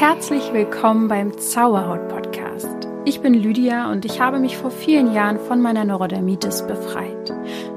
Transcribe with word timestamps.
Herzlich 0.00 0.54
willkommen 0.54 1.08
beim 1.08 1.36
Zauberhaut 1.36 2.08
Podcast. 2.08 2.88
Ich 3.04 3.20
bin 3.20 3.34
Lydia 3.34 3.92
und 3.92 4.06
ich 4.06 4.18
habe 4.18 4.38
mich 4.38 4.56
vor 4.56 4.70
vielen 4.70 5.12
Jahren 5.12 5.38
von 5.38 5.60
meiner 5.60 5.84
Neurodermitis 5.84 6.66
befreit. 6.66 7.30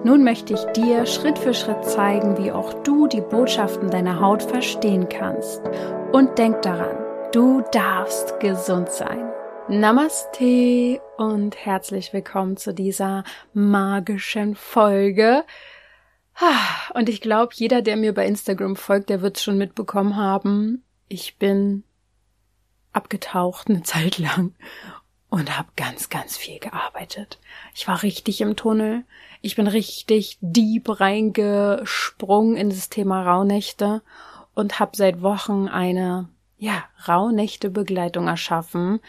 Nun 0.05 0.23
möchte 0.23 0.53
ich 0.53 0.63
dir 0.67 1.05
Schritt 1.05 1.37
für 1.37 1.53
Schritt 1.53 1.83
zeigen, 1.83 2.37
wie 2.37 2.53
auch 2.53 2.81
du 2.83 3.07
die 3.07 3.19
Botschaften 3.19 3.89
deiner 3.89 4.21
Haut 4.21 4.41
verstehen 4.41 5.09
kannst. 5.09 5.61
Und 6.13 6.37
denk 6.37 6.61
daran, 6.61 6.95
du 7.33 7.61
darfst 7.73 8.39
gesund 8.39 8.87
sein. 8.87 9.29
Namaste 9.67 11.01
und 11.17 11.57
herzlich 11.57 12.13
willkommen 12.13 12.55
zu 12.55 12.73
dieser 12.73 13.25
magischen 13.51 14.55
Folge. 14.55 15.43
Und 16.93 17.09
ich 17.09 17.19
glaube, 17.19 17.51
jeder, 17.53 17.81
der 17.81 17.97
mir 17.97 18.13
bei 18.13 18.25
Instagram 18.25 18.77
folgt, 18.77 19.09
der 19.09 19.21
wird 19.21 19.35
es 19.35 19.43
schon 19.43 19.57
mitbekommen 19.57 20.15
haben. 20.15 20.85
Ich 21.09 21.37
bin 21.37 21.83
abgetaucht 22.93 23.69
eine 23.69 23.83
Zeit 23.83 24.17
lang 24.17 24.53
und 25.29 25.57
habe 25.57 25.69
ganz, 25.75 26.09
ganz 26.09 26.37
viel 26.37 26.59
gearbeitet. 26.59 27.39
Ich 27.73 27.87
war 27.87 28.03
richtig 28.03 28.39
im 28.41 28.55
Tunnel. 28.55 29.03
Ich 29.41 29.55
bin 29.55 29.65
richtig 29.65 30.37
deep 30.41 30.99
reingesprungen 30.99 32.55
in 32.55 32.69
das 32.69 32.89
Thema 32.89 33.23
Rauhnächte 33.23 34.03
und 34.53 34.79
habe 34.79 34.95
seit 34.95 35.21
Wochen 35.23 35.67
eine, 35.67 36.29
ja, 36.57 36.83
Rauhnächte-Begleitung 37.07 38.27
erschaffen 38.27 38.99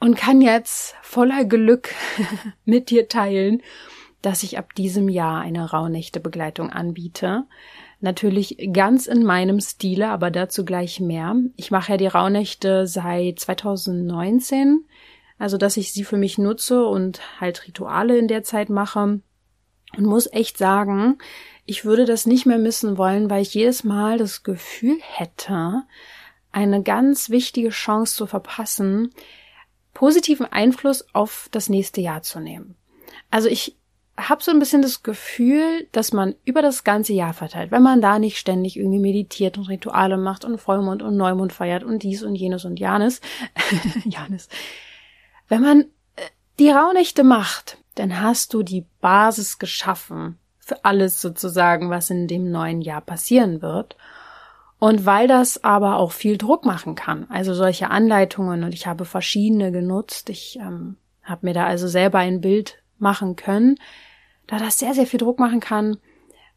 und 0.00 0.16
kann 0.16 0.40
jetzt 0.40 0.96
voller 1.00 1.44
Glück 1.44 1.94
mit 2.64 2.90
dir 2.90 3.08
teilen, 3.08 3.62
dass 4.22 4.42
ich 4.42 4.58
ab 4.58 4.74
diesem 4.74 5.08
Jahr 5.08 5.40
eine 5.40 5.70
Rauhnächte-Begleitung 5.70 6.70
anbiete. 6.70 7.44
Natürlich 8.00 8.58
ganz 8.72 9.06
in 9.06 9.24
meinem 9.24 9.60
Stile, 9.60 10.08
aber 10.08 10.30
dazu 10.30 10.64
gleich 10.64 11.00
mehr. 11.00 11.34
Ich 11.56 11.70
mache 11.70 11.92
ja 11.92 11.96
die 11.96 12.06
Rauhnächte 12.06 12.86
seit 12.86 13.40
2019, 13.40 14.84
also 15.38 15.56
dass 15.56 15.76
ich 15.76 15.92
sie 15.92 16.04
für 16.04 16.18
mich 16.18 16.36
nutze 16.36 16.86
und 16.86 17.20
halt 17.40 17.66
Rituale 17.66 18.18
in 18.18 18.28
der 18.28 18.42
Zeit 18.42 18.68
mache. 18.68 19.20
Und 19.96 20.04
muss 20.04 20.30
echt 20.32 20.58
sagen, 20.58 21.18
ich 21.64 21.84
würde 21.84 22.04
das 22.04 22.26
nicht 22.26 22.44
mehr 22.44 22.58
missen 22.58 22.98
wollen, 22.98 23.30
weil 23.30 23.42
ich 23.42 23.54
jedes 23.54 23.82
Mal 23.82 24.18
das 24.18 24.42
Gefühl 24.42 24.98
hätte, 25.00 25.82
eine 26.52 26.82
ganz 26.82 27.30
wichtige 27.30 27.70
Chance 27.70 28.16
zu 28.16 28.26
verpassen, 28.26 29.12
positiven 29.94 30.46
Einfluss 30.46 31.06
auf 31.14 31.48
das 31.50 31.68
nächste 31.68 32.00
Jahr 32.00 32.22
zu 32.22 32.40
nehmen. 32.40 32.76
Also 33.30 33.48
ich 33.48 33.76
habe 34.18 34.42
so 34.42 34.50
ein 34.50 34.58
bisschen 34.58 34.82
das 34.82 35.02
Gefühl, 35.02 35.86
dass 35.92 36.12
man 36.12 36.34
über 36.44 36.62
das 36.62 36.84
ganze 36.84 37.12
Jahr 37.12 37.34
verteilt, 37.34 37.70
wenn 37.70 37.82
man 37.82 38.00
da 38.00 38.18
nicht 38.18 38.38
ständig 38.38 38.76
irgendwie 38.76 38.98
meditiert 38.98 39.58
und 39.58 39.68
Rituale 39.68 40.16
macht 40.16 40.44
und 40.44 40.58
Vollmond 40.58 41.02
und 41.02 41.16
Neumond 41.16 41.52
feiert 41.52 41.84
und 41.84 42.02
dies 42.02 42.22
und 42.22 42.34
jenes 42.34 42.64
und 42.64 42.78
Janis, 42.78 43.20
Janis, 44.04 44.48
wenn 45.48 45.62
man 45.62 45.80
äh, 46.16 46.22
die 46.58 46.70
Rauhnächte 46.70 47.24
macht, 47.24 47.78
dann 47.94 48.20
hast 48.20 48.54
du 48.54 48.62
die 48.62 48.86
Basis 49.00 49.58
geschaffen 49.58 50.38
für 50.58 50.84
alles 50.84 51.20
sozusagen, 51.20 51.90
was 51.90 52.10
in 52.10 52.26
dem 52.26 52.50
neuen 52.50 52.80
Jahr 52.80 53.00
passieren 53.00 53.62
wird. 53.62 53.96
Und 54.78 55.06
weil 55.06 55.26
das 55.26 55.64
aber 55.64 55.96
auch 55.96 56.12
viel 56.12 56.36
Druck 56.36 56.66
machen 56.66 56.96
kann, 56.96 57.26
also 57.30 57.54
solche 57.54 57.90
Anleitungen, 57.90 58.62
und 58.62 58.74
ich 58.74 58.86
habe 58.86 59.06
verschiedene 59.06 59.72
genutzt, 59.72 60.28
ich 60.28 60.58
ähm, 60.60 60.96
habe 61.22 61.46
mir 61.46 61.54
da 61.54 61.64
also 61.64 61.88
selber 61.88 62.18
ein 62.18 62.42
Bild 62.42 62.82
machen 62.98 63.36
können, 63.36 63.76
da 64.46 64.58
das 64.58 64.78
sehr, 64.78 64.94
sehr 64.94 65.06
viel 65.06 65.18
Druck 65.18 65.38
machen 65.38 65.60
kann, 65.60 65.98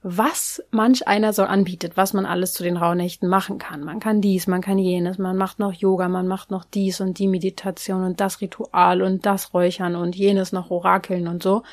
was 0.01 0.63
manch 0.71 1.07
einer 1.07 1.33
so 1.33 1.43
anbietet, 1.43 1.97
was 1.97 2.13
man 2.13 2.25
alles 2.25 2.53
zu 2.53 2.63
den 2.63 2.77
Rauhnächten 2.77 3.27
machen 3.27 3.57
kann. 3.57 3.83
Man 3.83 3.99
kann 3.99 4.21
dies, 4.21 4.47
man 4.47 4.61
kann 4.61 4.77
jenes, 4.77 5.17
man 5.17 5.35
macht 5.35 5.59
noch 5.59 5.73
Yoga, 5.73 6.07
man 6.07 6.27
macht 6.27 6.51
noch 6.51 6.63
dies 6.63 7.01
und 7.01 7.19
die 7.19 7.27
Meditation 7.27 8.03
und 8.03 8.21
das 8.21 8.39
Ritual 8.39 9.01
und 9.01 9.25
das 9.25 9.53
Räuchern 9.53 9.95
und 9.95 10.15
jenes 10.15 10.53
noch 10.53 10.71
Orakeln 10.71 11.27
und 11.27 11.43
so. 11.43 11.63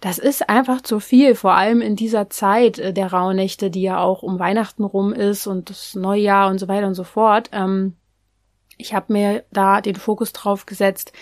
Das 0.00 0.18
ist 0.18 0.48
einfach 0.48 0.82
zu 0.82 1.00
viel, 1.00 1.34
vor 1.34 1.54
allem 1.54 1.80
in 1.80 1.96
dieser 1.96 2.30
Zeit 2.30 2.78
äh, 2.78 2.92
der 2.92 3.12
Rauhnächte, 3.12 3.70
die 3.70 3.82
ja 3.82 3.98
auch 3.98 4.22
um 4.22 4.38
Weihnachten 4.38 4.84
rum 4.84 5.12
ist 5.12 5.46
und 5.46 5.70
das 5.70 5.94
Neujahr 5.94 6.50
und 6.50 6.58
so 6.58 6.68
weiter 6.68 6.86
und 6.86 6.94
so 6.94 7.04
fort. 7.04 7.48
Ähm, 7.52 7.96
ich 8.76 8.94
habe 8.94 9.12
mir 9.12 9.44
da 9.50 9.80
den 9.80 9.96
Fokus 9.96 10.32
drauf 10.32 10.66
gesetzt, 10.66 11.12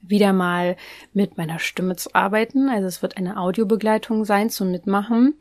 wieder 0.00 0.32
mal 0.32 0.76
mit 1.12 1.36
meiner 1.36 1.58
Stimme 1.58 1.96
zu 1.96 2.14
arbeiten. 2.14 2.68
Also 2.68 2.86
es 2.86 3.02
wird 3.02 3.16
eine 3.16 3.38
Audiobegleitung 3.38 4.24
sein 4.24 4.50
zum 4.50 4.70
Mitmachen. 4.70 5.34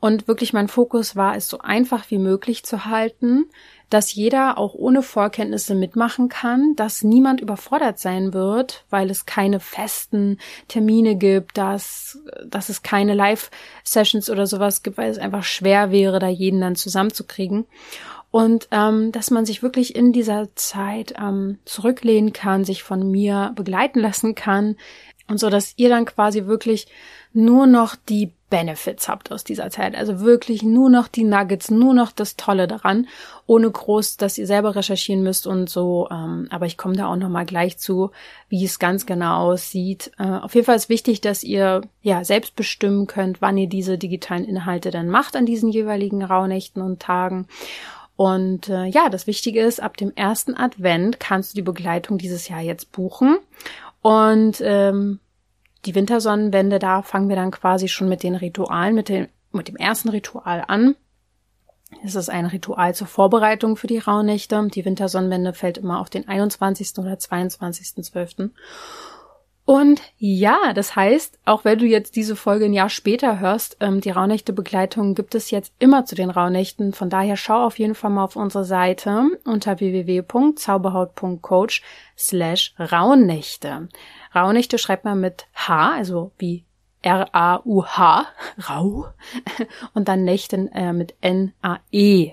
Und 0.00 0.28
wirklich 0.28 0.52
mein 0.52 0.68
Fokus 0.68 1.16
war, 1.16 1.36
es 1.36 1.48
so 1.48 1.58
einfach 1.58 2.10
wie 2.10 2.18
möglich 2.18 2.64
zu 2.64 2.86
halten, 2.86 3.46
dass 3.88 4.14
jeder 4.14 4.56
auch 4.58 4.74
ohne 4.74 5.02
Vorkenntnisse 5.02 5.74
mitmachen 5.74 6.28
kann, 6.28 6.74
dass 6.76 7.04
niemand 7.04 7.40
überfordert 7.40 7.98
sein 7.98 8.32
wird, 8.32 8.84
weil 8.88 9.10
es 9.10 9.26
keine 9.26 9.60
festen 9.60 10.38
Termine 10.66 11.16
gibt, 11.16 11.58
dass, 11.58 12.18
dass 12.46 12.70
es 12.70 12.82
keine 12.82 13.14
Live-Sessions 13.14 14.30
oder 14.30 14.46
sowas 14.46 14.82
gibt, 14.82 14.96
weil 14.96 15.10
es 15.10 15.18
einfach 15.18 15.44
schwer 15.44 15.90
wäre, 15.90 16.18
da 16.18 16.28
jeden 16.28 16.62
dann 16.62 16.74
zusammenzukriegen 16.74 17.66
und 18.32 18.66
ähm, 18.70 19.12
dass 19.12 19.30
man 19.30 19.46
sich 19.46 19.62
wirklich 19.62 19.94
in 19.94 20.12
dieser 20.12 20.48
Zeit 20.56 21.14
ähm, 21.20 21.58
zurücklehnen 21.66 22.32
kann, 22.32 22.64
sich 22.64 22.82
von 22.82 23.08
mir 23.08 23.52
begleiten 23.54 24.00
lassen 24.00 24.34
kann 24.34 24.76
und 25.28 25.38
so, 25.38 25.50
dass 25.50 25.74
ihr 25.76 25.90
dann 25.90 26.06
quasi 26.06 26.46
wirklich 26.46 26.86
nur 27.34 27.66
noch 27.66 27.94
die 27.94 28.32
Benefits 28.48 29.08
habt 29.08 29.32
aus 29.32 29.44
dieser 29.44 29.70
Zeit. 29.70 29.94
Also 29.94 30.20
wirklich 30.20 30.62
nur 30.62 30.90
noch 30.90 31.08
die 31.08 31.24
Nuggets, 31.24 31.70
nur 31.70 31.94
noch 31.94 32.10
das 32.10 32.36
Tolle 32.36 32.66
daran, 32.66 33.06
ohne 33.46 33.70
groß, 33.70 34.16
dass 34.16 34.36
ihr 34.36 34.46
selber 34.46 34.76
recherchieren 34.76 35.22
müsst 35.22 35.46
und 35.46 35.68
so. 35.68 36.08
Ähm, 36.10 36.48
aber 36.50 36.64
ich 36.66 36.78
komme 36.78 36.96
da 36.96 37.06
auch 37.06 37.16
noch 37.16 37.28
mal 37.28 37.46
gleich 37.46 37.78
zu, 37.78 38.10
wie 38.48 38.64
es 38.64 38.78
ganz 38.78 39.04
genau 39.04 39.52
aussieht. 39.52 40.10
Äh, 40.18 40.24
auf 40.24 40.54
jeden 40.54 40.66
Fall 40.66 40.76
ist 40.76 40.88
wichtig, 40.88 41.20
dass 41.20 41.42
ihr 41.42 41.82
ja 42.02 42.24
selbst 42.24 42.56
bestimmen 42.56 43.06
könnt, 43.06 43.42
wann 43.42 43.58
ihr 43.58 43.68
diese 43.68 43.98
digitalen 43.98 44.44
Inhalte 44.44 44.90
dann 44.90 45.08
macht 45.08 45.36
an 45.36 45.46
diesen 45.46 45.70
jeweiligen 45.70 46.22
Rauhnächten 46.22 46.82
und 46.82 47.00
Tagen. 47.00 47.46
Und 48.16 48.68
äh, 48.68 48.84
ja, 48.86 49.08
das 49.08 49.26
Wichtige 49.26 49.60
ist, 49.62 49.80
ab 49.80 49.96
dem 49.96 50.12
ersten 50.14 50.56
Advent 50.56 51.18
kannst 51.18 51.52
du 51.52 51.56
die 51.56 51.62
Begleitung 51.62 52.18
dieses 52.18 52.48
Jahr 52.48 52.60
jetzt 52.60 52.92
buchen. 52.92 53.38
Und 54.02 54.60
ähm, 54.60 55.20
die 55.84 55.94
Wintersonnenwende, 55.94 56.78
da 56.78 57.02
fangen 57.02 57.28
wir 57.28 57.36
dann 57.36 57.50
quasi 57.50 57.88
schon 57.88 58.08
mit 58.08 58.22
den 58.22 58.34
Ritualen, 58.34 58.94
mit 58.94 59.08
dem, 59.08 59.28
mit 59.50 59.68
dem 59.68 59.76
ersten 59.76 60.08
Ritual 60.10 60.64
an. 60.66 60.94
Es 62.04 62.14
ist 62.14 62.30
ein 62.30 62.46
Ritual 62.46 62.94
zur 62.94 63.06
Vorbereitung 63.06 63.76
für 63.76 63.86
die 63.86 63.98
Rauhnächte. 63.98 64.68
Die 64.72 64.84
Wintersonnenwende 64.84 65.52
fällt 65.52 65.78
immer 65.78 66.00
auf 66.00 66.10
den 66.10 66.26
21. 66.26 66.98
oder 66.98 67.14
22.12. 67.14 68.50
Und 69.64 70.02
ja, 70.18 70.72
das 70.74 70.96
heißt, 70.96 71.38
auch 71.44 71.64
wenn 71.64 71.78
du 71.78 71.86
jetzt 71.86 72.16
diese 72.16 72.34
Folge 72.34 72.64
ein 72.64 72.72
Jahr 72.72 72.88
später 72.88 73.38
hörst, 73.38 73.76
ähm, 73.78 74.00
die 74.00 74.10
Rauhnächte-Begleitung 74.10 75.14
gibt 75.14 75.36
es 75.36 75.52
jetzt 75.52 75.72
immer 75.78 76.04
zu 76.04 76.16
den 76.16 76.30
Rauhnächten. 76.30 76.92
Von 76.92 77.10
daher 77.10 77.36
schau 77.36 77.64
auf 77.64 77.78
jeden 77.78 77.94
Fall 77.94 78.10
mal 78.10 78.24
auf 78.24 78.34
unsere 78.34 78.64
Seite 78.64 79.28
unter 79.44 79.78
www.zauberhaut.coach 79.78 81.82
slash 82.18 82.74
Rauhnächte. 82.76 83.88
Rauhnächte 84.34 84.78
schreibt 84.78 85.04
man 85.04 85.20
mit 85.20 85.46
H, 85.54 85.92
also 85.92 86.32
wie 86.38 86.64
R-A-U-H, 87.02 88.26
Rau, 88.68 89.06
und 89.94 90.08
dann 90.08 90.24
Nächten 90.24 90.72
äh, 90.72 90.92
mit 90.92 91.14
N-A-E, 91.20 92.32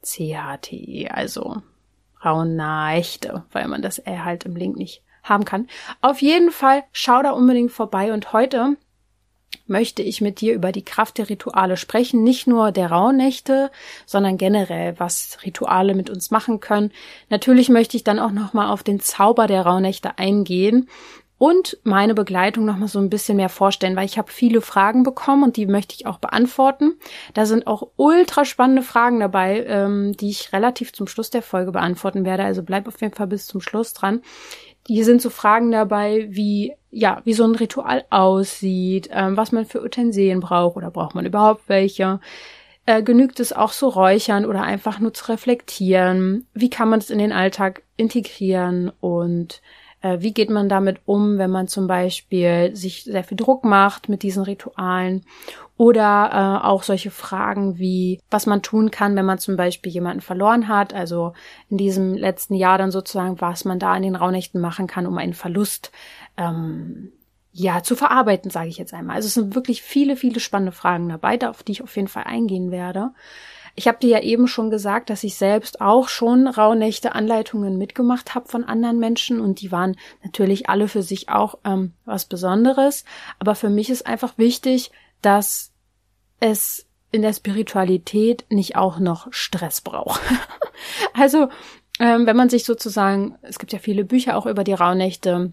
C-H-T-E, 0.00 1.08
also 1.08 1.56
Rauhnächte, 2.24 3.44
weil 3.52 3.68
man 3.68 3.82
das 3.82 3.98
R 3.98 4.24
halt 4.24 4.44
im 4.44 4.56
Link 4.56 4.76
nicht 4.76 5.02
haben 5.28 5.44
kann. 5.44 5.68
Auf 6.00 6.22
jeden 6.22 6.50
Fall 6.50 6.84
schau 6.92 7.22
da 7.22 7.30
unbedingt 7.30 7.72
vorbei 7.72 8.12
und 8.12 8.32
heute 8.32 8.76
möchte 9.66 10.02
ich 10.02 10.20
mit 10.20 10.40
dir 10.40 10.54
über 10.54 10.72
die 10.72 10.84
Kraft 10.84 11.18
der 11.18 11.28
Rituale 11.28 11.76
sprechen, 11.76 12.22
nicht 12.22 12.46
nur 12.46 12.72
der 12.72 12.90
Rauhnächte, 12.90 13.70
sondern 14.04 14.38
generell, 14.38 14.98
was 14.98 15.38
Rituale 15.44 15.94
mit 15.94 16.10
uns 16.10 16.30
machen 16.30 16.60
können. 16.60 16.92
Natürlich 17.30 17.68
möchte 17.68 17.96
ich 17.96 18.04
dann 18.04 18.18
auch 18.18 18.30
noch 18.30 18.52
mal 18.52 18.70
auf 18.70 18.82
den 18.82 19.00
Zauber 19.00 19.46
der 19.46 19.62
Rauhnächte 19.62 20.18
eingehen 20.18 20.88
und 21.38 21.78
meine 21.82 22.14
Begleitung 22.14 22.64
noch 22.64 22.78
mal 22.78 22.88
so 22.88 22.98
ein 22.98 23.10
bisschen 23.10 23.36
mehr 23.36 23.50
vorstellen, 23.50 23.94
weil 23.94 24.06
ich 24.06 24.16
habe 24.16 24.32
viele 24.32 24.62
Fragen 24.62 25.02
bekommen 25.02 25.42
und 25.42 25.56
die 25.56 25.66
möchte 25.66 25.94
ich 25.94 26.06
auch 26.06 26.18
beantworten. 26.18 26.94
Da 27.34 27.44
sind 27.44 27.66
auch 27.66 27.88
ultra 27.96 28.46
spannende 28.46 28.82
Fragen 28.82 29.20
dabei, 29.20 29.64
ähm, 29.66 30.16
die 30.16 30.30
ich 30.30 30.54
relativ 30.54 30.94
zum 30.94 31.06
Schluss 31.06 31.28
der 31.28 31.42
Folge 31.42 31.72
beantworten 31.72 32.24
werde. 32.24 32.44
Also 32.44 32.62
bleib 32.62 32.88
auf 32.88 33.00
jeden 33.02 33.14
Fall 33.14 33.26
bis 33.26 33.46
zum 33.46 33.60
Schluss 33.60 33.92
dran. 33.92 34.22
Hier 34.86 35.04
sind 35.04 35.20
so 35.20 35.30
Fragen 35.30 35.72
dabei, 35.72 36.26
wie 36.30 36.74
ja, 36.96 37.20
wie 37.24 37.34
so 37.34 37.44
ein 37.44 37.54
Ritual 37.54 38.06
aussieht, 38.08 39.10
ähm, 39.12 39.36
was 39.36 39.52
man 39.52 39.66
für 39.66 39.82
Utensilien 39.82 40.40
braucht 40.40 40.76
oder 40.76 40.90
braucht 40.90 41.14
man 41.14 41.26
überhaupt 41.26 41.68
welche. 41.68 42.20
Äh, 42.86 43.02
genügt 43.02 43.38
es 43.38 43.52
auch 43.52 43.72
zu 43.72 43.88
räuchern 43.88 44.46
oder 44.46 44.62
einfach 44.62 44.98
nur 44.98 45.12
zu 45.12 45.28
reflektieren? 45.28 46.46
Wie 46.54 46.70
kann 46.70 46.88
man 46.88 47.00
es 47.00 47.10
in 47.10 47.18
den 47.18 47.32
Alltag 47.32 47.82
integrieren 47.98 48.90
und 49.00 49.60
äh, 50.00 50.20
wie 50.20 50.32
geht 50.32 50.48
man 50.48 50.70
damit 50.70 51.00
um, 51.04 51.36
wenn 51.36 51.50
man 51.50 51.68
zum 51.68 51.86
Beispiel 51.86 52.74
sich 52.74 53.04
sehr 53.04 53.24
viel 53.24 53.36
Druck 53.36 53.64
macht 53.64 54.08
mit 54.08 54.22
diesen 54.22 54.44
Ritualen? 54.44 55.26
Oder 55.78 56.30
äh, 56.62 56.66
auch 56.66 56.82
solche 56.82 57.10
Fragen 57.10 57.78
wie, 57.78 58.20
was 58.30 58.46
man 58.46 58.62
tun 58.62 58.90
kann, 58.90 59.14
wenn 59.14 59.26
man 59.26 59.38
zum 59.38 59.56
Beispiel 59.56 59.92
jemanden 59.92 60.22
verloren 60.22 60.68
hat. 60.68 60.94
Also 60.94 61.34
in 61.68 61.76
diesem 61.76 62.14
letzten 62.14 62.54
Jahr 62.54 62.78
dann 62.78 62.90
sozusagen, 62.90 63.40
was 63.40 63.64
man 63.64 63.78
da 63.78 63.94
in 63.94 64.02
den 64.02 64.16
Rauhnächten 64.16 64.60
machen 64.60 64.86
kann, 64.86 65.06
um 65.06 65.18
einen 65.18 65.34
Verlust 65.34 65.92
ähm, 66.38 67.12
ja 67.52 67.82
zu 67.82 67.96
verarbeiten, 67.96 68.50
sage 68.50 68.68
ich 68.68 68.78
jetzt 68.78 68.94
einmal. 68.94 69.16
Also 69.16 69.26
es 69.26 69.34
sind 69.34 69.54
wirklich 69.54 69.82
viele, 69.82 70.16
viele 70.16 70.40
spannende 70.40 70.72
Fragen 70.72 71.08
dabei, 71.08 71.38
auf 71.48 71.62
die 71.62 71.72
ich 71.72 71.82
auf 71.82 71.94
jeden 71.96 72.08
Fall 72.08 72.24
eingehen 72.24 72.70
werde. 72.70 73.12
Ich 73.78 73.86
habe 73.86 73.98
dir 73.98 74.08
ja 74.08 74.20
eben 74.22 74.48
schon 74.48 74.70
gesagt, 74.70 75.10
dass 75.10 75.22
ich 75.22 75.36
selbst 75.36 75.82
auch 75.82 76.08
schon 76.08 76.48
Rauhnächte 76.48 77.14
Anleitungen 77.14 77.76
mitgemacht 77.76 78.34
habe 78.34 78.48
von 78.48 78.64
anderen 78.64 78.98
Menschen 78.98 79.38
und 79.38 79.60
die 79.60 79.70
waren 79.70 79.96
natürlich 80.24 80.70
alle 80.70 80.88
für 80.88 81.02
sich 81.02 81.28
auch 81.28 81.58
ähm, 81.62 81.92
was 82.06 82.24
Besonderes. 82.24 83.04
Aber 83.38 83.54
für 83.54 83.68
mich 83.68 83.90
ist 83.90 84.06
einfach 84.06 84.38
wichtig, 84.38 84.92
dass 85.26 85.72
es 86.38 86.86
in 87.10 87.22
der 87.22 87.32
Spiritualität 87.32 88.44
nicht 88.48 88.76
auch 88.76 89.00
noch 89.00 89.26
Stress 89.32 89.80
braucht. 89.80 90.20
also 91.14 91.48
ähm, 91.98 92.26
wenn 92.26 92.36
man 92.36 92.48
sich 92.48 92.64
sozusagen, 92.64 93.36
es 93.42 93.58
gibt 93.58 93.72
ja 93.72 93.80
viele 93.80 94.04
Bücher 94.04 94.36
auch 94.36 94.46
über 94.46 94.62
die 94.62 94.72
Rauhnächte, 94.72 95.52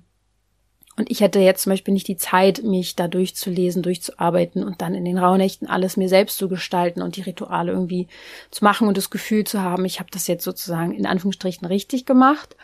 und 0.96 1.10
ich 1.10 1.22
hätte 1.22 1.40
jetzt 1.40 1.64
zum 1.64 1.72
Beispiel 1.72 1.96
nicht 1.96 2.08
die 2.08 2.18
Zeit, 2.18 2.62
mich 2.62 2.96
da 2.96 3.08
durchzulesen, 3.08 3.82
durchzuarbeiten 3.82 4.64
und 4.64 4.84
dann 4.84 4.94
in 4.94 5.06
den 5.06 5.18
Rauhnächten 5.18 5.68
alles 5.68 5.98
mir 5.98 6.08
selbst 6.08 6.38
zu 6.38 6.48
gestalten 6.48 7.02
und 7.02 7.16
die 7.16 7.24
Rituale 7.24 7.72
irgendwie 7.72 8.08
zu 8.52 8.64
machen 8.64 8.88
und 8.88 8.96
das 8.96 9.10
Gefühl 9.10 9.44
zu 9.44 9.60
haben, 9.60 9.86
ich 9.86 10.00
habe 10.00 10.12
das 10.12 10.28
jetzt 10.28 10.44
sozusagen 10.44 10.92
in 10.92 11.08
Anführungsstrichen 11.08 11.66
richtig 11.66 12.06
gemacht. 12.06 12.56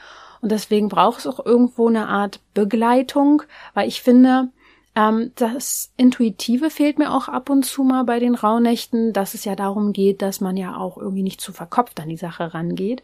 Und 0.41 0.51
deswegen 0.51 0.89
braucht 0.89 1.21
es 1.21 1.27
auch 1.27 1.43
irgendwo 1.43 1.87
eine 1.87 2.07
Art 2.07 2.39
Begleitung, 2.53 3.41
weil 3.73 3.87
ich 3.87 4.03
finde, 4.03 4.49
ähm, 4.99 5.31
das 5.35 5.91
Intuitive 5.95 6.69
fehlt 6.69 6.99
mir 6.99 7.13
auch 7.13 7.29
ab 7.29 7.49
und 7.49 7.63
zu 7.63 7.83
mal 7.83 8.03
bei 8.03 8.19
den 8.19 8.35
Rauhnächten, 8.35 9.13
dass 9.13 9.33
es 9.33 9.45
ja 9.45 9.55
darum 9.55 9.93
geht, 9.93 10.21
dass 10.21 10.41
man 10.41 10.57
ja 10.57 10.75
auch 10.75 10.97
irgendwie 10.97 11.23
nicht 11.23 11.39
zu 11.39 11.53
verkopft 11.53 12.01
an 12.01 12.09
die 12.09 12.17
Sache 12.17 12.53
rangeht. 12.53 13.01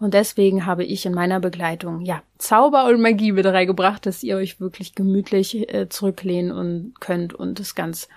Und 0.00 0.12
deswegen 0.12 0.66
habe 0.66 0.84
ich 0.84 1.06
in 1.06 1.14
meiner 1.14 1.38
Begleitung, 1.38 2.00
ja, 2.00 2.22
Zauber 2.36 2.86
und 2.86 3.00
Magie 3.00 3.30
mit 3.30 3.46
reingebracht, 3.46 4.06
dass 4.06 4.24
ihr 4.24 4.36
euch 4.36 4.60
wirklich 4.60 4.94
gemütlich 4.96 5.72
äh, 5.72 5.88
zurücklehnen 5.88 6.50
und 6.50 6.94
könnt 7.00 7.32
und 7.32 7.60
es 7.60 7.76
ganz, 7.76 8.08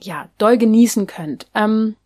ja, 0.00 0.28
doll 0.38 0.56
genießen 0.56 1.08
könnt. 1.08 1.48
Ähm, 1.54 1.96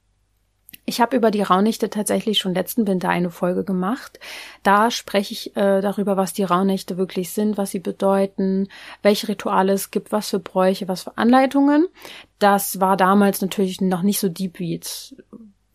ich 0.85 1.01
habe 1.01 1.17
über 1.17 1.31
die 1.31 1.43
Rauhnächte 1.43 1.91
tatsächlich 1.91 2.39
schon 2.39 2.55
letzten 2.55 2.87
Winter 2.87 3.09
eine 3.09 3.31
Folge 3.31 3.65
gemacht. 3.65 4.19
Da 4.63 4.91
spreche 4.91 5.33
ich 5.33 5.57
äh, 5.57 5.81
darüber, 5.81 6.17
was 6.17 6.33
die 6.33 6.43
Rauhnächte 6.43 6.97
wirklich 6.97 7.31
sind, 7.31 7.57
was 7.57 7.71
sie 7.71 7.79
bedeuten, 7.79 8.69
welche 9.03 9.29
Rituale 9.29 9.73
es 9.73 9.91
gibt, 9.91 10.11
was 10.11 10.31
für 10.31 10.41
Bräuche, 10.41 10.89
was 10.89 11.05
für 11.05 11.17
Anleitungen. 11.17 11.87
Das 12.39 12.81
war 12.81 12.97
damals 12.97 13.41
natürlich 13.41 13.81
noch 13.81 14.03
nicht 14.03 14.19
so 14.19 14.29
deep 14.29 14.59
wie 14.59 14.73
jetzt 14.73 15.15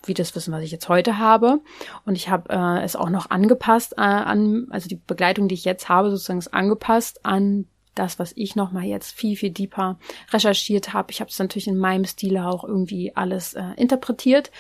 wie 0.03 0.13
das 0.13 0.35
Wissen, 0.35 0.53
was 0.53 0.63
ich 0.63 0.71
jetzt 0.71 0.89
heute 0.89 1.17
habe. 1.17 1.59
Und 2.05 2.15
ich 2.15 2.29
habe 2.29 2.49
äh, 2.49 2.83
es 2.83 2.95
auch 2.95 3.09
noch 3.09 3.29
angepasst 3.29 3.93
äh, 3.97 4.01
an, 4.01 4.67
also 4.69 4.87
die 4.87 4.95
Begleitung, 4.95 5.47
die 5.47 5.55
ich 5.55 5.65
jetzt 5.65 5.89
habe, 5.89 6.09
sozusagen 6.09 6.39
ist 6.39 6.53
angepasst 6.53 7.25
an 7.25 7.67
das, 7.95 8.19
was 8.19 8.31
ich 8.35 8.55
nochmal 8.55 8.85
jetzt 8.85 9.11
viel, 9.11 9.35
viel 9.35 9.49
deeper 9.49 9.97
recherchiert 10.31 10.93
habe. 10.93 11.11
Ich 11.11 11.19
habe 11.19 11.29
es 11.29 11.39
natürlich 11.39 11.67
in 11.67 11.77
meinem 11.77 12.05
Stil 12.05 12.37
auch 12.37 12.63
irgendwie 12.63 13.15
alles 13.15 13.53
äh, 13.53 13.63
interpretiert. 13.75 14.51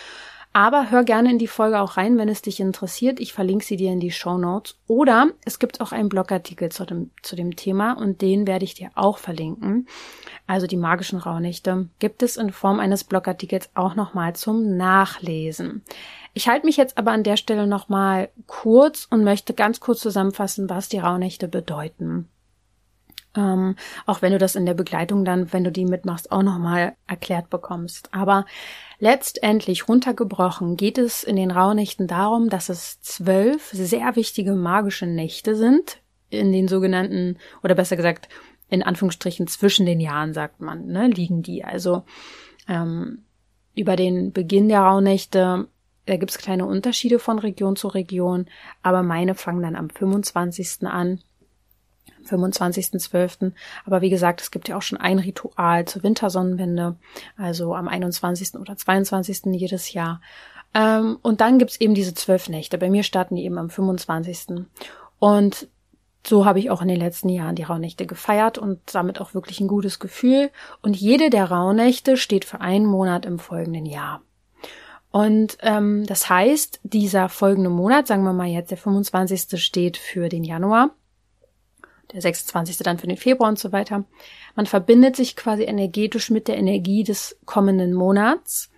Aber 0.57 0.89
hör 0.89 1.03
gerne 1.03 1.29
in 1.29 1.37
die 1.37 1.45
Folge 1.45 1.79
auch 1.79 1.97
rein, 1.97 2.17
wenn 2.17 2.29
es 2.29 2.41
dich 2.41 2.59
interessiert. 2.59 3.19
Ich 3.19 3.31
verlinke 3.31 3.63
sie 3.63 3.77
dir 3.77 3.91
in 3.91 3.99
die 3.99 4.09
Show 4.09 4.39
Notes. 4.39 4.75
Oder 4.87 5.27
es 5.45 5.59
gibt 5.59 5.81
auch 5.81 5.91
einen 5.91 6.09
Blogartikel 6.09 6.69
zu 6.69 6.83
dem, 6.83 7.11
zu 7.21 7.35
dem 7.35 7.55
Thema 7.55 7.93
und 7.93 8.23
den 8.23 8.47
werde 8.47 8.65
ich 8.65 8.73
dir 8.73 8.89
auch 8.95 9.19
verlinken. 9.19 9.87
Also 10.47 10.65
die 10.65 10.75
magischen 10.75 11.19
Rauhnächte 11.19 11.89
gibt 11.99 12.23
es 12.23 12.37
in 12.37 12.51
Form 12.51 12.79
eines 12.79 13.03
Blogartikels 13.03 13.69
auch 13.75 13.93
nochmal 13.93 14.35
zum 14.35 14.77
Nachlesen. 14.77 15.83
Ich 16.33 16.47
halte 16.47 16.65
mich 16.65 16.77
jetzt 16.77 16.97
aber 16.97 17.11
an 17.11 17.21
der 17.21 17.37
Stelle 17.37 17.67
nochmal 17.67 18.29
kurz 18.47 19.05
und 19.11 19.23
möchte 19.23 19.53
ganz 19.53 19.79
kurz 19.79 19.99
zusammenfassen, 19.99 20.71
was 20.71 20.89
die 20.89 20.97
Rauhnächte 20.97 21.47
bedeuten. 21.47 22.29
Ähm, 23.35 23.75
auch 24.05 24.21
wenn 24.21 24.31
du 24.31 24.37
das 24.37 24.55
in 24.55 24.65
der 24.65 24.73
Begleitung 24.73 25.25
dann, 25.25 25.51
wenn 25.53 25.63
du 25.63 25.71
die 25.71 25.85
mitmachst, 25.85 26.31
auch 26.31 26.43
nochmal 26.43 26.95
erklärt 27.07 27.49
bekommst. 27.49 28.13
Aber 28.13 28.45
letztendlich 28.99 29.87
runtergebrochen 29.87 30.77
geht 30.77 30.97
es 30.97 31.23
in 31.23 31.35
den 31.35 31.51
Rauhnächten 31.51 32.07
darum, 32.07 32.49
dass 32.49 32.69
es 32.69 33.01
zwölf 33.01 33.69
sehr 33.71 34.15
wichtige 34.15 34.53
magische 34.53 35.05
Nächte 35.05 35.55
sind, 35.55 36.01
in 36.29 36.51
den 36.51 36.67
sogenannten, 36.67 37.37
oder 37.63 37.75
besser 37.75 37.95
gesagt, 37.95 38.27
in 38.69 38.83
Anführungsstrichen 38.83 39.47
zwischen 39.47 39.85
den 39.85 39.99
Jahren, 39.99 40.33
sagt 40.33 40.59
man, 40.59 40.87
ne, 40.87 41.07
liegen 41.07 41.41
die. 41.41 41.63
Also 41.63 42.03
ähm, 42.67 43.23
über 43.75 43.95
den 43.95 44.33
Beginn 44.33 44.67
der 44.69 44.81
Rauhnächte, 44.81 45.67
da 46.05 46.17
gibt 46.17 46.31
es 46.31 46.37
kleine 46.37 46.65
Unterschiede 46.65 47.19
von 47.19 47.39
Region 47.39 47.75
zu 47.75 47.87
Region, 47.87 48.47
aber 48.81 49.03
meine 49.03 49.35
fangen 49.35 49.61
dann 49.61 49.75
am 49.75 49.89
25. 49.89 50.87
an 50.87 51.21
25.12. 52.27 53.51
Aber 53.85 54.01
wie 54.01 54.09
gesagt, 54.09 54.41
es 54.41 54.51
gibt 54.51 54.67
ja 54.67 54.77
auch 54.77 54.81
schon 54.81 54.99
ein 54.99 55.19
Ritual 55.19 55.85
zur 55.85 56.03
Wintersonnenwende, 56.03 56.95
also 57.37 57.75
am 57.75 57.87
21. 57.87 58.55
oder 58.55 58.75
22. 58.75 59.45
jedes 59.53 59.93
Jahr. 59.93 60.21
Ähm, 60.73 61.17
und 61.21 61.41
dann 61.41 61.59
gibt's 61.59 61.79
eben 61.79 61.95
diese 61.95 62.13
zwölf 62.13 62.49
Nächte. 62.49 62.77
Bei 62.77 62.89
mir 62.89 63.03
starten 63.03 63.35
die 63.35 63.45
eben 63.45 63.57
am 63.57 63.69
25. 63.69 64.65
Und 65.19 65.67
so 66.25 66.45
habe 66.45 66.59
ich 66.59 66.69
auch 66.69 66.81
in 66.81 66.89
den 66.89 66.99
letzten 66.99 67.29
Jahren 67.29 67.55
die 67.55 67.63
Rauhnächte 67.63 68.05
gefeiert 68.05 68.57
und 68.57 68.79
damit 68.93 69.21
auch 69.21 69.33
wirklich 69.33 69.61
ein 69.61 69.67
gutes 69.67 69.99
Gefühl. 69.99 70.51
Und 70.81 70.95
jede 70.97 71.29
der 71.29 71.49
Rauhnächte 71.49 72.17
steht 72.17 72.45
für 72.45 72.61
einen 72.61 72.85
Monat 72.85 73.25
im 73.25 73.39
folgenden 73.39 73.85
Jahr. 73.85 74.21
Und 75.09 75.57
ähm, 75.61 76.05
das 76.05 76.29
heißt, 76.29 76.81
dieser 76.83 77.29
folgende 77.29 77.69
Monat, 77.69 78.07
sagen 78.07 78.23
wir 78.23 78.33
mal 78.33 78.47
jetzt 78.47 78.71
der 78.71 78.77
25. 78.77 79.63
steht 79.63 79.97
für 79.97 80.27
den 80.27 80.43
Januar 80.43 80.91
der 82.13 82.21
26. 82.21 82.77
dann 82.77 82.99
für 82.99 83.07
den 83.07 83.17
Februar 83.17 83.49
und 83.49 83.59
so 83.59 83.71
weiter. 83.71 84.05
Man 84.55 84.65
verbindet 84.65 85.15
sich 85.15 85.35
quasi 85.35 85.63
energetisch 85.63 86.29
mit 86.29 86.47
der 86.47 86.57
Energie 86.57 87.03
des 87.03 87.37
kommenden 87.45 87.93
Monats. 87.93 88.69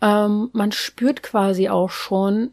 Ähm, 0.00 0.50
man 0.52 0.72
spürt 0.72 1.22
quasi 1.22 1.68
auch 1.68 1.90
schon 1.90 2.52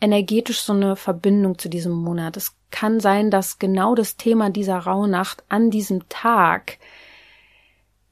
energetisch 0.00 0.62
so 0.62 0.72
eine 0.72 0.96
Verbindung 0.96 1.58
zu 1.58 1.68
diesem 1.68 1.92
Monat. 1.92 2.36
Es 2.36 2.56
kann 2.70 2.98
sein, 2.98 3.30
dass 3.30 3.58
genau 3.58 3.94
das 3.94 4.16
Thema 4.16 4.50
dieser 4.50 4.78
Rauhnacht 4.78 5.44
an 5.48 5.70
diesem 5.70 6.08
Tag 6.08 6.78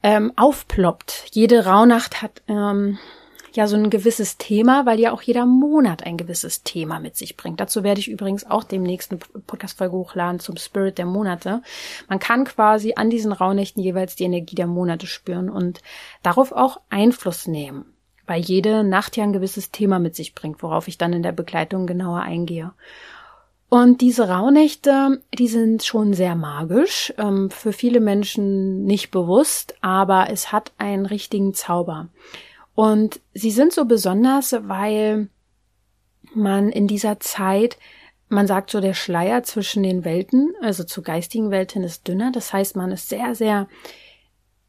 ähm, 0.03 0.31
aufploppt. 0.35 1.25
Jede 1.31 1.65
Rauhnacht 1.65 2.21
hat 2.21 2.41
ähm, 2.47 2.97
ja 3.55 3.67
so 3.67 3.75
ein 3.75 3.89
gewisses 3.89 4.37
Thema, 4.37 4.85
weil 4.85 4.99
ja 4.99 5.11
auch 5.11 5.21
jeder 5.21 5.45
Monat 5.45 6.05
ein 6.05 6.17
gewisses 6.17 6.63
Thema 6.63 6.99
mit 6.99 7.15
sich 7.15 7.37
bringt. 7.37 7.59
Dazu 7.59 7.83
werde 7.83 7.99
ich 7.99 8.09
übrigens 8.09 8.49
auch 8.49 8.63
demnächst 8.63 9.11
eine 9.11 9.19
Podcast-Folge 9.19 9.95
hochladen 9.95 10.39
zum 10.39 10.57
Spirit 10.57 10.97
der 10.97 11.05
Monate. 11.05 11.61
Man 12.07 12.19
kann 12.19 12.45
quasi 12.45 12.93
an 12.95 13.09
diesen 13.09 13.31
Rauhnächten 13.31 13.83
jeweils 13.83 14.15
die 14.15 14.23
Energie 14.23 14.55
der 14.55 14.67
Monate 14.67 15.07
spüren 15.07 15.49
und 15.49 15.81
darauf 16.23 16.51
auch 16.51 16.81
Einfluss 16.89 17.47
nehmen, 17.47 17.85
weil 18.27 18.41
jede 18.41 18.83
Nacht 18.83 19.17
ja 19.17 19.23
ein 19.23 19.33
gewisses 19.33 19.71
Thema 19.71 19.99
mit 19.99 20.15
sich 20.15 20.35
bringt, 20.35 20.63
worauf 20.63 20.87
ich 20.87 20.97
dann 20.97 21.13
in 21.13 21.23
der 21.23 21.33
Begleitung 21.33 21.87
genauer 21.87 22.21
eingehe. 22.21 22.73
Und 23.73 24.01
diese 24.01 24.27
Rauhnächte, 24.27 25.21
die 25.33 25.47
sind 25.47 25.83
schon 25.83 26.13
sehr 26.13 26.35
magisch, 26.35 27.13
ähm, 27.17 27.49
für 27.49 27.71
viele 27.71 28.01
Menschen 28.01 28.83
nicht 28.83 29.11
bewusst, 29.11 29.75
aber 29.79 30.29
es 30.29 30.51
hat 30.51 30.73
einen 30.77 31.05
richtigen 31.05 31.53
Zauber. 31.53 32.09
Und 32.75 33.19
sie 33.33 33.51
sind 33.51 33.73
so 33.73 33.85
besonders, 33.85 34.53
weil 34.63 35.29
man 36.33 36.69
in 36.69 36.87
dieser 36.87 37.19
Zeit, 37.19 37.77
man 38.29 38.47
sagt 38.47 38.71
so, 38.71 38.79
der 38.79 38.93
Schleier 38.93 39.43
zwischen 39.43 39.83
den 39.83 40.05
Welten, 40.05 40.53
also 40.61 40.83
zur 40.83 41.03
geistigen 41.03 41.51
Welt 41.51 41.73
hin 41.73 41.83
ist 41.83 42.07
dünner. 42.07 42.31
Das 42.31 42.53
heißt, 42.53 42.75
man 42.75 42.91
ist 42.91 43.09
sehr, 43.09 43.35
sehr 43.35 43.67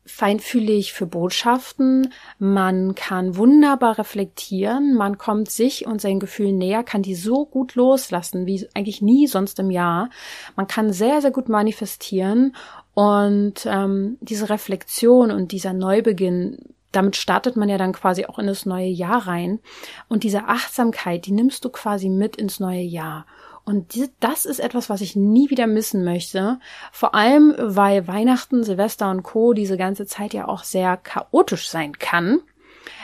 feinfühlig 0.04 0.92
für 0.92 1.06
Botschaften. 1.06 2.12
Man 2.38 2.94
kann 2.94 3.36
wunderbar 3.36 3.98
reflektieren. 3.98 4.94
Man 4.94 5.16
kommt 5.16 5.50
sich 5.50 5.86
und 5.86 6.00
seinen 6.00 6.18
Gefühlen 6.18 6.58
näher, 6.58 6.82
kann 6.82 7.02
die 7.02 7.14
so 7.14 7.46
gut 7.46 7.76
loslassen 7.76 8.46
wie 8.46 8.68
eigentlich 8.74 9.00
nie 9.00 9.28
sonst 9.28 9.60
im 9.60 9.70
Jahr. 9.70 10.10
Man 10.56 10.66
kann 10.66 10.92
sehr, 10.92 11.20
sehr 11.20 11.30
gut 11.30 11.48
manifestieren 11.48 12.56
und 12.94 13.64
ähm, 13.64 14.18
diese 14.20 14.50
Reflexion 14.50 15.30
und 15.30 15.52
dieser 15.52 15.72
Neubeginn 15.72 16.71
damit 16.92 17.16
startet 17.16 17.56
man 17.56 17.68
ja 17.68 17.78
dann 17.78 17.92
quasi 17.92 18.26
auch 18.26 18.38
in 18.38 18.46
das 18.46 18.66
neue 18.66 18.88
Jahr 18.88 19.26
rein. 19.26 19.60
Und 20.08 20.22
diese 20.22 20.44
Achtsamkeit, 20.44 21.26
die 21.26 21.32
nimmst 21.32 21.64
du 21.64 21.70
quasi 21.70 22.08
mit 22.08 22.36
ins 22.36 22.60
neue 22.60 22.82
Jahr. 22.82 23.26
Und 23.64 23.94
das 24.20 24.44
ist 24.44 24.58
etwas, 24.58 24.90
was 24.90 25.00
ich 25.00 25.14
nie 25.14 25.48
wieder 25.50 25.66
missen 25.66 26.04
möchte. 26.04 26.58
Vor 26.90 27.14
allem, 27.14 27.54
weil 27.58 28.08
Weihnachten, 28.08 28.64
Silvester 28.64 29.10
und 29.10 29.22
Co. 29.22 29.52
diese 29.52 29.76
ganze 29.76 30.04
Zeit 30.04 30.34
ja 30.34 30.48
auch 30.48 30.64
sehr 30.64 30.96
chaotisch 30.96 31.68
sein 31.68 31.98
kann, 31.98 32.40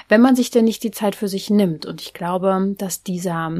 wenn 0.09 0.21
man 0.21 0.35
sich 0.35 0.50
denn 0.50 0.64
nicht 0.64 0.83
die 0.83 0.90
Zeit 0.90 1.14
für 1.14 1.28
sich 1.28 1.49
nimmt. 1.49 1.87
Und 1.87 2.02
ich 2.02 2.12
glaube, 2.12 2.75
dass 2.76 3.04
dieser 3.04 3.52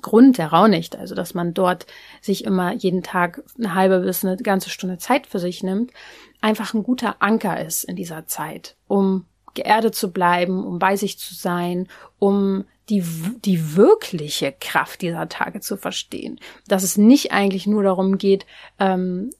Grund 0.00 0.38
der 0.38 0.48
Raunicht, 0.48 0.96
also 0.96 1.14
dass 1.14 1.34
man 1.34 1.54
dort 1.54 1.86
sich 2.20 2.44
immer 2.44 2.72
jeden 2.72 3.02
Tag 3.02 3.42
eine 3.58 3.74
halbe 3.74 4.00
bis 4.00 4.24
eine 4.24 4.36
ganze 4.36 4.70
Stunde 4.70 4.98
Zeit 4.98 5.26
für 5.26 5.38
sich 5.38 5.62
nimmt, 5.62 5.92
einfach 6.40 6.74
ein 6.74 6.82
guter 6.82 7.16
Anker 7.20 7.60
ist 7.64 7.84
in 7.84 7.96
dieser 7.96 8.26
Zeit, 8.26 8.76
um 8.86 9.26
geerdet 9.54 9.94
zu 9.94 10.12
bleiben, 10.12 10.64
um 10.64 10.78
bei 10.78 10.96
sich 10.96 11.18
zu 11.18 11.34
sein, 11.34 11.88
um 12.18 12.64
die, 12.88 13.04
die 13.44 13.76
wirkliche 13.76 14.52
Kraft 14.58 15.02
dieser 15.02 15.28
Tage 15.28 15.60
zu 15.60 15.76
verstehen. 15.76 16.40
Dass 16.66 16.82
es 16.82 16.96
nicht 16.96 17.32
eigentlich 17.32 17.66
nur 17.66 17.82
darum 17.82 18.18
geht, 18.18 18.46
ähm, 18.78 19.30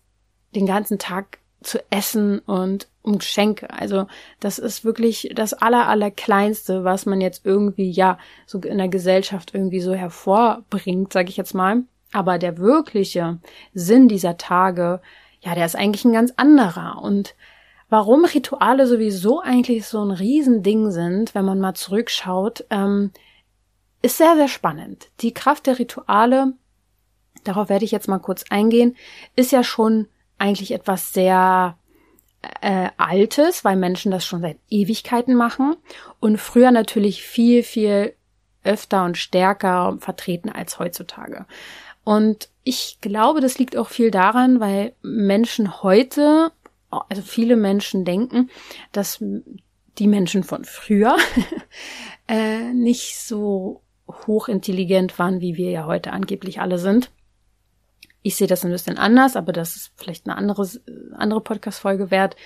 den 0.54 0.66
ganzen 0.66 0.98
Tag 0.98 1.38
zu 1.62 1.78
essen 1.90 2.38
und 2.40 2.88
um 3.02 3.18
Geschenke. 3.18 3.70
Also 3.70 4.06
das 4.40 4.58
ist 4.58 4.84
wirklich 4.84 5.32
das 5.34 5.52
aller, 5.52 5.88
aller 5.88 6.10
Kleinste, 6.10 6.84
was 6.84 7.06
man 7.06 7.20
jetzt 7.20 7.44
irgendwie, 7.44 7.90
ja, 7.90 8.18
so 8.46 8.58
in 8.60 8.78
der 8.78 8.88
Gesellschaft 8.88 9.54
irgendwie 9.54 9.80
so 9.80 9.94
hervorbringt, 9.94 11.12
sage 11.12 11.28
ich 11.28 11.36
jetzt 11.36 11.54
mal. 11.54 11.82
Aber 12.12 12.38
der 12.38 12.58
wirkliche 12.58 13.38
Sinn 13.72 14.08
dieser 14.08 14.36
Tage, 14.36 15.00
ja, 15.40 15.54
der 15.54 15.66
ist 15.66 15.76
eigentlich 15.76 16.04
ein 16.04 16.12
ganz 16.12 16.32
anderer. 16.36 17.02
Und 17.02 17.34
warum 17.88 18.24
Rituale 18.24 18.86
sowieso 18.86 19.40
eigentlich 19.40 19.86
so 19.86 20.02
ein 20.02 20.10
Riesending 20.10 20.90
sind, 20.90 21.34
wenn 21.34 21.44
man 21.44 21.60
mal 21.60 21.74
zurückschaut, 21.74 22.64
ähm, 22.70 23.10
ist 24.02 24.18
sehr, 24.18 24.36
sehr 24.36 24.48
spannend. 24.48 25.08
Die 25.20 25.34
Kraft 25.34 25.66
der 25.66 25.78
Rituale, 25.78 26.54
darauf 27.44 27.68
werde 27.68 27.84
ich 27.84 27.90
jetzt 27.90 28.08
mal 28.08 28.18
kurz 28.18 28.44
eingehen, 28.50 28.96
ist 29.36 29.52
ja 29.52 29.62
schon 29.62 30.08
eigentlich 30.38 30.72
etwas 30.72 31.12
sehr 31.12 31.76
äh, 32.62 32.88
Altes, 32.96 33.64
weil 33.64 33.76
Menschen 33.76 34.10
das 34.10 34.24
schon 34.24 34.40
seit 34.40 34.58
Ewigkeiten 34.70 35.34
machen 35.34 35.76
und 36.20 36.38
früher 36.38 36.70
natürlich 36.70 37.22
viel, 37.22 37.62
viel 37.62 38.14
öfter 38.64 39.04
und 39.04 39.16
stärker 39.16 39.96
vertreten 40.00 40.50
als 40.50 40.78
heutzutage. 40.78 41.46
Und 42.04 42.49
ich 42.62 42.98
glaube, 43.00 43.40
das 43.40 43.58
liegt 43.58 43.76
auch 43.76 43.88
viel 43.88 44.10
daran, 44.10 44.60
weil 44.60 44.94
Menschen 45.02 45.82
heute, 45.82 46.52
also 46.90 47.22
viele 47.22 47.56
Menschen 47.56 48.04
denken, 48.04 48.50
dass 48.92 49.22
die 49.98 50.06
Menschen 50.06 50.44
von 50.44 50.64
früher 50.64 51.16
äh, 52.28 52.72
nicht 52.72 53.18
so 53.18 53.82
hochintelligent 54.26 55.18
waren, 55.18 55.40
wie 55.40 55.56
wir 55.56 55.70
ja 55.70 55.86
heute 55.86 56.12
angeblich 56.12 56.60
alle 56.60 56.78
sind. 56.78 57.10
Ich 58.22 58.36
sehe 58.36 58.46
das 58.46 58.64
ein 58.64 58.72
bisschen 58.72 58.98
anders, 58.98 59.36
aber 59.36 59.52
das 59.52 59.76
ist 59.76 59.92
vielleicht 59.96 60.26
eine 60.26 60.36
andere, 60.36 60.68
andere 61.16 61.40
Podcast-Folge 61.40 62.10
wert, 62.10 62.36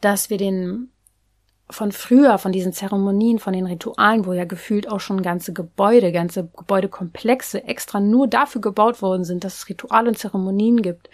dass 0.00 0.30
wir 0.30 0.38
den 0.38 0.90
von 1.70 1.92
früher, 1.92 2.38
von 2.38 2.52
diesen 2.52 2.72
Zeremonien, 2.72 3.38
von 3.38 3.52
den 3.52 3.66
Ritualen, 3.66 4.24
wo 4.24 4.32
ja 4.32 4.44
gefühlt 4.44 4.90
auch 4.90 5.00
schon 5.00 5.22
ganze 5.22 5.52
Gebäude, 5.52 6.12
ganze 6.12 6.48
Gebäudekomplexe 6.56 7.64
extra 7.64 8.00
nur 8.00 8.26
dafür 8.26 8.60
gebaut 8.60 9.02
worden 9.02 9.24
sind, 9.24 9.44
dass 9.44 9.58
es 9.58 9.68
Rituale 9.68 10.08
und 10.08 10.18
Zeremonien 10.18 10.80
gibt, 10.80 11.10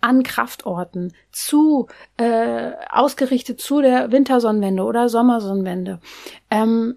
an 0.00 0.22
Kraftorten, 0.22 1.12
zu 1.30 1.88
äh, 2.16 2.72
ausgerichtet 2.90 3.60
zu 3.60 3.82
der 3.82 4.10
Wintersonnenwende 4.10 4.82
oder 4.82 5.08
Sommersonnenwende, 5.08 6.00
ähm, 6.50 6.96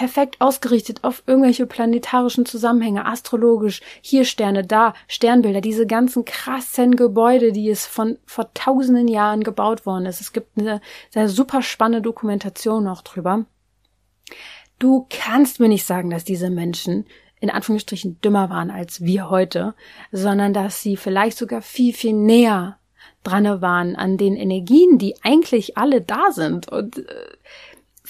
perfekt 0.00 0.40
ausgerichtet 0.40 1.04
auf 1.04 1.22
irgendwelche 1.26 1.66
planetarischen 1.66 2.46
Zusammenhänge, 2.46 3.04
astrologisch, 3.04 3.82
hier 4.00 4.24
Sterne, 4.24 4.64
da 4.64 4.94
Sternbilder, 5.08 5.60
diese 5.60 5.86
ganzen 5.86 6.24
krassen 6.24 6.96
Gebäude, 6.96 7.52
die 7.52 7.68
es 7.68 7.84
von 7.84 8.16
vor 8.24 8.54
tausenden 8.54 9.08
Jahren 9.08 9.44
gebaut 9.44 9.84
worden 9.84 10.06
ist. 10.06 10.22
Es 10.22 10.32
gibt 10.32 10.58
eine 10.58 10.80
sehr 11.10 11.28
super 11.28 11.60
spannende 11.60 12.00
Dokumentation 12.00 12.82
noch 12.82 13.02
drüber. 13.02 13.44
Du 14.78 15.06
kannst 15.10 15.60
mir 15.60 15.68
nicht 15.68 15.84
sagen, 15.84 16.08
dass 16.08 16.24
diese 16.24 16.48
Menschen 16.48 17.04
in 17.38 17.50
Anführungsstrichen 17.50 18.22
dümmer 18.22 18.48
waren 18.48 18.70
als 18.70 19.02
wir 19.02 19.28
heute, 19.28 19.74
sondern 20.12 20.54
dass 20.54 20.80
sie 20.80 20.96
vielleicht 20.96 21.36
sogar 21.36 21.60
viel, 21.60 21.92
viel 21.92 22.14
näher 22.14 22.78
dran 23.22 23.60
waren 23.60 23.96
an 23.96 24.16
den 24.16 24.34
Energien, 24.34 24.96
die 24.96 25.14
eigentlich 25.22 25.76
alle 25.76 26.00
da 26.00 26.30
sind 26.32 26.72
und 26.72 26.96
äh, 26.96 27.26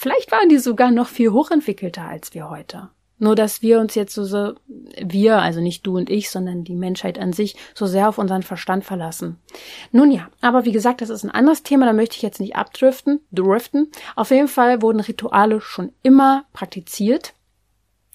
Vielleicht 0.01 0.31
waren 0.31 0.49
die 0.49 0.57
sogar 0.57 0.89
noch 0.89 1.07
viel 1.07 1.31
hochentwickelter 1.31 2.01
als 2.01 2.33
wir 2.33 2.49
heute. 2.49 2.89
Nur 3.19 3.35
dass 3.35 3.61
wir 3.61 3.79
uns 3.79 3.93
jetzt 3.93 4.15
so, 4.15 4.23
so, 4.23 4.55
wir, 4.99 5.37
also 5.37 5.61
nicht 5.61 5.85
du 5.85 5.95
und 5.95 6.09
ich, 6.09 6.31
sondern 6.31 6.63
die 6.63 6.73
Menschheit 6.73 7.19
an 7.19 7.33
sich, 7.33 7.55
so 7.75 7.85
sehr 7.85 8.09
auf 8.09 8.17
unseren 8.17 8.41
Verstand 8.41 8.83
verlassen. 8.83 9.37
Nun 9.91 10.09
ja, 10.09 10.27
aber 10.41 10.65
wie 10.65 10.71
gesagt, 10.71 11.01
das 11.01 11.11
ist 11.11 11.23
ein 11.23 11.29
anderes 11.29 11.61
Thema, 11.61 11.85
da 11.85 11.93
möchte 11.93 12.15
ich 12.15 12.23
jetzt 12.23 12.39
nicht 12.39 12.55
abdriften, 12.55 13.19
driften. 13.31 13.91
Auf 14.15 14.31
jeden 14.31 14.47
Fall 14.47 14.81
wurden 14.81 15.01
Rituale 15.01 15.61
schon 15.61 15.93
immer 16.01 16.45
praktiziert 16.51 17.35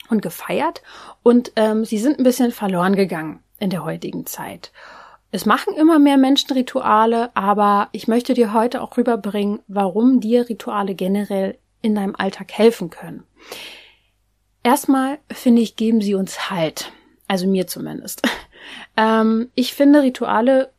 und 0.09 0.23
gefeiert 0.23 0.83
und 1.23 1.53
ähm, 1.55 1.85
sie 1.85 1.99
sind 1.99 2.19
ein 2.19 2.25
bisschen 2.25 2.51
verloren 2.51 2.97
gegangen 2.97 3.45
in 3.61 3.71
der 3.71 3.85
heutigen 3.85 4.27
Zeit. 4.27 4.73
Es 5.31 5.47
machen 5.47 5.75
immer 5.75 6.01
mehr 6.01 6.17
Menschen 6.17 6.53
Rituale, 6.53 7.31
aber 7.35 7.91
ich 7.93 8.09
möchte 8.09 8.35
dir 8.35 8.53
heute 8.53 8.83
auch 8.83 8.97
rüberbringen, 8.97 9.61
warum 9.69 10.19
dir 10.19 10.49
Rituale 10.49 10.97
generell 10.97 11.59
in 11.83 11.95
deinem 11.95 12.17
Alltag 12.17 12.53
helfen 12.53 12.91
können. 12.91 13.25
Erstmal 14.63 15.19
finde 15.31 15.63
ich, 15.63 15.77
geben 15.77 16.01
sie 16.01 16.15
uns 16.15 16.51
Halt. 16.51 16.93
Also 17.29 17.47
mir 17.47 17.67
zumindest. 17.67 18.23
Ähm, 18.97 19.51
ich 19.55 19.75
finde, 19.75 20.03
Rituale 20.03 20.73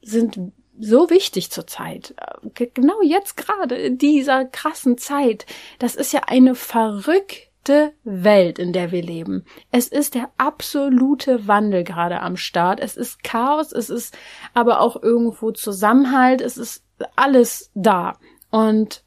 sind 0.00 0.38
so 0.78 1.10
wichtig 1.10 1.50
zurzeit. 1.50 2.14
Genau 2.54 3.02
jetzt 3.02 3.36
gerade 3.36 3.74
in 3.74 3.98
dieser 3.98 4.44
krassen 4.44 4.98
Zeit. 4.98 5.46
Das 5.78 5.94
ist 5.94 6.12
ja 6.12 6.22
eine 6.26 6.54
verrückte 6.54 7.92
Welt, 8.02 8.58
in 8.58 8.72
der 8.72 8.92
wir 8.92 9.02
leben. 9.02 9.44
Es 9.70 9.88
ist 9.88 10.14
der 10.14 10.30
absolute 10.36 11.46
Wandel 11.46 11.84
gerade 11.84 12.20
am 12.20 12.36
Start. 12.36 12.80
Es 12.80 12.96
ist 12.96 13.22
Chaos, 13.22 13.72
es 13.72 13.90
ist 13.90 14.16
aber 14.52 14.80
auch 14.80 15.02
irgendwo 15.02 15.52
Zusammenhalt, 15.52 16.40
es 16.40 16.56
ist 16.56 16.84
alles 17.16 17.70
da. 17.74 18.18
Und 18.50 19.04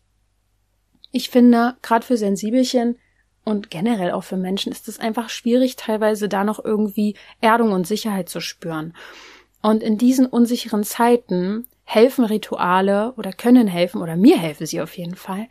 ich 1.11 1.29
finde, 1.29 1.75
gerade 1.81 2.05
für 2.05 2.17
Sensibelchen 2.17 2.97
und 3.43 3.71
generell 3.71 4.11
auch 4.11 4.23
für 4.23 4.37
Menschen 4.37 4.71
ist 4.71 4.87
es 4.87 4.99
einfach 4.99 5.29
schwierig, 5.29 5.77
teilweise 5.77 6.27
da 6.27 6.43
noch 6.43 6.63
irgendwie 6.63 7.15
Erdung 7.39 7.71
und 7.71 7.87
Sicherheit 7.87 8.29
zu 8.29 8.41
spüren. 8.41 8.93
Und 9.61 9.83
in 9.83 9.97
diesen 9.97 10.25
unsicheren 10.25 10.83
Zeiten 10.83 11.65
helfen 11.85 12.25
Rituale 12.25 13.13
oder 13.13 13.31
können 13.31 13.67
helfen, 13.67 14.01
oder 14.01 14.17
mir 14.17 14.37
helfen 14.37 14.65
sie 14.65 14.81
auf 14.81 14.97
jeden 14.97 15.15
Fall, 15.15 15.47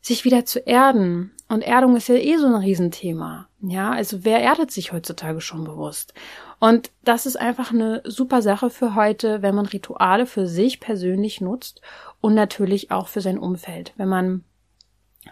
sich 0.00 0.24
wieder 0.24 0.44
zu 0.44 0.58
erden. 0.58 1.30
Und 1.48 1.62
Erdung 1.62 1.96
ist 1.96 2.08
ja 2.08 2.16
eh 2.16 2.36
so 2.36 2.46
ein 2.46 2.54
Riesenthema. 2.56 3.48
Ja, 3.60 3.92
also 3.92 4.24
wer 4.24 4.40
erdet 4.40 4.70
sich 4.70 4.92
heutzutage 4.92 5.40
schon 5.40 5.64
bewusst? 5.64 6.12
Und 6.58 6.90
das 7.04 7.26
ist 7.26 7.36
einfach 7.36 7.70
eine 7.70 8.02
super 8.04 8.42
Sache 8.42 8.70
für 8.70 8.94
heute, 8.94 9.40
wenn 9.40 9.54
man 9.54 9.66
Rituale 9.66 10.26
für 10.26 10.46
sich 10.46 10.80
persönlich 10.80 11.40
nutzt 11.40 11.80
und 12.20 12.34
natürlich 12.34 12.90
auch 12.90 13.08
für 13.08 13.20
sein 13.20 13.38
Umfeld. 13.38 13.92
Wenn 13.96 14.08
man 14.08 14.44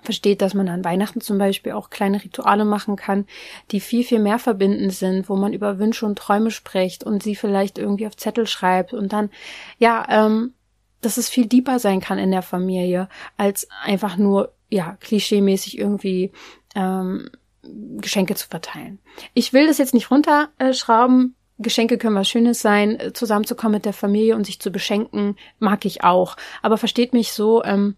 versteht, 0.03 0.41
dass 0.43 0.55
man 0.55 0.69
an 0.69 0.85
Weihnachten 0.85 1.21
zum 1.21 1.39
Beispiel 1.39 1.73
auch 1.73 1.91
kleine 1.91 2.23
Rituale 2.23 2.65
machen 2.65 2.97
kann, 2.97 3.27
die 3.71 3.81
viel, 3.81 4.05
viel 4.05 4.19
mehr 4.19 4.39
verbindend 4.39 4.93
sind, 4.93 5.29
wo 5.29 5.37
man 5.37 5.53
über 5.53 5.79
Wünsche 5.79 6.07
und 6.07 6.19
Träume 6.19 6.51
spricht 6.51 7.05
und 7.05 7.23
sie 7.23 7.37
vielleicht 7.37 7.79
irgendwie 7.79 8.07
auf 8.07 8.17
Zettel 8.17 8.47
schreibt 8.47 8.93
und 8.93 9.13
dann, 9.13 9.31
ja, 9.79 10.07
ähm, 10.09 10.55
dass 11.01 11.17
es 11.17 11.29
viel 11.29 11.47
deeper 11.47 11.79
sein 11.79 12.01
kann 12.01 12.19
in 12.19 12.31
der 12.31 12.43
Familie, 12.43 13.09
als 13.37 13.69
einfach 13.83 14.17
nur, 14.17 14.53
ja, 14.71 14.97
klischeemäßig 15.01 15.79
irgendwie 15.79 16.33
ähm, 16.75 17.29
Geschenke 17.63 18.35
zu 18.35 18.49
verteilen. 18.49 18.99
Ich 19.35 19.53
will 19.53 19.67
das 19.67 19.79
jetzt 19.79 19.95
nicht 19.95 20.11
runterschrauben, 20.11 21.35
Geschenke 21.59 21.99
können 21.99 22.17
was 22.17 22.29
Schönes 22.29 22.61
sein, 22.61 22.99
zusammenzukommen 23.15 23.75
mit 23.75 23.85
der 23.85 23.93
Familie 23.93 24.37
und 24.37 24.45
sich 24.45 24.61
zu 24.61 24.71
beschenken, 24.71 25.37
mag 25.59 25.85
ich 25.85 26.03
auch. 26.05 26.37
Aber 26.61 26.77
versteht 26.77 27.13
mich 27.13 27.33
so, 27.33 27.63
ähm, 27.65 27.97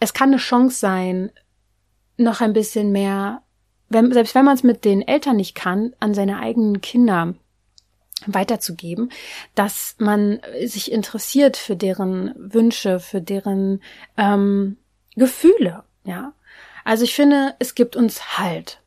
es 0.00 0.12
kann 0.12 0.30
eine 0.30 0.38
Chance 0.38 0.78
sein, 0.78 1.30
noch 2.16 2.40
ein 2.40 2.52
bisschen 2.52 2.92
mehr, 2.92 3.42
wenn, 3.88 4.12
selbst 4.12 4.34
wenn 4.34 4.44
man 4.44 4.56
es 4.56 4.62
mit 4.62 4.84
den 4.84 5.02
Eltern 5.02 5.36
nicht 5.36 5.54
kann, 5.54 5.94
an 6.00 6.14
seine 6.14 6.38
eigenen 6.40 6.80
Kinder 6.80 7.34
weiterzugeben, 8.26 9.10
dass 9.54 9.94
man 9.98 10.40
sich 10.64 10.90
interessiert 10.90 11.56
für 11.56 11.76
deren 11.76 12.32
Wünsche, 12.36 12.98
für 12.98 13.20
deren 13.20 13.82
ähm, 14.16 14.78
Gefühle, 15.14 15.84
ja. 16.04 16.32
Also 16.84 17.04
ich 17.04 17.14
finde, 17.14 17.54
es 17.58 17.74
gibt 17.74 17.96
uns 17.96 18.38
Halt. 18.38 18.80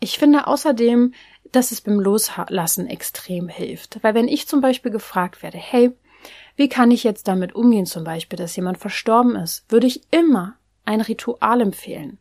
Ich 0.00 0.18
finde 0.18 0.46
außerdem, 0.46 1.12
dass 1.52 1.70
es 1.70 1.82
beim 1.82 2.00
Loslassen 2.00 2.86
extrem 2.86 3.48
hilft. 3.48 4.02
Weil 4.02 4.14
wenn 4.14 4.26
ich 4.26 4.48
zum 4.48 4.62
Beispiel 4.62 4.90
gefragt 4.90 5.42
werde, 5.42 5.58
hey, 5.58 5.92
wie 6.56 6.68
kann 6.68 6.90
ich 6.90 7.04
jetzt 7.04 7.28
damit 7.28 7.54
umgehen, 7.54 7.86
zum 7.86 8.04
Beispiel, 8.04 8.36
dass 8.36 8.56
jemand 8.56 8.78
verstorben 8.78 9.36
ist? 9.36 9.64
Würde 9.70 9.86
ich 9.86 10.02
immer 10.10 10.56
ein 10.84 11.00
Ritual 11.00 11.60
empfehlen. 11.60 12.18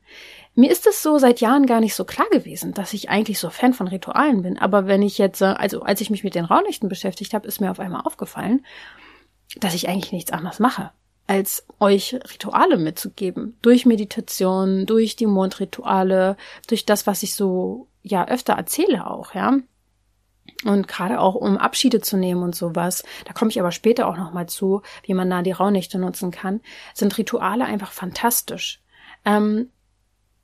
Mir 0.54 0.70
ist 0.70 0.86
es 0.86 1.02
so 1.02 1.18
seit 1.18 1.40
Jahren 1.40 1.66
gar 1.66 1.80
nicht 1.80 1.96
so 1.96 2.04
klar 2.04 2.28
gewesen, 2.30 2.74
dass 2.74 2.94
ich 2.94 3.10
eigentlich 3.10 3.40
so 3.40 3.50
Fan 3.50 3.74
von 3.74 3.88
Ritualen 3.88 4.42
bin. 4.42 4.58
Aber 4.58 4.86
wenn 4.86 5.02
ich 5.02 5.18
jetzt, 5.18 5.42
äh, 5.42 5.46
also 5.46 5.82
als 5.82 6.02
ich 6.02 6.10
mich 6.10 6.24
mit 6.24 6.36
den 6.36 6.46
Raunächten 6.46 6.90
beschäftigt 6.90 7.34
habe, 7.34 7.48
ist 7.48 7.62
mir 7.62 7.72
auf 7.72 7.80
einmal 7.80 8.02
aufgefallen, 8.02 8.66
dass 9.60 9.74
ich 9.74 9.88
eigentlich 9.88 10.12
nichts 10.12 10.32
anderes 10.32 10.60
mache, 10.60 10.92
als 11.28 11.66
euch 11.80 12.16
Rituale 12.34 12.78
mitzugeben. 12.78 13.58
Durch 13.62 13.86
Meditation, 13.86 14.86
durch 14.86 15.16
die 15.16 15.26
Mondrituale, 15.26 16.36
durch 16.68 16.86
das, 16.86 17.08
was 17.08 17.24
ich 17.24 17.36
so 17.36 17.88
ja 18.04 18.28
öfter 18.28 18.54
erzähle 18.54 19.10
auch, 19.10 19.34
ja. 19.34 19.58
Und 20.64 20.88
gerade 20.88 21.20
auch 21.20 21.36
um 21.36 21.58
Abschiede 21.58 22.02
zu 22.02 22.18
nehmen 22.18 22.44
und 22.44 22.56
sowas, 22.56 23.04
da 23.26 23.34
komme 23.34 23.50
ich 23.50 23.60
aber 23.60 23.72
später 23.72 24.08
auch 24.08 24.18
nochmal 24.18 24.48
zu, 24.48 24.82
wie 25.04 25.14
man 25.14 25.30
da 25.30 25.42
die 25.42 25.52
Rauhnächte 25.52 25.98
nutzen 25.98 26.30
kann, 26.32 26.62
sind 26.94 27.18
Rituale 27.18 27.66
einfach 27.66 27.92
fantastisch. 27.92 28.80
Ähm, 29.26 29.70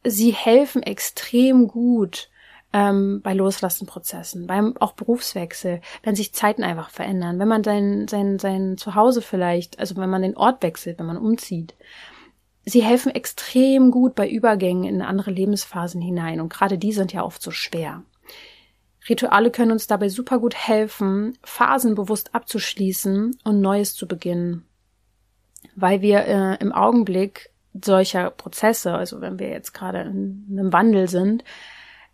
sie 0.03 0.31
helfen 0.31 0.81
extrem 0.81 1.67
gut 1.67 2.29
ähm, 2.73 3.21
bei 3.21 3.33
Loslassenprozessen, 3.33 4.47
beim 4.47 4.75
auch 4.77 4.93
Berufswechsel, 4.93 5.81
wenn 6.03 6.15
sich 6.15 6.33
Zeiten 6.33 6.63
einfach 6.63 6.89
verändern, 6.89 7.39
wenn 7.39 7.47
man 7.47 7.63
sein, 7.63 8.07
sein, 8.07 8.39
sein 8.39 8.77
Zuhause 8.77 9.21
vielleicht, 9.21 9.79
also 9.79 9.95
wenn 9.97 10.09
man 10.09 10.21
den 10.21 10.37
Ort 10.37 10.63
wechselt, 10.63 10.99
wenn 10.99 11.05
man 11.05 11.17
umzieht. 11.17 11.75
Sie 12.65 12.83
helfen 12.83 13.15
extrem 13.15 13.91
gut 13.91 14.15
bei 14.15 14.29
Übergängen 14.29 14.83
in 14.83 15.01
andere 15.01 15.31
Lebensphasen 15.31 16.01
hinein 16.01 16.41
und 16.41 16.51
gerade 16.51 16.77
die 16.77 16.91
sind 16.91 17.13
ja 17.13 17.23
oft 17.23 17.41
so 17.41 17.51
schwer. 17.51 18.03
Rituale 19.09 19.51
können 19.51 19.71
uns 19.71 19.87
dabei 19.87 20.09
super 20.09 20.39
gut 20.39 20.55
helfen, 20.55 21.37
Phasen 21.43 21.95
bewusst 21.95 22.35
abzuschließen 22.35 23.37
und 23.43 23.61
Neues 23.61 23.95
zu 23.95 24.07
beginnen. 24.07 24.65
Weil 25.75 26.01
wir 26.01 26.25
äh, 26.25 26.55
im 26.59 26.71
Augenblick 26.71 27.51
solcher 27.73 28.31
Prozesse, 28.31 28.93
also 28.93 29.21
wenn 29.21 29.39
wir 29.39 29.49
jetzt 29.49 29.73
gerade 29.73 30.01
in 30.01 30.45
einem 30.49 30.73
Wandel 30.73 31.07
sind, 31.07 31.43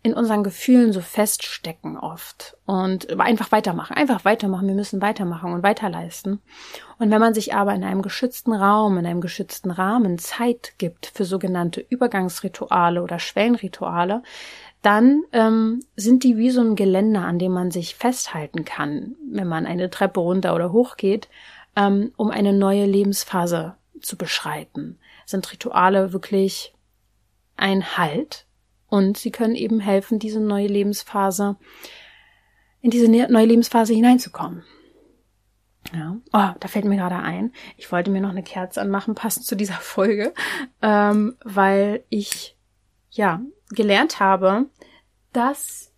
in 0.04 0.12
unseren 0.12 0.44
Gefühlen 0.44 0.92
so 0.92 1.00
feststecken 1.00 1.96
oft 1.96 2.58
und 2.66 3.18
einfach 3.18 3.52
weitermachen, 3.52 3.96
einfach 3.96 4.26
weitermachen, 4.26 4.68
wir 4.68 4.74
müssen 4.74 5.00
weitermachen 5.00 5.54
und 5.54 5.62
weiterleisten. 5.62 6.42
Und 6.98 7.10
wenn 7.10 7.20
man 7.20 7.32
sich 7.32 7.54
aber 7.54 7.74
in 7.74 7.82
einem 7.82 8.02
geschützten 8.02 8.52
Raum, 8.52 8.98
in 8.98 9.06
einem 9.06 9.22
geschützten 9.22 9.70
Rahmen 9.70 10.18
Zeit 10.18 10.74
gibt 10.76 11.06
für 11.06 11.24
sogenannte 11.24 11.80
Übergangsrituale 11.80 13.02
oder 13.02 13.18
Schwellenrituale, 13.18 14.22
dann 14.84 15.22
ähm, 15.32 15.80
sind 15.96 16.24
die 16.24 16.36
wie 16.36 16.50
so 16.50 16.60
ein 16.60 16.76
Geländer, 16.76 17.22
an 17.22 17.38
dem 17.38 17.52
man 17.52 17.70
sich 17.70 17.94
festhalten 17.94 18.66
kann, 18.66 19.16
wenn 19.30 19.48
man 19.48 19.64
eine 19.64 19.88
Treppe 19.88 20.20
runter 20.20 20.54
oder 20.54 20.72
hoch 20.72 20.96
geht, 20.96 21.28
ähm, 21.74 22.12
um 22.16 22.30
eine 22.30 22.52
neue 22.52 22.84
Lebensphase 22.84 23.76
zu 24.02 24.18
beschreiten. 24.18 24.98
Sind 25.24 25.50
Rituale 25.50 26.12
wirklich 26.12 26.74
ein 27.56 27.96
Halt 27.96 28.46
und 28.88 29.16
sie 29.16 29.30
können 29.30 29.54
eben 29.54 29.80
helfen, 29.80 30.18
diese 30.18 30.40
neue 30.40 30.66
Lebensphase, 30.66 31.56
in 32.82 32.90
diese 32.90 33.08
ne-, 33.08 33.28
neue 33.30 33.46
Lebensphase 33.46 33.94
hineinzukommen. 33.94 34.64
Ja. 35.94 36.16
Oh, 36.32 36.54
da 36.60 36.68
fällt 36.68 36.84
mir 36.84 36.96
gerade 36.96 37.16
ein. 37.16 37.52
Ich 37.78 37.90
wollte 37.90 38.10
mir 38.10 38.20
noch 38.20 38.30
eine 38.30 38.42
Kerze 38.42 38.82
anmachen, 38.82 39.14
passend 39.14 39.46
zu 39.46 39.56
dieser 39.56 39.74
Folge, 39.74 40.34
ähm, 40.82 41.36
weil 41.42 42.04
ich 42.10 42.53
ja 43.16 43.40
gelernt 43.70 44.20
habe, 44.20 44.66
dass, 45.32 45.92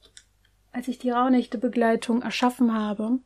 als 0.73 0.88
ich 0.88 0.99
die 0.99 1.11
Rauhnächte-Begleitung 1.11 2.23
erschaffen 2.23 2.75
habe, 2.75 3.18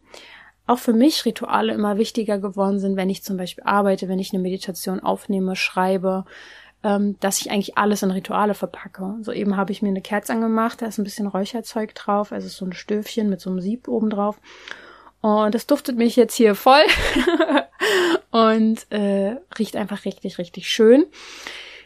auch 0.67 0.79
für 0.79 0.93
mich 0.93 1.25
Rituale 1.25 1.73
immer 1.73 1.99
wichtiger 1.99 2.39
geworden 2.39 2.79
sind, 2.79 2.97
wenn 2.97 3.11
ich 3.11 3.23
zum 3.23 3.37
Beispiel 3.37 3.65
arbeite, 3.65 4.09
wenn 4.09 4.19
ich 4.19 4.33
eine 4.33 4.43
Meditation 4.43 5.01
aufnehme, 5.01 5.57
schreibe, 5.57 6.25
ähm, 6.83 7.17
dass 7.21 7.41
ich 7.41 7.51
eigentlich 7.51 7.77
alles 7.77 8.03
in 8.03 8.11
Rituale 8.11 8.55
verpacke. 8.55 9.17
So 9.23 9.33
eben 9.33 9.57
habe 9.57 9.73
ich 9.73 9.83
mir 9.83 9.89
eine 9.89 10.01
Kerze 10.01 10.33
angemacht, 10.33 10.81
da 10.81 10.87
ist 10.87 10.99
ein 10.99 11.05
bisschen 11.05 11.27
Räucherzeug 11.27 11.95
drauf, 11.95 12.33
also 12.33 12.49
so 12.49 12.65
ein 12.65 12.73
Stöfchen 12.73 13.29
mit 13.29 13.41
so 13.41 13.51
einem 13.51 13.61
Sieb 13.61 13.89
oben 13.89 14.11
drauf. 14.11 14.41
Und 15.21 15.55
das 15.55 15.67
duftet 15.67 15.99
mich 15.99 16.17
jetzt 16.17 16.35
hier 16.35 16.55
voll 16.55 16.83
und 18.31 18.91
äh, 18.91 19.37
riecht 19.59 19.77
einfach 19.77 20.05
richtig, 20.05 20.39
richtig 20.39 20.71
schön. 20.71 21.05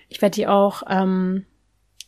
Ich 0.08 0.22
werde 0.22 0.34
die 0.34 0.46
auch 0.46 0.84
ähm, 0.88 1.44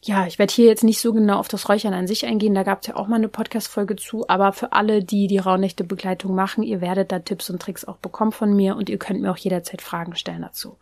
ja, 0.07 0.25
ich 0.27 0.39
werde 0.39 0.53
hier 0.53 0.67
jetzt 0.67 0.85
nicht 0.85 1.01
so 1.01 1.13
genau 1.13 1.39
auf 1.39 1.49
das 1.49 1.69
Räuchern 1.69 1.93
an 1.93 2.07
sich 2.07 2.27
eingehen, 2.27 2.55
da 2.55 2.63
gab 2.63 2.81
es 2.81 2.87
ja 2.87 2.95
auch 2.95 3.09
mal 3.09 3.17
eine 3.17 3.29
Podcast-Folge 3.29 3.97
zu, 3.97 4.29
aber 4.29 4.53
für 4.53 4.73
alle, 4.73 5.03
die 5.03 5.27
die 5.27 5.39
Rauhnächte-Begleitung 5.39 6.33
machen, 6.33 6.63
ihr 6.63 6.81
werdet 6.81 7.11
da 7.11 7.19
Tipps 7.19 7.51
und 7.51 7.61
Tricks 7.61 7.85
auch 7.85 7.97
bekommen 7.97 8.31
von 8.31 8.55
mir 8.55 8.77
und 8.77 8.89
ihr 8.89 8.99
könnt 8.99 9.21
mir 9.21 9.33
auch 9.33 9.37
jederzeit 9.37 9.83
Fragen 9.83 10.15
stellen 10.15 10.43
dazu. 10.43 10.79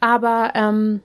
Aber 0.00 0.52
ähm, 0.54 1.02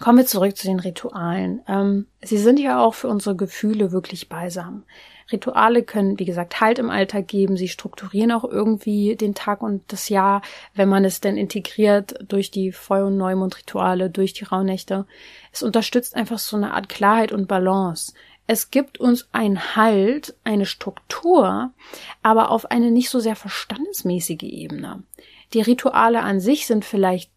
kommen 0.00 0.18
wir 0.18 0.26
zurück 0.26 0.56
zu 0.56 0.66
den 0.66 0.80
Ritualen. 0.80 1.60
Ähm, 1.68 2.06
sie 2.22 2.38
sind 2.38 2.58
ja 2.58 2.82
auch 2.82 2.94
für 2.94 3.08
unsere 3.08 3.36
Gefühle 3.36 3.92
wirklich 3.92 4.30
beisam. 4.30 4.84
Rituale 5.30 5.82
können, 5.82 6.18
wie 6.18 6.24
gesagt, 6.24 6.60
Halt 6.60 6.78
im 6.78 6.90
Alltag 6.90 7.28
geben. 7.28 7.56
Sie 7.56 7.68
strukturieren 7.68 8.32
auch 8.32 8.44
irgendwie 8.44 9.16
den 9.16 9.34
Tag 9.34 9.62
und 9.62 9.82
das 9.88 10.08
Jahr, 10.08 10.42
wenn 10.74 10.88
man 10.88 11.04
es 11.04 11.20
denn 11.20 11.36
integriert 11.36 12.14
durch 12.26 12.50
die 12.50 12.72
Voll- 12.72 13.02
und 13.02 13.16
Neumondrituale, 13.16 14.10
durch 14.10 14.32
die 14.32 14.44
Rauhnächte. 14.44 15.06
Es 15.52 15.62
unterstützt 15.62 16.16
einfach 16.16 16.38
so 16.38 16.56
eine 16.56 16.72
Art 16.72 16.88
Klarheit 16.88 17.32
und 17.32 17.46
Balance. 17.46 18.14
Es 18.46 18.70
gibt 18.70 18.98
uns 18.98 19.28
ein 19.32 19.76
Halt, 19.76 20.34
eine 20.44 20.64
Struktur, 20.64 21.72
aber 22.22 22.50
auf 22.50 22.70
eine 22.70 22.90
nicht 22.90 23.10
so 23.10 23.20
sehr 23.20 23.36
verstandesmäßige 23.36 24.42
Ebene. 24.44 25.02
Die 25.52 25.60
Rituale 25.60 26.22
an 26.22 26.40
sich 26.40 26.66
sind 26.66 26.84
vielleicht 26.84 27.30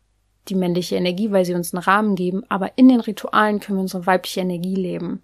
die 0.47 0.55
männliche 0.55 0.95
Energie, 0.95 1.31
weil 1.31 1.45
sie 1.45 1.53
uns 1.53 1.73
einen 1.73 1.83
Rahmen 1.83 2.15
geben, 2.15 2.43
aber 2.49 2.77
in 2.77 2.87
den 2.87 3.01
Ritualen 3.01 3.59
können 3.59 3.77
wir 3.77 3.81
unsere 3.83 4.05
weibliche 4.05 4.39
Energie 4.39 4.75
leben. 4.75 5.21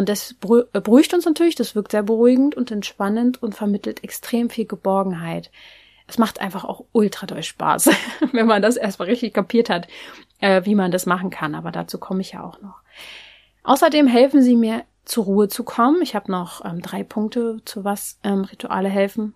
Und 0.00 0.08
das 0.08 0.32
äh, 0.32 0.80
beruhigt 0.80 1.12
uns 1.12 1.26
natürlich, 1.26 1.56
das 1.56 1.74
wirkt 1.74 1.90
sehr 1.90 2.02
beruhigend 2.02 2.54
und 2.54 2.70
entspannend 2.70 3.42
und 3.42 3.54
vermittelt 3.54 4.02
extrem 4.02 4.48
viel 4.48 4.64
Geborgenheit. 4.64 5.50
Es 6.06 6.16
macht 6.16 6.40
einfach 6.40 6.64
auch 6.64 6.86
ultra 6.92 7.26
doll 7.26 7.42
Spaß, 7.42 7.90
wenn 8.32 8.46
man 8.46 8.62
das 8.62 8.78
erstmal 8.78 9.08
richtig 9.08 9.34
kapiert 9.34 9.68
hat, 9.68 9.88
äh, 10.38 10.64
wie 10.64 10.74
man 10.74 10.90
das 10.90 11.04
machen 11.04 11.28
kann. 11.28 11.54
Aber 11.54 11.70
dazu 11.70 11.98
komme 11.98 12.22
ich 12.22 12.32
ja 12.32 12.42
auch 12.42 12.62
noch. 12.62 12.76
Außerdem 13.62 14.06
helfen 14.06 14.40
sie 14.40 14.56
mir, 14.56 14.84
zur 15.04 15.24
Ruhe 15.24 15.48
zu 15.48 15.64
kommen. 15.64 16.00
Ich 16.00 16.14
habe 16.14 16.32
noch 16.32 16.64
ähm, 16.64 16.80
drei 16.80 17.04
Punkte, 17.04 17.60
zu 17.66 17.84
was 17.84 18.18
ähm, 18.24 18.44
Rituale 18.44 18.88
helfen. 18.88 19.34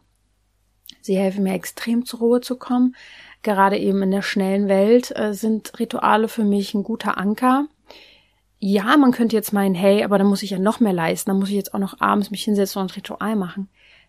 Sie 1.02 1.18
helfen 1.18 1.42
mir 1.44 1.52
extrem 1.52 2.06
zur 2.06 2.20
Ruhe 2.20 2.40
zu 2.40 2.56
kommen. 2.56 2.96
Gerade 3.42 3.76
eben 3.76 4.02
in 4.02 4.12
der 4.12 4.22
schnellen 4.22 4.68
Welt 4.68 5.12
äh, 5.14 5.34
sind 5.34 5.78
Rituale 5.78 6.28
für 6.28 6.44
mich 6.44 6.72
ein 6.72 6.84
guter 6.84 7.18
Anker 7.18 7.66
ja, 8.66 8.96
man 8.96 9.12
könnte 9.12 9.36
jetzt 9.36 9.52
meinen, 9.52 9.74
hey, 9.74 10.04
aber 10.04 10.16
dann 10.16 10.26
muss 10.26 10.42
ich 10.42 10.48
ja 10.48 10.58
noch 10.58 10.80
mehr 10.80 10.94
leisten, 10.94 11.28
dann 11.28 11.38
muss 11.38 11.50
ich 11.50 11.54
jetzt 11.54 11.74
auch 11.74 11.78
noch 11.78 12.00
abends 12.00 12.30
mich 12.30 12.44
hinsetzen 12.44 12.80
und 12.80 12.90
ein 12.90 12.94
Ritual 12.94 13.36
machen. 13.36 13.68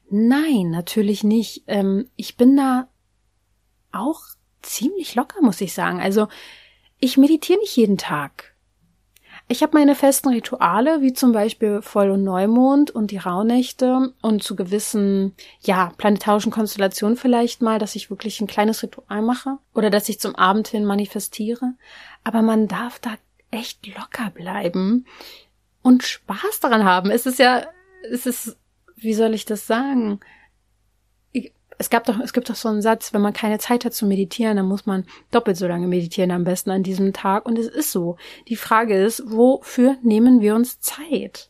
Nein, 0.09 0.69
natürlich 0.69 1.25
nicht. 1.25 1.63
Ähm, 1.67 2.09
ich 2.15 2.37
bin 2.37 2.55
da 2.55 2.87
auch 3.91 4.21
ziemlich 4.61 5.13
locker, 5.13 5.41
muss 5.41 5.59
ich 5.59 5.73
sagen. 5.73 5.99
Also 5.99 6.29
ich 7.01 7.17
meditiere 7.17 7.59
nicht 7.59 7.75
jeden 7.75 7.97
Tag. 7.97 8.55
Ich 9.49 9.61
habe 9.61 9.77
meine 9.77 9.93
festen 9.93 10.29
Rituale, 10.29 11.01
wie 11.01 11.11
zum 11.11 11.33
Beispiel 11.33 11.81
Voll- 11.81 12.11
und 12.11 12.23
Neumond 12.23 12.91
und 12.91 13.11
die 13.11 13.17
Rauhnächte 13.17 14.13
und 14.21 14.41
zu 14.41 14.55
gewissen, 14.55 15.35
ja, 15.63 15.91
planetarischen 15.97 16.53
Konstellationen 16.53 17.17
vielleicht 17.17 17.61
mal, 17.61 17.77
dass 17.77 17.97
ich 17.97 18.09
wirklich 18.09 18.39
ein 18.39 18.47
kleines 18.47 18.81
Ritual 18.81 19.21
mache 19.21 19.57
oder 19.73 19.89
dass 19.89 20.07
ich 20.07 20.21
zum 20.21 20.33
Abend 20.35 20.69
hin 20.69 20.85
manifestiere. 20.85 21.73
Aber 22.23 22.41
man 22.41 22.69
darf 22.69 22.99
da 22.99 23.15
echt 23.55 23.85
locker 23.87 24.31
bleiben 24.31 25.05
und 25.81 26.03
Spaß 26.03 26.59
daran 26.61 26.83
haben. 26.83 27.11
Es 27.11 27.25
ist 27.25 27.39
ja, 27.39 27.65
es 28.11 28.25
ist, 28.25 28.57
wie 28.95 29.13
soll 29.13 29.33
ich 29.33 29.45
das 29.45 29.67
sagen? 29.67 30.19
es 31.77 31.89
gab 31.89 32.05
doch, 32.05 32.19
es 32.19 32.33
gibt 32.33 32.49
doch 32.49 32.55
so 32.55 32.69
einen 32.69 32.81
Satz, 32.81 33.13
wenn 33.13 33.21
man 33.21 33.33
keine 33.33 33.59
Zeit 33.59 33.85
hat 33.85 33.93
zu 33.93 34.05
meditieren, 34.05 34.57
dann 34.57 34.65
muss 34.65 34.85
man 34.85 35.05
doppelt 35.31 35.57
so 35.57 35.67
lange 35.67 35.87
meditieren 35.87 36.31
am 36.31 36.43
besten 36.43 36.71
an 36.71 36.83
diesem 36.83 37.13
Tag. 37.13 37.45
Und 37.45 37.59
es 37.59 37.67
ist 37.67 37.91
so. 37.91 38.17
Die 38.47 38.55
Frage 38.55 38.95
ist, 38.95 39.23
wofür 39.25 39.97
nehmen 40.01 40.41
wir 40.41 40.55
uns 40.55 40.79
Zeit? 40.79 41.49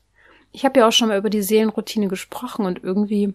Ich 0.52 0.66
habe 0.66 0.80
ja 0.80 0.88
auch 0.88 0.92
schon 0.92 1.10
mal 1.10 1.18
über 1.18 1.30
die 1.30 1.42
Seelenroutine 1.42 2.08
gesprochen 2.08 2.66
und 2.66 2.84
irgendwie 2.84 3.34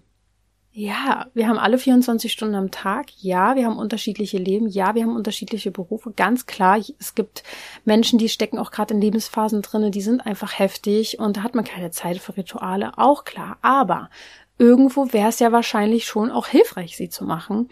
ja, 0.73 1.27
wir 1.35 1.49
haben 1.49 1.59
alle 1.59 1.79
24 1.79 2.31
Stunden 2.31 2.55
am 2.55 2.71
Tag. 2.71 3.07
Ja, 3.19 3.57
wir 3.57 3.67
haben 3.67 3.79
unterschiedliche 3.79 4.39
Leben. 4.39 4.69
Ja, 4.69 4.95
wir 4.95 5.03
haben 5.03 5.17
unterschiedliche 5.17 5.73
Berufe. 5.73 6.13
Ganz 6.13 6.47
klar, 6.47 6.79
es 6.99 7.15
gibt 7.17 7.43
Menschen, 7.85 8.21
die 8.21 8.29
stecken 8.29 8.59
auch 8.59 8.71
gerade 8.71 8.95
in 8.95 9.01
Lebensphasen 9.01 9.63
drinne, 9.63 9.91
die 9.91 10.01
sind 10.01 10.25
einfach 10.25 10.59
heftig 10.59 11.19
und 11.19 11.37
da 11.37 11.43
hat 11.43 11.57
man 11.57 11.65
keine 11.65 11.91
Zeit 11.91 12.19
für 12.19 12.37
Rituale. 12.37 12.99
Auch 12.99 13.25
klar. 13.25 13.59
Aber 13.63 14.11
irgendwo 14.59 15.13
wäre 15.13 15.31
es 15.31 15.41
ja 15.41 15.51
wahrscheinlich 15.51 16.05
schon 16.05 16.31
auch 16.31 16.47
hilfreich, 16.47 16.97
sie 16.97 17.09
zu 17.09 17.25
machen. 17.25 17.69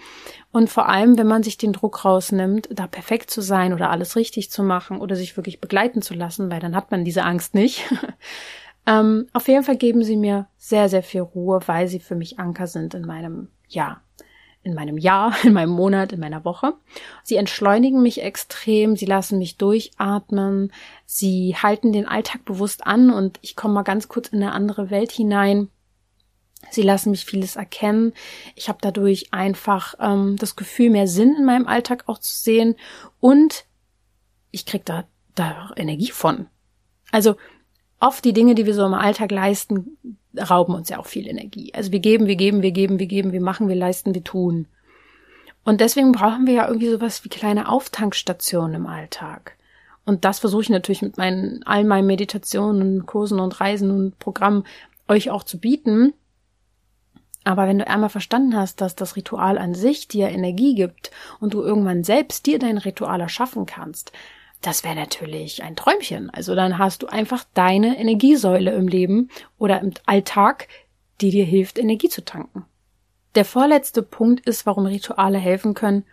Und 0.50 0.68
vor 0.68 0.88
allem, 0.88 1.18
wenn 1.18 1.26
man 1.28 1.44
sich 1.44 1.56
den 1.56 1.74
Druck 1.74 2.04
rausnimmt, 2.04 2.68
da 2.72 2.88
perfekt 2.88 3.30
zu 3.30 3.42
sein 3.42 3.74
oder 3.74 3.90
alles 3.90 4.16
richtig 4.16 4.50
zu 4.50 4.64
machen 4.64 5.00
oder 5.00 5.14
sich 5.14 5.36
wirklich 5.36 5.60
begleiten 5.60 6.02
zu 6.02 6.14
lassen, 6.14 6.50
weil 6.50 6.60
dann 6.60 6.74
hat 6.74 6.90
man 6.90 7.04
diese 7.04 7.22
Angst 7.22 7.54
nicht. 7.54 7.84
Ähm, 8.88 9.26
auf 9.34 9.46
jeden 9.48 9.64
Fall 9.64 9.76
geben 9.76 10.02
sie 10.02 10.16
mir 10.16 10.48
sehr, 10.56 10.88
sehr 10.88 11.02
viel 11.02 11.20
Ruhe, 11.20 11.60
weil 11.66 11.88
sie 11.88 12.00
für 12.00 12.14
mich 12.14 12.38
Anker 12.38 12.66
sind 12.66 12.94
in 12.94 13.04
meinem 13.04 13.50
Jahr. 13.68 14.02
In 14.62 14.74
meinem 14.74 14.96
Jahr, 14.96 15.36
in 15.44 15.52
meinem 15.52 15.72
Monat, 15.72 16.12
in 16.12 16.20
meiner 16.20 16.46
Woche. 16.46 16.72
Sie 17.22 17.36
entschleunigen 17.36 18.02
mich 18.02 18.22
extrem, 18.22 18.96
sie 18.96 19.04
lassen 19.04 19.38
mich 19.38 19.58
durchatmen, 19.58 20.72
sie 21.04 21.54
halten 21.54 21.92
den 21.92 22.08
Alltag 22.08 22.46
bewusst 22.46 22.86
an 22.86 23.10
und 23.10 23.38
ich 23.42 23.56
komme 23.56 23.74
mal 23.74 23.82
ganz 23.82 24.08
kurz 24.08 24.28
in 24.28 24.42
eine 24.42 24.52
andere 24.52 24.88
Welt 24.88 25.12
hinein. 25.12 25.68
Sie 26.70 26.82
lassen 26.82 27.10
mich 27.10 27.26
vieles 27.26 27.56
erkennen. 27.56 28.14
Ich 28.56 28.70
habe 28.70 28.78
dadurch 28.80 29.34
einfach 29.34 29.96
ähm, 30.00 30.36
das 30.38 30.56
Gefühl, 30.56 30.88
mehr 30.88 31.06
Sinn 31.06 31.36
in 31.36 31.44
meinem 31.44 31.66
Alltag 31.66 32.04
auch 32.06 32.18
zu 32.18 32.34
sehen 32.34 32.74
und 33.20 33.66
ich 34.50 34.64
krieg 34.64 34.86
da, 34.86 35.04
da 35.34 35.72
Energie 35.76 36.10
von. 36.10 36.48
Also 37.12 37.36
oft 38.00 38.24
die 38.24 38.32
Dinge, 38.32 38.54
die 38.54 38.66
wir 38.66 38.74
so 38.74 38.86
im 38.86 38.94
Alltag 38.94 39.30
leisten, 39.30 39.96
rauben 40.38 40.74
uns 40.74 40.88
ja 40.88 40.98
auch 40.98 41.06
viel 41.06 41.26
Energie. 41.26 41.72
Also 41.74 41.92
wir 41.92 42.00
geben, 42.00 42.26
wir 42.26 42.36
geben, 42.36 42.62
wir 42.62 42.72
geben, 42.72 42.98
wir 42.98 43.06
geben, 43.06 43.32
wir 43.32 43.40
machen, 43.40 43.68
wir 43.68 43.76
leisten, 43.76 44.14
wir 44.14 44.24
tun. 44.24 44.66
Und 45.64 45.80
deswegen 45.80 46.12
brauchen 46.12 46.46
wir 46.46 46.54
ja 46.54 46.68
irgendwie 46.68 46.90
sowas 46.90 47.24
wie 47.24 47.28
kleine 47.28 47.68
Auftankstationen 47.68 48.74
im 48.74 48.86
Alltag. 48.86 49.56
Und 50.04 50.24
das 50.24 50.38
versuche 50.38 50.62
ich 50.62 50.70
natürlich 50.70 51.02
mit 51.02 51.18
meinen, 51.18 51.62
all 51.64 51.84
meinen 51.84 52.06
Meditationen, 52.06 53.04
Kursen 53.04 53.40
und 53.40 53.60
Reisen 53.60 53.90
und 53.90 54.18
Programmen 54.18 54.64
euch 55.08 55.30
auch 55.30 55.42
zu 55.42 55.58
bieten. 55.58 56.14
Aber 57.44 57.66
wenn 57.66 57.78
du 57.78 57.86
einmal 57.86 58.08
verstanden 58.08 58.56
hast, 58.56 58.80
dass 58.80 58.96
das 58.96 59.16
Ritual 59.16 59.58
an 59.58 59.74
sich 59.74 60.08
dir 60.08 60.28
Energie 60.28 60.74
gibt 60.74 61.10
und 61.40 61.52
du 61.54 61.62
irgendwann 61.62 62.04
selbst 62.04 62.46
dir 62.46 62.58
dein 62.58 62.78
Ritual 62.78 63.20
erschaffen 63.20 63.66
kannst, 63.66 64.12
das 64.60 64.84
wäre 64.84 64.96
natürlich 64.96 65.62
ein 65.62 65.76
Träumchen. 65.76 66.30
Also 66.30 66.54
dann 66.54 66.78
hast 66.78 67.02
du 67.02 67.06
einfach 67.06 67.44
deine 67.54 67.98
Energiesäule 67.98 68.72
im 68.72 68.88
Leben 68.88 69.30
oder 69.58 69.80
im 69.80 69.92
Alltag, 70.06 70.68
die 71.20 71.30
dir 71.30 71.44
hilft, 71.44 71.78
Energie 71.78 72.08
zu 72.08 72.24
tanken. 72.24 72.64
Der 73.34 73.44
vorletzte 73.44 74.02
Punkt 74.02 74.46
ist, 74.46 74.66
warum 74.66 74.86
Rituale 74.86 75.38
helfen 75.38 75.74
können, 75.74 76.04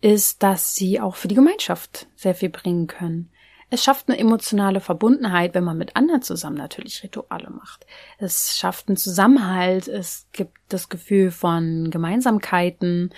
ist, 0.00 0.42
dass 0.42 0.74
sie 0.74 1.00
auch 1.00 1.16
für 1.16 1.28
die 1.28 1.34
Gemeinschaft 1.34 2.08
sehr 2.16 2.34
viel 2.34 2.50
bringen 2.50 2.88
können. 2.88 3.30
Es 3.70 3.82
schafft 3.82 4.10
eine 4.10 4.18
emotionale 4.18 4.80
Verbundenheit, 4.80 5.54
wenn 5.54 5.64
man 5.64 5.78
mit 5.78 5.96
anderen 5.96 6.20
zusammen 6.20 6.58
natürlich 6.58 7.02
Rituale 7.02 7.48
macht. 7.48 7.86
Es 8.18 8.58
schafft 8.58 8.88
einen 8.88 8.98
Zusammenhalt, 8.98 9.88
es 9.88 10.26
gibt 10.32 10.58
das 10.68 10.90
Gefühl 10.90 11.30
von 11.30 11.90
Gemeinsamkeiten, 11.90 13.14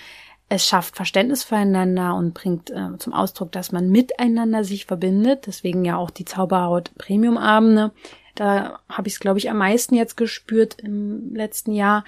es 0.47 0.65
schafft 0.65 0.95
Verständnis 0.95 1.43
füreinander 1.43 2.15
und 2.15 2.33
bringt 2.33 2.69
äh, 2.69 2.97
zum 2.99 3.13
Ausdruck, 3.13 3.51
dass 3.51 3.71
man 3.71 3.89
miteinander 3.89 4.63
sich 4.63 4.85
verbindet. 4.85 5.47
Deswegen 5.47 5.83
ja 5.85 5.97
auch 5.97 6.11
die 6.11 6.25
Zauberhaut 6.25 6.91
Premium 6.97 7.37
Abende. 7.37 7.91
Da 8.35 8.79
habe 8.89 9.07
ich 9.07 9.15
es, 9.15 9.19
glaube 9.19 9.39
ich, 9.39 9.49
am 9.49 9.57
meisten 9.57 9.95
jetzt 9.95 10.17
gespürt 10.17 10.79
im 10.81 11.33
letzten 11.33 11.71
Jahr. 11.71 12.03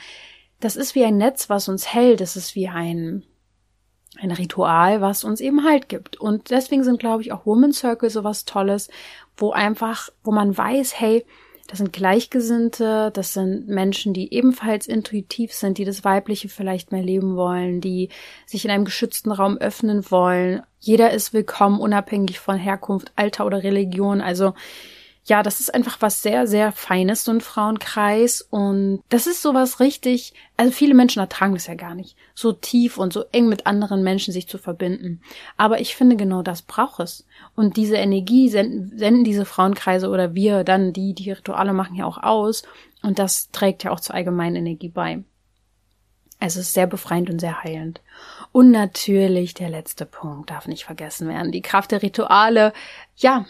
Das 0.60 0.76
ist 0.76 0.94
wie 0.94 1.04
ein 1.04 1.18
Netz, 1.18 1.50
was 1.50 1.68
uns 1.68 1.94
hält. 1.94 2.22
Es 2.22 2.36
ist 2.36 2.56
wie 2.56 2.68
ein 2.68 3.24
ein 4.20 4.32
Ritual, 4.32 5.02
was 5.02 5.24
uns 5.24 5.42
eben 5.42 5.64
Halt 5.64 5.90
gibt. 5.90 6.18
Und 6.18 6.50
deswegen 6.50 6.84
sind, 6.84 7.00
glaube 7.00 7.22
ich, 7.22 7.32
auch 7.32 7.46
Woman 7.46 7.72
Circle 7.72 8.10
sowas 8.10 8.46
Tolles, 8.46 8.90
wo 9.36 9.52
einfach, 9.52 10.10
wo 10.24 10.32
man 10.32 10.58
weiß, 10.58 11.00
hey, 11.00 11.24
das 11.68 11.80
sind 11.80 11.92
Gleichgesinnte, 11.92 13.12
das 13.14 13.34
sind 13.34 13.68
Menschen, 13.68 14.14
die 14.14 14.34
ebenfalls 14.34 14.88
intuitiv 14.88 15.54
sind, 15.54 15.78
die 15.78 15.86
das 15.86 16.06
Weibliche 16.06 16.48
vielleicht 16.48 16.94
mehr 16.94 17.04
leben 17.04 17.36
wollen, 17.36 17.82
die 17.82 18.10
sich 18.46 18.64
in 18.64 18.72
einem 18.72 18.86
geschützten 18.86 19.32
Raum 19.32 19.58
öffnen 19.58 20.10
wollen. 20.10 20.64
Jeder 20.80 21.12
ist 21.12 21.34
willkommen, 21.34 21.82
unabhängig 21.82 22.40
von 22.40 22.58
Herkunft, 22.58 23.12
Alter 23.18 23.46
oder 23.46 23.64
Religion. 23.64 24.22
Also 24.22 24.54
ja, 25.28 25.44
das 25.44 25.60
ist 25.60 25.74
einfach 25.74 25.98
was 26.00 26.22
sehr, 26.22 26.48
sehr 26.48 26.72
Feines, 26.72 27.26
so 27.26 27.34
ein 27.34 27.42
Frauenkreis. 27.42 28.42
Und 28.42 29.04
das 29.10 29.28
ist 29.28 29.42
sowas 29.42 29.82
richtig, 29.82 30.34
also 30.56 30.72
viele 30.72 30.94
Menschen 30.94 31.20
ertragen 31.20 31.54
das 31.54 31.68
ja 31.68 31.76
gar 31.76 31.96
nicht, 31.96 32.16
so 32.34 32.54
tief 32.54 32.98
und 32.98 33.12
so 33.12 33.26
eng 33.34 33.50
mit 33.50 33.68
anderen 33.68 34.04
Menschen 34.04 34.34
sich 34.34 34.48
zu 34.48 34.58
verbinden. 34.58 35.22
Aber 35.58 35.82
ich 35.82 35.98
finde, 35.98 36.16
genau 36.16 36.44
das 36.44 36.62
braucht 36.62 37.02
es. 37.02 37.28
Und 37.56 37.76
diese 37.76 37.98
Energie 37.98 38.48
senden, 38.48 38.98
senden 38.98 39.26
diese 39.26 39.44
Frauenkreise 39.44 40.08
oder 40.08 40.34
wir 40.34 40.64
dann, 40.64 40.94
die 40.94 41.14
die 41.14 41.32
Rituale 41.32 41.74
machen, 41.74 41.96
ja 41.96 42.06
auch 42.06 42.24
aus. 42.24 42.64
Und 43.04 43.20
das 43.20 43.52
trägt 43.52 43.84
ja 43.84 43.92
auch 43.92 44.00
zur 44.00 44.16
allgemeinen 44.16 44.56
Energie 44.56 44.90
bei. 44.90 45.24
Es 46.40 46.56
ist 46.56 46.74
sehr 46.74 46.88
befreiend 46.88 47.30
und 47.30 47.40
sehr 47.40 47.64
heilend. 47.64 48.00
Und 48.54 48.72
natürlich 48.72 49.56
der 49.56 49.70
letzte 49.70 50.06
Punkt 50.06 50.52
darf 50.52 50.68
nicht 50.68 50.86
vergessen 50.86 51.28
werden. 51.28 51.52
Die 51.52 51.62
Kraft 51.62 51.92
der 51.92 52.02
Rituale. 52.02 52.72
Ja, 53.18 53.46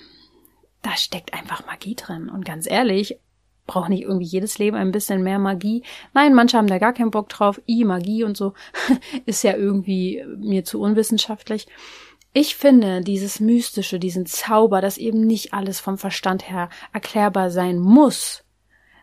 da 0.81 0.95
steckt 0.95 1.33
einfach 1.33 1.65
Magie 1.65 1.95
drin. 1.95 2.29
Und 2.29 2.45
ganz 2.45 2.69
ehrlich, 2.69 3.19
braucht 3.67 3.89
nicht 3.89 4.03
irgendwie 4.03 4.25
jedes 4.25 4.57
Leben 4.57 4.77
ein 4.77 4.91
bisschen 4.91 5.21
mehr 5.21 5.39
Magie. 5.39 5.83
Nein, 6.13 6.33
manche 6.33 6.57
haben 6.57 6.67
da 6.67 6.79
gar 6.79 6.93
keinen 6.93 7.11
Bock 7.11 7.29
drauf. 7.29 7.61
I, 7.67 7.83
Magie 7.83 8.23
und 8.23 8.37
so 8.37 8.53
ist 9.25 9.43
ja 9.43 9.55
irgendwie 9.55 10.23
mir 10.37 10.63
zu 10.63 10.79
unwissenschaftlich. 10.79 11.67
Ich 12.33 12.55
finde 12.55 13.01
dieses 13.01 13.39
Mystische, 13.39 13.99
diesen 13.99 14.25
Zauber, 14.25 14.81
dass 14.81 14.97
eben 14.97 15.21
nicht 15.21 15.53
alles 15.53 15.79
vom 15.79 15.97
Verstand 15.97 16.49
her 16.49 16.69
erklärbar 16.93 17.51
sein 17.51 17.77
muss, 17.77 18.43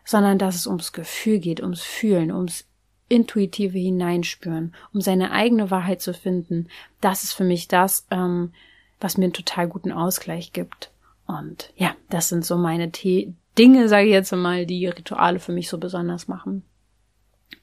sondern 0.03 0.37
dass 0.37 0.55
es 0.55 0.67
ums 0.67 0.93
Gefühl 0.93 1.39
geht, 1.39 1.61
ums 1.61 1.81
Fühlen, 1.81 2.31
ums 2.31 2.65
intuitive 3.07 3.77
Hineinspüren, 3.77 4.73
um 4.93 5.01
seine 5.01 5.31
eigene 5.31 5.69
Wahrheit 5.69 6.01
zu 6.01 6.13
finden. 6.13 6.69
Das 7.01 7.23
ist 7.23 7.33
für 7.33 7.43
mich 7.43 7.67
das, 7.67 8.07
ähm, 8.09 8.53
was 8.99 9.17
mir 9.17 9.25
einen 9.25 9.33
total 9.33 9.67
guten 9.67 9.91
Ausgleich 9.91 10.53
gibt. 10.53 10.91
Und 11.27 11.71
ja, 11.75 11.95
das 12.09 12.29
sind 12.29 12.45
so 12.45 12.57
meine 12.57 12.91
The 12.95 13.33
Dinge, 13.57 13.87
sage 13.87 14.07
ich 14.07 14.11
jetzt 14.11 14.31
mal, 14.33 14.65
die 14.65 14.87
Rituale 14.87 15.39
für 15.39 15.51
mich 15.51 15.69
so 15.69 15.77
besonders 15.77 16.27
machen. 16.27 16.63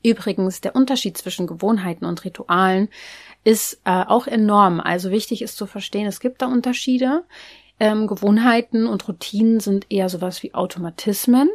Übrigens, 0.02 0.60
der 0.60 0.74
Unterschied 0.74 1.16
zwischen 1.16 1.46
Gewohnheiten 1.46 2.04
und 2.04 2.24
Ritualen 2.24 2.88
ist 3.44 3.80
äh, 3.84 4.04
auch 4.04 4.26
enorm. 4.26 4.80
Also 4.80 5.10
wichtig 5.10 5.42
ist 5.42 5.56
zu 5.56 5.66
verstehen, 5.66 6.06
es 6.06 6.20
gibt 6.20 6.42
da 6.42 6.46
Unterschiede. 6.46 7.24
Ähm, 7.78 8.06
Gewohnheiten 8.06 8.86
und 8.86 9.06
Routinen 9.06 9.60
sind 9.60 9.86
eher 9.90 10.08
sowas 10.08 10.42
wie 10.42 10.54
Automatismen. 10.54 11.50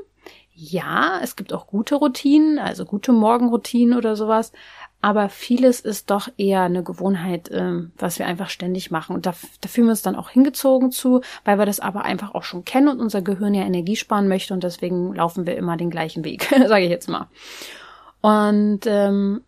Ja, 0.53 1.19
es 1.21 1.35
gibt 1.35 1.53
auch 1.53 1.67
gute 1.67 1.95
Routinen, 1.95 2.57
also 2.57 2.83
gute 2.83 3.11
Morgenroutinen 3.11 3.97
oder 3.97 4.15
sowas, 4.15 4.51
aber 5.07 5.29
vieles 5.29 5.79
ist 5.79 6.09
doch 6.09 6.27
eher 6.35 6.63
eine 6.63 6.83
Gewohnheit, 6.83 7.49
ähm, 7.53 7.93
was 7.97 8.19
wir 8.19 8.27
einfach 8.27 8.49
ständig 8.49 8.91
machen. 8.91 9.15
Und 9.15 9.25
da, 9.25 9.33
da 9.61 9.69
fühlen 9.69 9.87
wir 9.87 9.91
uns 9.91 10.01
dann 10.01 10.17
auch 10.17 10.31
hingezogen 10.31 10.91
zu, 10.91 11.21
weil 11.45 11.57
wir 11.57 11.65
das 11.65 11.79
aber 11.79 12.03
einfach 12.03 12.35
auch 12.35 12.43
schon 12.43 12.65
kennen 12.65 12.89
und 12.89 12.99
unser 12.99 13.21
Gehirn 13.21 13.53
ja 13.53 13.63
Energie 13.63 13.95
sparen 13.95 14.27
möchte 14.27 14.53
und 14.53 14.65
deswegen 14.65 15.13
laufen 15.13 15.47
wir 15.47 15.55
immer 15.55 15.77
den 15.77 15.91
gleichen 15.91 16.25
Weg, 16.25 16.43
sage 16.67 16.83
ich 16.83 16.89
jetzt 16.89 17.07
mal. 17.07 17.29
Und 18.19 18.81
ähm, 18.85 19.45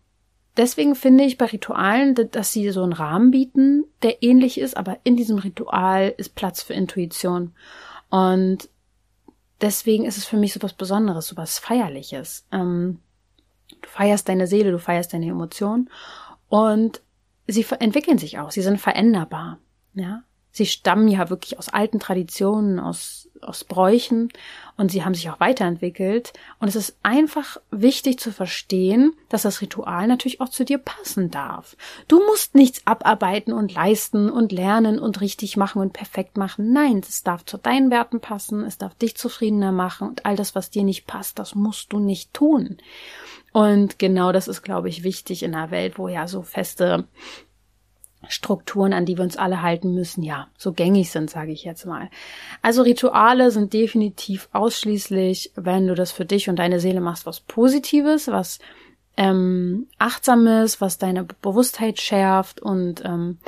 deswegen 0.56 0.94
finde 0.94 1.24
ich 1.24 1.36
bei 1.36 1.44
Ritualen, 1.44 2.14
dass 2.30 2.54
sie 2.54 2.70
so 2.70 2.82
einen 2.82 2.94
Rahmen 2.94 3.30
bieten, 3.30 3.84
der 4.02 4.22
ähnlich 4.22 4.58
ist, 4.58 4.78
aber 4.78 4.96
in 5.04 5.14
diesem 5.14 5.36
Ritual 5.36 6.14
ist 6.16 6.36
Platz 6.36 6.62
für 6.62 6.72
Intuition. 6.72 7.52
Und 8.08 8.70
deswegen 9.60 10.06
ist 10.06 10.16
es 10.16 10.24
für 10.24 10.38
mich 10.38 10.54
so 10.54 10.62
was 10.62 10.72
Besonderes, 10.72 11.26
so 11.26 11.36
was 11.36 11.58
Feierliches. 11.58 12.46
Ähm, 12.50 13.00
Du 13.82 13.88
feierst 13.88 14.28
deine 14.28 14.46
Seele, 14.46 14.72
du 14.72 14.78
feierst 14.78 15.12
deine 15.12 15.28
Emotionen 15.28 15.90
und 16.48 17.02
sie 17.46 17.66
entwickeln 17.78 18.18
sich 18.18 18.38
auch, 18.38 18.50
sie 18.50 18.62
sind 18.62 18.80
veränderbar, 18.80 19.58
ja. 19.94 20.22
Sie 20.52 20.66
stammen 20.66 21.08
ja 21.08 21.30
wirklich 21.30 21.58
aus 21.58 21.68
alten 21.68 22.00
Traditionen, 22.00 22.80
aus, 22.80 23.28
aus 23.40 23.64
Bräuchen 23.64 24.30
und 24.76 24.90
sie 24.90 25.04
haben 25.04 25.14
sich 25.14 25.30
auch 25.30 25.38
weiterentwickelt. 25.38 26.32
Und 26.58 26.68
es 26.68 26.76
ist 26.76 26.96
einfach 27.02 27.58
wichtig 27.70 28.18
zu 28.18 28.32
verstehen, 28.32 29.14
dass 29.28 29.42
das 29.42 29.60
Ritual 29.60 30.06
natürlich 30.08 30.40
auch 30.40 30.48
zu 30.48 30.64
dir 30.64 30.78
passen 30.78 31.30
darf. 31.30 31.76
Du 32.08 32.24
musst 32.26 32.54
nichts 32.54 32.86
abarbeiten 32.86 33.52
und 33.52 33.72
leisten 33.72 34.28
und 34.28 34.52
lernen 34.52 34.98
und 34.98 35.20
richtig 35.20 35.56
machen 35.56 35.80
und 35.80 35.92
perfekt 35.92 36.36
machen. 36.36 36.72
Nein, 36.72 37.00
es 37.06 37.22
darf 37.22 37.44
zu 37.44 37.56
deinen 37.56 37.90
Werten 37.90 38.20
passen, 38.20 38.64
es 38.64 38.78
darf 38.78 38.94
dich 38.94 39.16
zufriedener 39.16 39.72
machen 39.72 40.08
und 40.08 40.26
all 40.26 40.34
das, 40.34 40.54
was 40.54 40.70
dir 40.70 40.82
nicht 40.82 41.06
passt, 41.06 41.38
das 41.38 41.54
musst 41.54 41.92
du 41.92 42.00
nicht 42.00 42.34
tun. 42.34 42.78
Und 43.52 43.98
genau 43.98 44.32
das 44.32 44.48
ist, 44.48 44.62
glaube 44.62 44.88
ich, 44.88 45.02
wichtig 45.02 45.42
in 45.42 45.54
einer 45.54 45.70
Welt, 45.70 45.98
wo 45.98 46.08
ja 46.08 46.28
so 46.28 46.42
feste 46.42 47.06
Strukturen, 48.28 48.92
an 48.92 49.06
die 49.06 49.16
wir 49.16 49.24
uns 49.24 49.36
alle 49.36 49.62
halten 49.62 49.94
müssen, 49.94 50.22
ja, 50.22 50.48
so 50.58 50.72
gängig 50.72 51.10
sind, 51.10 51.30
sage 51.30 51.52
ich 51.52 51.64
jetzt 51.64 51.86
mal. 51.86 52.10
Also 52.60 52.82
Rituale 52.82 53.50
sind 53.50 53.72
definitiv 53.72 54.48
ausschließlich, 54.52 55.52
wenn 55.56 55.86
du 55.86 55.94
das 55.94 56.12
für 56.12 56.26
dich 56.26 56.48
und 56.48 56.56
deine 56.56 56.80
Seele 56.80 57.00
machst, 57.00 57.24
was 57.24 57.40
Positives, 57.40 58.28
was 58.28 58.58
ähm, 59.16 59.86
Achtsames, 59.98 60.80
was 60.80 60.98
deine 60.98 61.24
Bewusstheit 61.24 62.00
schärft 62.00 62.60
und 62.60 63.02
ähm, 63.04 63.38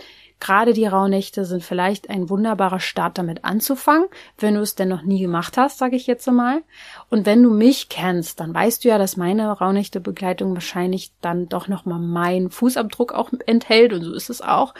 Gerade 0.43 0.73
die 0.73 0.87
Rauhnächte 0.87 1.45
sind 1.45 1.63
vielleicht 1.63 2.11
ein 2.11 2.29
wunderbarer 2.29 2.81
Start 2.81 3.17
damit 3.17 3.45
anzufangen, 3.45 4.09
wenn 4.39 4.55
du 4.55 4.61
es 4.61 4.75
denn 4.75 4.89
noch 4.89 5.03
nie 5.03 5.21
gemacht 5.21 5.57
hast, 5.57 5.79
sage 5.79 5.95
ich 5.95 6.09
jetzt 6.09 6.27
mal. 6.27 6.65
Und 7.11 7.27
wenn 7.27 7.45
du 7.45 7.51
mich 7.51 7.89
kennst, 7.89 8.41
dann 8.41 8.53
weißt 8.53 8.83
du 8.83 8.89
ja, 8.89 8.99
dass 8.99 9.17
meine 9.17 9.49
Rauhnächte-Begleitung 9.53 10.55
wahrscheinlich 10.55 11.13
dann 11.21 11.49
doch 11.49 11.69
nochmal 11.69 12.01
meinen 12.01 12.51
Fußabdruck 12.51 13.13
auch 13.13 13.31
enthält 13.47 13.93
und 13.93 14.03
so 14.03 14.13
ist 14.13 14.31
es 14.31 14.43
auch. 14.43 14.75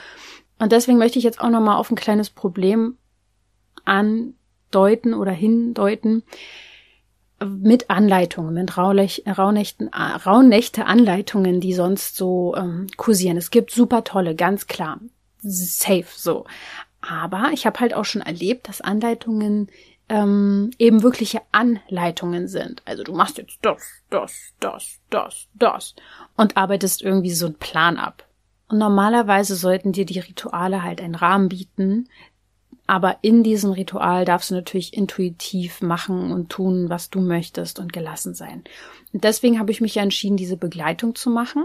Und 0.59 0.73
deswegen 0.73 0.99
möchte 0.99 1.21
ich 1.21 1.25
jetzt 1.25 1.41
auch 1.41 1.51
nochmal 1.51 1.77
auf 1.77 1.93
ein 1.93 1.97
kleines 1.97 2.29
Problem 2.29 2.99
andeuten 3.85 5.15
oder 5.15 5.31
hindeuten 5.31 6.25
mit 7.45 7.89
Anleitungen, 7.89 8.53
mit 8.53 8.77
Rauhnächten, 8.77 9.91
Rauhnächte 9.95 10.87
Anleitungen, 10.87 11.61
die 11.61 11.73
sonst 11.73 12.17
so 12.17 12.57
ähm, 12.57 12.89
kursieren. 12.97 13.37
Es 13.37 13.53
gibt 13.53 13.71
super 13.71 14.03
tolle, 14.03 14.35
ganz 14.35 14.67
klar 14.67 14.99
safe 15.43 16.07
so. 16.15 16.47
Aber 17.01 17.51
ich 17.53 17.67
habe 17.67 17.81
halt 17.81 17.95
auch 17.95 18.05
schon 18.05 18.23
erlebt, 18.23 18.69
dass 18.69 18.81
Anleitungen 18.81 19.69
ähm, 20.09 20.71
eben 20.79 21.03
wirkliche 21.03 21.41
Anleitungen 21.53 22.49
sind. 22.49 22.83
Also 22.85 23.03
du 23.03 23.13
machst 23.13 23.39
jetzt 23.39 23.59
das, 23.63 23.83
das, 24.11 24.53
das, 24.61 25.01
das, 25.11 25.49
das 25.55 25.95
und 26.37 26.57
arbeitest 26.57 27.03
irgendwie 27.03 27.33
so 27.33 27.47
einen 27.47 27.57
Plan 27.57 27.97
ab. 27.97 28.27
Und 28.69 28.79
normalerweise 28.79 29.57
sollten 29.57 29.93
dir 29.93 30.07
die 30.07 30.19
Rituale 30.19 30.83
halt 30.83 31.01
einen 31.01 31.15
Rahmen 31.15 31.49
bieten, 31.49 32.09
aber 32.87 33.19
in 33.23 33.43
diesem 33.43 33.73
Ritual 33.73 34.25
darfst 34.25 34.51
du 34.51 34.55
natürlich 34.55 34.95
intuitiv 34.95 35.83
machen 35.83 36.33
und 36.33 36.51
tun, 36.51 36.91
was 36.91 37.11
du 37.11 37.21
möchtest 37.21 37.79
und 37.79 37.93
gelassen 37.93 38.35
sein. 38.35 38.65
Und 39.13 39.25
deswegen 39.25 39.59
habe 39.59 39.71
ich 39.71 39.81
mich 39.81 39.95
ja 39.95 40.03
entschieden, 40.03 40.37
diese 40.37 40.57
Begleitung 40.57 41.15
zu 41.15 41.31
machen, 41.31 41.65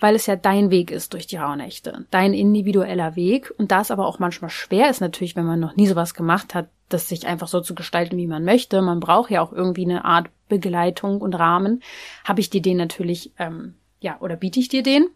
weil 0.00 0.14
es 0.14 0.26
ja 0.26 0.34
dein 0.34 0.70
Weg 0.70 0.90
ist 0.90 1.12
durch 1.12 1.26
die 1.26 1.36
Rauhnächte, 1.36 2.06
dein 2.10 2.34
individueller 2.34 3.16
Weg. 3.16 3.52
Und 3.58 3.70
da 3.70 3.82
es 3.82 3.90
aber 3.90 4.06
auch 4.06 4.18
manchmal 4.18 4.50
schwer 4.50 4.90
ist 4.90 5.00
natürlich, 5.00 5.36
wenn 5.36 5.44
man 5.44 5.60
noch 5.60 5.76
nie 5.76 5.86
sowas 5.86 6.14
gemacht 6.14 6.54
hat, 6.54 6.68
das 6.88 7.08
sich 7.08 7.26
einfach 7.26 7.46
so 7.46 7.60
zu 7.60 7.74
gestalten, 7.74 8.16
wie 8.16 8.26
man 8.26 8.44
möchte. 8.44 8.82
Man 8.82 8.98
braucht 8.98 9.30
ja 9.30 9.42
auch 9.42 9.52
irgendwie 9.52 9.84
eine 9.84 10.04
Art 10.04 10.28
Begleitung 10.48 11.20
und 11.20 11.34
Rahmen. 11.34 11.82
Habe 12.24 12.40
ich 12.40 12.50
dir 12.50 12.62
den 12.62 12.78
natürlich, 12.78 13.32
ähm, 13.38 13.74
ja, 14.00 14.18
oder 14.20 14.36
biete 14.36 14.58
ich 14.58 14.68
dir 14.68 14.82
den? 14.82 15.06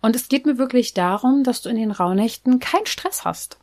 Und 0.00 0.16
es 0.16 0.28
geht 0.28 0.46
mir 0.46 0.56
wirklich 0.56 0.94
darum, 0.94 1.44
dass 1.44 1.60
du 1.60 1.68
in 1.68 1.76
den 1.76 1.90
Rauhnächten 1.90 2.60
keinen 2.60 2.86
Stress 2.86 3.24
hast 3.24 3.58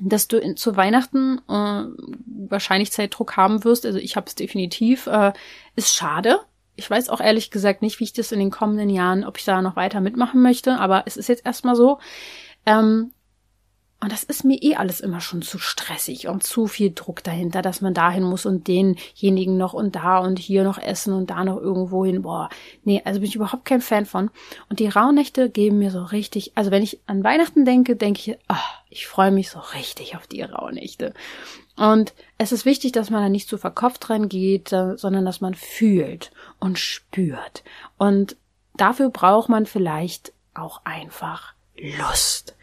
dass 0.00 0.28
du 0.28 0.38
in, 0.38 0.56
zu 0.56 0.76
Weihnachten 0.76 1.40
äh, 1.48 1.84
wahrscheinlich 2.50 2.92
Zeitdruck 2.92 3.36
haben 3.36 3.64
wirst. 3.64 3.86
Also 3.86 3.98
ich 3.98 4.16
habe 4.16 4.26
es 4.26 4.34
definitiv. 4.34 5.06
Äh, 5.06 5.32
ist 5.76 5.94
schade. 5.94 6.40
Ich 6.76 6.90
weiß 6.90 7.08
auch 7.08 7.20
ehrlich 7.20 7.50
gesagt 7.50 7.82
nicht, 7.82 8.00
wie 8.00 8.04
ich 8.04 8.12
das 8.12 8.32
in 8.32 8.38
den 8.38 8.50
kommenden 8.50 8.90
Jahren, 8.90 9.24
ob 9.24 9.38
ich 9.38 9.44
da 9.44 9.62
noch 9.62 9.76
weiter 9.76 10.00
mitmachen 10.00 10.42
möchte, 10.42 10.78
aber 10.78 11.04
es 11.06 11.16
ist 11.16 11.28
jetzt 11.28 11.46
erstmal 11.46 11.76
so. 11.76 11.98
Ähm, 12.66 13.12
und 14.04 14.12
das 14.12 14.22
ist 14.22 14.44
mir 14.44 14.62
eh 14.62 14.74
alles 14.74 15.00
immer 15.00 15.22
schon 15.22 15.40
zu 15.40 15.58
stressig 15.58 16.28
und 16.28 16.42
zu 16.42 16.66
viel 16.66 16.92
Druck 16.94 17.24
dahinter, 17.24 17.62
dass 17.62 17.80
man 17.80 17.94
dahin 17.94 18.22
muss 18.22 18.44
und 18.44 18.68
denjenigen 18.68 19.56
noch 19.56 19.72
und 19.72 19.96
da 19.96 20.18
und 20.18 20.38
hier 20.38 20.62
noch 20.62 20.76
essen 20.76 21.14
und 21.14 21.30
da 21.30 21.42
noch 21.42 21.56
irgendwo 21.56 22.04
hin. 22.04 22.20
Boah, 22.20 22.50
nee, 22.82 23.00
also 23.02 23.20
bin 23.20 23.30
ich 23.30 23.36
überhaupt 23.36 23.64
kein 23.64 23.80
Fan 23.80 24.04
von. 24.04 24.30
Und 24.68 24.78
die 24.78 24.88
Rauhnächte 24.88 25.48
geben 25.48 25.78
mir 25.78 25.90
so 25.90 26.02
richtig, 26.02 26.52
also 26.54 26.70
wenn 26.70 26.82
ich 26.82 27.00
an 27.06 27.24
Weihnachten 27.24 27.64
denke, 27.64 27.96
denke 27.96 28.20
ich, 28.20 28.38
oh, 28.50 28.54
ich 28.90 29.06
freue 29.06 29.30
mich 29.30 29.48
so 29.48 29.60
richtig 29.74 30.16
auf 30.16 30.26
die 30.26 30.42
Rauhnächte. 30.42 31.14
Und 31.76 32.14
es 32.38 32.52
ist 32.52 32.64
wichtig, 32.64 32.92
dass 32.92 33.10
man 33.10 33.22
da 33.22 33.28
nicht 33.28 33.48
zu 33.48 33.58
verkopft 33.58 34.08
dran 34.08 34.28
geht, 34.28 34.68
sondern 34.68 35.24
dass 35.24 35.40
man 35.40 35.54
fühlt 35.54 36.30
und 36.60 36.78
spürt. 36.78 37.64
Und 37.98 38.36
dafür 38.76 39.10
braucht 39.10 39.48
man 39.48 39.66
vielleicht 39.66 40.32
auch 40.54 40.82
einfach 40.84 41.54
Lust. 41.76 42.56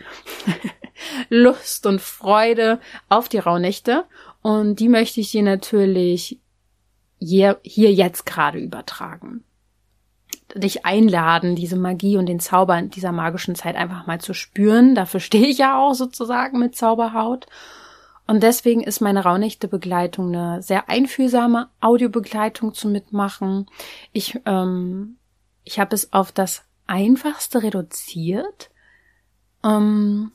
Lust 1.30 1.86
und 1.86 2.02
Freude 2.02 2.80
auf 3.10 3.28
die 3.28 3.40
Rauhnächte. 3.40 4.06
Und 4.42 4.80
die 4.80 4.90
möchte 4.90 5.20
ich 5.20 5.32
dir 5.32 5.44
natürlich 5.44 6.40
hier, 7.20 7.60
hier 7.64 7.92
jetzt 7.92 8.26
gerade 8.26 8.60
übertragen. 8.60 9.44
Dich 10.56 10.86
einladen, 10.86 11.56
diese 11.56 11.78
Magie 11.78 12.18
und 12.18 12.26
den 12.26 12.40
Zauber 12.40 12.82
dieser 12.82 13.12
magischen 13.12 13.56
Zeit 13.56 13.76
einfach 13.76 14.08
mal 14.08 14.20
zu 14.20 14.34
spüren. 14.34 14.96
Dafür 14.96 15.20
stehe 15.20 15.48
ich 15.48 15.60
ja 15.60 15.78
auch 15.80 15.94
sozusagen 15.94 16.60
mit 16.60 16.76
Zauberhaut. 16.76 17.48
Und 18.28 18.44
deswegen 18.44 18.82
ist 18.82 19.02
meine 19.02 19.24
Rauhnächte-Begleitung 19.24 20.36
eine 20.36 20.62
sehr 20.62 20.90
einfühlsame 20.90 21.70
Audiobegleitung 21.82 22.74
zu 22.74 22.88
mitmachen. 22.88 23.68
Ich, 24.14 24.40
ähm, 24.46 25.18
ich 25.64 25.80
habe 25.80 25.96
es 25.96 26.14
auf 26.14 26.32
das 26.32 26.64
Einfachste 26.88 27.64
reduziert. 27.64 28.70
Ähm, 29.64 30.32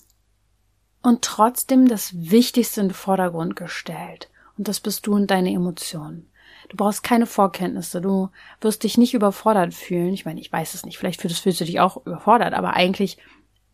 und 1.02 1.22
trotzdem 1.22 1.86
das 1.86 2.12
Wichtigste 2.14 2.80
in 2.80 2.88
den 2.88 2.94
Vordergrund 2.94 3.54
gestellt. 3.54 4.28
Und 4.58 4.66
das 4.66 4.80
bist 4.80 5.06
du 5.06 5.14
und 5.14 5.30
deine 5.30 5.52
Emotionen. 5.52 6.28
Du 6.68 6.76
brauchst 6.76 7.04
keine 7.04 7.26
Vorkenntnisse. 7.26 8.00
Du 8.00 8.30
wirst 8.60 8.82
dich 8.82 8.98
nicht 8.98 9.14
überfordert 9.14 9.72
fühlen. 9.72 10.12
Ich 10.14 10.24
meine, 10.24 10.40
ich 10.40 10.52
weiß 10.52 10.74
es 10.74 10.84
nicht. 10.84 10.98
Vielleicht 10.98 11.20
fühlst 11.20 11.46
du 11.46 11.50
dich 11.50 11.78
auch 11.78 12.04
überfordert, 12.04 12.54
aber 12.54 12.74
eigentlich 12.74 13.18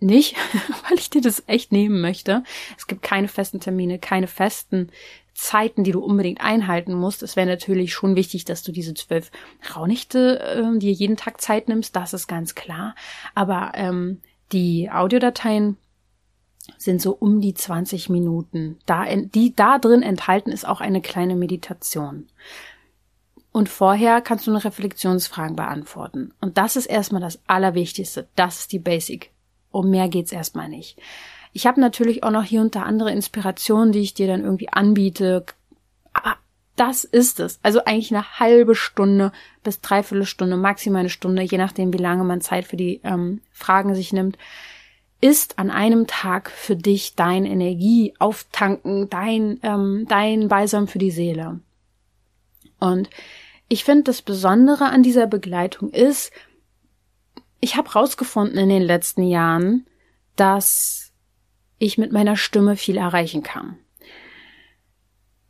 nicht, 0.03 0.37
weil 0.89 0.99
ich 0.99 1.11
dir 1.11 1.21
das 1.21 1.43
echt 1.47 1.73
nehmen 1.73 2.01
möchte. 2.01 2.43
Es 2.77 2.87
gibt 2.87 3.03
keine 3.03 3.29
festen 3.29 3.61
Termine, 3.61 3.99
keine 3.99 4.27
festen 4.27 4.91
Zeiten, 5.35 5.83
die 5.83 5.93
du 5.93 6.01
unbedingt 6.01 6.41
einhalten 6.41 6.95
musst. 6.95 7.23
Es 7.23 7.37
wäre 7.37 7.47
natürlich 7.47 7.93
schon 7.93 8.17
wichtig, 8.17 8.45
dass 8.45 8.63
du 8.63 8.73
diese 8.73 8.95
zwölf 8.95 9.31
Raunichte 9.75 10.41
äh, 10.41 10.79
dir 10.79 10.93
jeden 10.93 11.17
Tag 11.17 11.41
Zeit 11.41 11.69
nimmst. 11.69 11.97
Das 11.97 12.13
ist 12.13 12.27
ganz 12.27 12.55
klar. 12.55 12.95
Aber 13.35 13.73
ähm, 13.75 14.21
die 14.53 14.91
Audiodateien 14.91 15.79
sind 16.77 17.01
so 17.01 17.13
um 17.13 17.41
die 17.41 17.55
20 17.55 18.11
Minuten. 18.11 18.79
Da, 18.87 19.07
die 19.17 19.55
da 19.57 19.79
drin 19.79 20.03
enthalten 20.03 20.51
ist 20.51 20.67
auch 20.67 20.81
eine 20.81 21.01
kleine 21.01 21.35
Meditation. 21.35 22.29
Und 23.53 23.69
vorher 23.69 24.21
kannst 24.21 24.47
du 24.47 24.51
eine 24.51 24.65
Reflexionsfragen 24.65 25.57
beantworten. 25.57 26.33
Und 26.41 26.57
das 26.57 26.77
ist 26.77 26.87
erstmal 26.87 27.21
das 27.21 27.41
Allerwichtigste. 27.47 28.29
Das 28.35 28.61
ist 28.61 28.73
die 28.73 28.79
Basic. 28.79 29.32
Um 29.73 29.91
mehr 29.91 30.09
geht's 30.09 30.33
erstmal 30.33 30.69
nicht. 30.69 30.99
Ich 31.53 31.67
habe 31.67 31.81
natürlich 31.81 32.23
auch 32.23 32.31
noch 32.31 32.45
hier 32.45 32.65
da 32.67 32.83
andere 32.83 33.11
Inspirationen, 33.11 33.93
die 33.93 34.01
ich 34.01 34.15
dir 34.15 34.27
dann 34.27 34.45
irgendwie 34.45 34.69
anbiete. 34.69 35.45
Aber 36.13 36.37
das 36.77 37.05
ist 37.05 37.41
es. 37.41 37.59
Also 37.63 37.85
eigentlich 37.85 38.15
eine 38.15 38.39
halbe 38.39 38.75
Stunde 38.75 39.33
bis 39.63 39.81
dreiviertel 39.81 40.27
Stunde, 40.27 40.57
maximal 40.57 41.01
eine 41.01 41.11
Stunde, 41.11 41.43
je 41.43 41.59
nachdem, 41.59 41.93
wie 41.93 41.99
lange 41.99 42.25
man 42.25 42.41
Zeit 42.41 42.67
für 42.67 42.77
die 42.77 43.01
ähm, 43.05 43.41
Fragen 43.51 43.95
sich 43.95 44.13
nimmt 44.13 44.39
ist 45.23 45.59
an 45.59 45.71
einem 45.71 46.09
Tag 46.09 46.51
für 46.51 46.75
dich 46.75 47.15
dein 47.15 47.47
Energie 47.47 48.13
auftanken, 48.19 49.09
dein, 49.09 49.61
ähm, 49.63 50.05
dein 50.09 50.49
Balsam 50.49 50.89
für 50.89 50.99
die 50.99 51.13
Seele. 51.13 51.61
Und 52.81 53.09
ich 53.69 53.85
finde, 53.85 54.03
das 54.03 54.21
Besondere 54.21 54.87
an 54.87 55.05
dieser 55.05 55.29
Begleitung 55.29 55.91
ist, 55.91 56.33
ich 57.63 57.77
habe 57.77 57.93
rausgefunden 57.93 58.59
in 58.59 58.69
den 58.69 58.83
letzten 58.83 59.23
Jahren, 59.23 59.87
dass 60.35 61.13
ich 61.79 61.97
mit 61.97 62.13
meiner 62.13 62.37
Stimme 62.37 62.77
viel 62.77 62.97
erreichen 62.97 63.45
kann. 63.45 63.79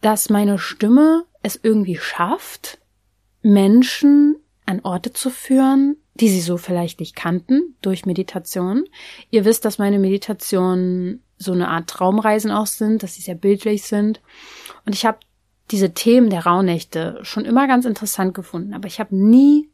Dass 0.02 0.28
meine 0.28 0.58
Stimme 0.58 1.24
es 1.42 1.58
irgendwie 1.60 1.96
schafft, 1.96 2.78
Menschen 3.40 4.36
an 4.66 4.80
Orte 4.82 5.12
zu 5.14 5.30
führen, 5.30 5.96
die 6.14 6.28
sie 6.28 6.42
so 6.42 6.58
vielleicht 6.58 7.00
nicht 7.00 7.16
kannten 7.16 7.76
durch 7.80 8.04
Meditation. 8.04 8.84
Ihr 9.30 9.46
wisst, 9.46 9.64
dass 9.64 9.78
meine 9.78 9.98
Meditationen 9.98 11.22
so 11.38 11.52
eine 11.52 11.68
Art 11.68 11.88
Traumreisen 11.88 12.50
auch 12.50 12.66
sind, 12.66 13.02
dass 13.02 13.14
sie 13.14 13.22
sehr 13.22 13.34
bildlich 13.36 13.84
sind. 13.84 14.20
Und 14.84 14.94
ich 14.94 15.06
habe 15.06 15.18
diese 15.70 15.94
Themen 15.94 16.28
der 16.28 16.44
Rauhnächte 16.44 17.20
schon 17.22 17.46
immer 17.46 17.66
ganz 17.66 17.86
interessant 17.86 18.34
gefunden, 18.34 18.74
aber 18.74 18.86
ich 18.86 19.00
habe 19.00 19.16
nie 19.16 19.71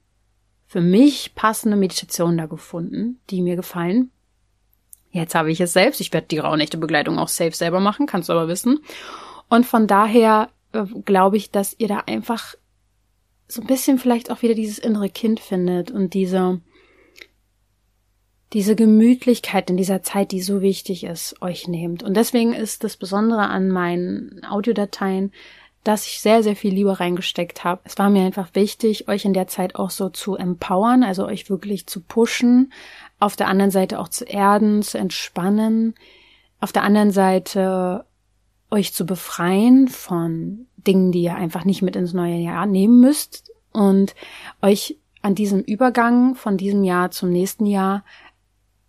für 0.68 0.82
mich 0.82 1.34
passende 1.34 1.78
Meditationen 1.78 2.36
da 2.36 2.46
gefunden, 2.46 3.18
die 3.30 3.40
mir 3.40 3.56
gefallen. 3.56 4.10
Jetzt 5.10 5.34
habe 5.34 5.50
ich 5.50 5.60
es 5.60 5.72
selbst. 5.72 6.00
Ich 6.02 6.12
werde 6.12 6.26
die 6.28 6.38
Rauhnächte-Begleitung 6.38 7.18
auch 7.18 7.28
safe 7.28 7.56
selber 7.56 7.80
machen, 7.80 8.06
kannst 8.06 8.28
du 8.28 8.34
aber 8.34 8.48
wissen. 8.48 8.80
Und 9.48 9.64
von 9.64 9.86
daher 9.86 10.50
äh, 10.72 10.84
glaube 11.06 11.38
ich, 11.38 11.50
dass 11.50 11.74
ihr 11.78 11.88
da 11.88 12.00
einfach 12.06 12.54
so 13.48 13.62
ein 13.62 13.66
bisschen 13.66 13.98
vielleicht 13.98 14.30
auch 14.30 14.42
wieder 14.42 14.54
dieses 14.54 14.78
innere 14.78 15.08
Kind 15.08 15.40
findet 15.40 15.90
und 15.90 16.12
diese, 16.12 16.60
diese 18.52 18.76
Gemütlichkeit 18.76 19.70
in 19.70 19.78
dieser 19.78 20.02
Zeit, 20.02 20.32
die 20.32 20.42
so 20.42 20.60
wichtig 20.60 21.04
ist, 21.04 21.40
euch 21.40 21.66
nehmt. 21.66 22.02
Und 22.02 22.14
deswegen 22.14 22.52
ist 22.52 22.84
das 22.84 22.98
Besondere 22.98 23.48
an 23.48 23.70
meinen 23.70 24.44
Audiodateien, 24.44 25.32
dass 25.84 26.06
ich 26.06 26.20
sehr, 26.20 26.42
sehr 26.42 26.56
viel 26.56 26.74
Liebe 26.74 27.00
reingesteckt 27.00 27.64
habe. 27.64 27.80
Es 27.84 27.96
war 27.98 28.10
mir 28.10 28.24
einfach 28.24 28.54
wichtig, 28.54 29.08
euch 29.08 29.24
in 29.24 29.32
der 29.32 29.46
Zeit 29.46 29.76
auch 29.76 29.90
so 29.90 30.08
zu 30.08 30.36
empowern, 30.36 31.02
also 31.02 31.26
euch 31.26 31.48
wirklich 31.48 31.86
zu 31.86 32.00
pushen, 32.00 32.72
auf 33.20 33.36
der 33.36 33.48
anderen 33.48 33.70
Seite 33.70 33.98
auch 33.98 34.08
zu 34.08 34.24
erden, 34.24 34.82
zu 34.82 34.98
entspannen, 34.98 35.94
auf 36.60 36.72
der 36.72 36.82
anderen 36.82 37.10
Seite 37.10 38.04
euch 38.70 38.92
zu 38.92 39.06
befreien 39.06 39.88
von 39.88 40.66
Dingen, 40.76 41.12
die 41.12 41.22
ihr 41.22 41.36
einfach 41.36 41.64
nicht 41.64 41.82
mit 41.82 41.96
ins 41.96 42.12
neue 42.12 42.36
Jahr 42.36 42.66
nehmen 42.66 43.00
müsst 43.00 43.50
und 43.72 44.14
euch 44.62 44.98
an 45.22 45.34
diesem 45.34 45.60
Übergang 45.60 46.34
von 46.34 46.56
diesem 46.56 46.84
Jahr 46.84 47.10
zum 47.10 47.30
nächsten 47.30 47.66
Jahr 47.66 48.04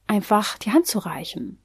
einfach 0.07 0.57
die 0.57 0.71
Hand 0.71 0.85
zu 0.85 0.99
reichen. 0.99 1.59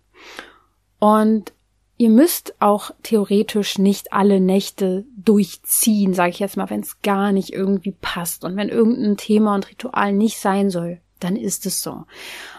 Und 0.98 1.52
ihr 1.96 2.10
müsst 2.10 2.54
auch 2.60 2.90
theoretisch 3.02 3.78
nicht 3.78 4.12
alle 4.12 4.40
Nächte 4.40 5.04
durchziehen, 5.16 6.14
sage 6.14 6.30
ich 6.30 6.38
jetzt 6.38 6.56
mal, 6.56 6.70
wenn 6.70 6.80
es 6.80 7.00
gar 7.02 7.32
nicht 7.32 7.52
irgendwie 7.52 7.92
passt 7.92 8.44
und 8.44 8.56
wenn 8.56 8.68
irgendein 8.68 9.16
Thema 9.16 9.54
und 9.54 9.70
Ritual 9.70 10.12
nicht 10.12 10.38
sein 10.38 10.70
soll, 10.70 11.00
dann 11.20 11.36
ist 11.36 11.66
es 11.66 11.82
so. 11.82 12.04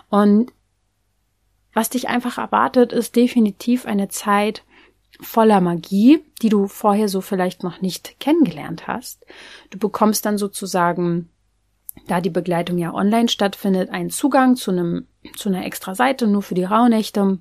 Und 0.09 0.51
was 1.73 1.89
dich 1.89 2.07
einfach 2.07 2.37
erwartet, 2.37 2.93
ist 2.93 3.15
definitiv 3.15 3.85
eine 3.85 4.07
Zeit, 4.07 4.63
voller 5.19 5.61
Magie, 5.61 6.23
die 6.41 6.49
du 6.49 6.67
vorher 6.67 7.09
so 7.09 7.21
vielleicht 7.21 7.63
noch 7.63 7.81
nicht 7.81 8.19
kennengelernt 8.19 8.87
hast. 8.87 9.25
Du 9.69 9.77
bekommst 9.77 10.25
dann 10.25 10.37
sozusagen, 10.37 11.29
da 12.07 12.21
die 12.21 12.29
Begleitung 12.29 12.77
ja 12.77 12.93
online 12.93 13.29
stattfindet, 13.29 13.89
einen 13.89 14.09
Zugang 14.09 14.55
zu 14.55 14.71
einem, 14.71 15.07
zu 15.35 15.49
einer 15.49 15.65
extra 15.65 15.95
Seite 15.95 16.27
nur 16.27 16.41
für 16.41 16.55
die 16.55 16.65
Rauhnächte, 16.65 17.39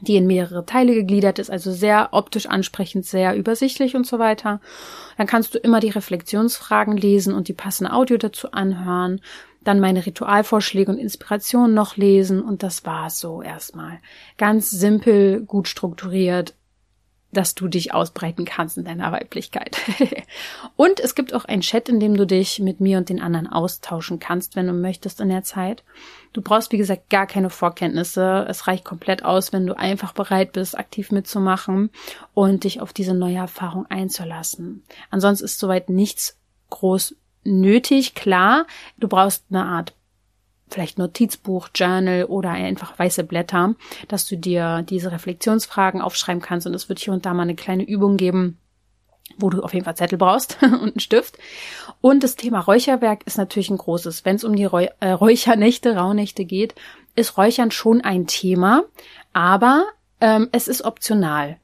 die 0.00 0.16
in 0.16 0.26
mehrere 0.26 0.64
Teile 0.66 0.94
gegliedert 0.94 1.38
ist, 1.38 1.50
also 1.50 1.72
sehr 1.72 2.08
optisch 2.12 2.46
ansprechend, 2.46 3.06
sehr 3.06 3.36
übersichtlich 3.36 3.96
und 3.96 4.06
so 4.06 4.18
weiter. 4.18 4.60
Dann 5.16 5.26
kannst 5.26 5.54
du 5.54 5.58
immer 5.58 5.80
die 5.80 5.90
Reflexionsfragen 5.90 6.96
lesen 6.96 7.34
und 7.34 7.48
die 7.48 7.54
passende 7.54 7.92
Audio 7.92 8.16
dazu 8.16 8.52
anhören, 8.52 9.20
dann 9.64 9.80
meine 9.80 10.06
Ritualvorschläge 10.06 10.90
und 10.90 10.98
Inspirationen 10.98 11.74
noch 11.74 11.96
lesen 11.96 12.42
und 12.42 12.62
das 12.62 12.86
war's 12.86 13.18
so 13.18 13.42
erstmal. 13.42 13.98
Ganz 14.36 14.70
simpel, 14.70 15.42
gut 15.42 15.68
strukturiert, 15.68 16.54
dass 17.32 17.54
du 17.54 17.68
dich 17.68 17.92
ausbreiten 17.92 18.44
kannst 18.44 18.78
in 18.78 18.84
deiner 18.84 19.12
Weiblichkeit. 19.12 19.76
und 20.76 20.98
es 20.98 21.14
gibt 21.14 21.34
auch 21.34 21.44
einen 21.44 21.60
Chat, 21.60 21.88
in 21.88 22.00
dem 22.00 22.16
du 22.16 22.26
dich 22.26 22.58
mit 22.58 22.80
mir 22.80 22.96
und 22.98 23.10
den 23.10 23.20
anderen 23.20 23.46
austauschen 23.46 24.18
kannst, 24.18 24.56
wenn 24.56 24.66
du 24.66 24.72
möchtest 24.72 25.20
in 25.20 25.28
der 25.28 25.42
Zeit. 25.42 25.84
Du 26.32 26.40
brauchst, 26.40 26.72
wie 26.72 26.78
gesagt, 26.78 27.10
gar 27.10 27.26
keine 27.26 27.50
Vorkenntnisse. 27.50 28.46
Es 28.48 28.66
reicht 28.66 28.84
komplett 28.84 29.24
aus, 29.24 29.52
wenn 29.52 29.66
du 29.66 29.76
einfach 29.76 30.12
bereit 30.12 30.52
bist, 30.52 30.78
aktiv 30.78 31.10
mitzumachen 31.10 31.90
und 32.32 32.64
dich 32.64 32.80
auf 32.80 32.92
diese 32.92 33.14
neue 33.14 33.36
Erfahrung 33.36 33.86
einzulassen. 33.86 34.82
Ansonsten 35.10 35.44
ist 35.44 35.58
soweit 35.58 35.90
nichts 35.90 36.38
groß 36.70 37.14
nötig. 37.44 38.14
Klar, 38.14 38.66
du 38.96 39.08
brauchst 39.08 39.44
eine 39.50 39.64
Art 39.64 39.94
vielleicht 40.70 40.98
Notizbuch, 40.98 41.68
Journal 41.74 42.24
oder 42.24 42.50
einfach 42.50 42.98
weiße 42.98 43.24
Blätter, 43.24 43.74
dass 44.08 44.26
du 44.26 44.36
dir 44.36 44.82
diese 44.82 45.12
Reflexionsfragen 45.12 46.00
aufschreiben 46.00 46.42
kannst 46.42 46.66
und 46.66 46.74
es 46.74 46.88
wird 46.88 46.98
hier 46.98 47.12
und 47.12 47.26
da 47.26 47.34
mal 47.34 47.42
eine 47.42 47.54
kleine 47.54 47.84
Übung 47.84 48.16
geben, 48.16 48.58
wo 49.36 49.50
du 49.50 49.62
auf 49.62 49.74
jeden 49.74 49.84
Fall 49.84 49.96
Zettel 49.96 50.18
brauchst 50.18 50.58
und 50.62 50.74
einen 50.74 51.00
Stift. 51.00 51.38
Und 52.00 52.22
das 52.24 52.36
Thema 52.36 52.60
Räucherwerk 52.60 53.26
ist 53.26 53.38
natürlich 53.38 53.70
ein 53.70 53.78
großes. 53.78 54.24
Wenn 54.24 54.36
es 54.36 54.44
um 54.44 54.56
die 54.56 54.64
Räu 54.64 54.86
äh, 55.00 55.10
Räuchernächte, 55.10 55.96
Rauhnächte 55.96 56.44
geht, 56.44 56.74
ist 57.14 57.36
Räuchern 57.36 57.70
schon 57.70 58.00
ein 58.00 58.26
Thema, 58.26 58.84
aber 59.32 59.84
ähm, 60.20 60.48
es 60.52 60.68
ist 60.68 60.84
optional. 60.84 61.58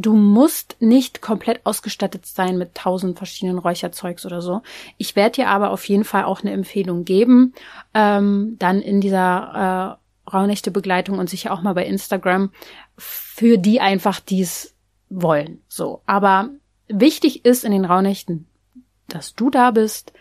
Du 0.00 0.14
musst 0.14 0.76
nicht 0.78 1.20
komplett 1.22 1.66
ausgestattet 1.66 2.24
sein 2.24 2.56
mit 2.56 2.76
tausend 2.76 3.18
verschiedenen 3.18 3.58
Räucherzeugs 3.58 4.24
oder 4.24 4.40
so. 4.40 4.62
Ich 4.96 5.16
werde 5.16 5.32
dir 5.32 5.48
aber 5.48 5.72
auf 5.72 5.88
jeden 5.88 6.04
Fall 6.04 6.22
auch 6.22 6.40
eine 6.40 6.52
Empfehlung 6.52 7.04
geben, 7.04 7.52
ähm, 7.94 8.54
dann 8.60 8.80
in 8.80 9.00
dieser 9.00 9.98
äh, 10.28 10.30
Rauhnächte-Begleitung 10.30 11.18
und 11.18 11.28
sicher 11.28 11.52
auch 11.52 11.62
mal 11.62 11.72
bei 11.72 11.84
Instagram, 11.84 12.52
für 12.96 13.58
die 13.58 13.80
einfach 13.80 14.20
dies 14.20 14.76
wollen. 15.08 15.62
So. 15.66 16.00
Aber 16.06 16.50
wichtig 16.86 17.44
ist 17.44 17.64
in 17.64 17.72
den 17.72 17.84
Rauhnächten, 17.84 18.46
dass 19.08 19.34
du 19.34 19.50
da 19.50 19.72
bist, 19.72 20.12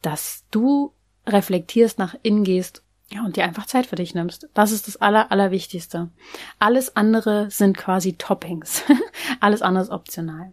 dass 0.00 0.46
du 0.50 0.94
reflektierst, 1.26 1.98
nach 1.98 2.14
innen 2.22 2.44
gehst 2.44 2.82
ja, 3.10 3.24
und 3.24 3.36
dir 3.36 3.44
einfach 3.44 3.66
Zeit 3.66 3.86
für 3.86 3.96
dich 3.96 4.14
nimmst. 4.14 4.48
Das 4.52 4.70
ist 4.70 4.86
das 4.86 4.96
Aller, 4.96 5.32
Allerwichtigste. 5.32 6.10
Alles 6.58 6.94
andere 6.94 7.50
sind 7.50 7.76
quasi 7.76 8.14
Toppings. 8.14 8.82
Alles 9.40 9.62
andere 9.62 9.84
ist 9.84 9.90
optional. 9.90 10.52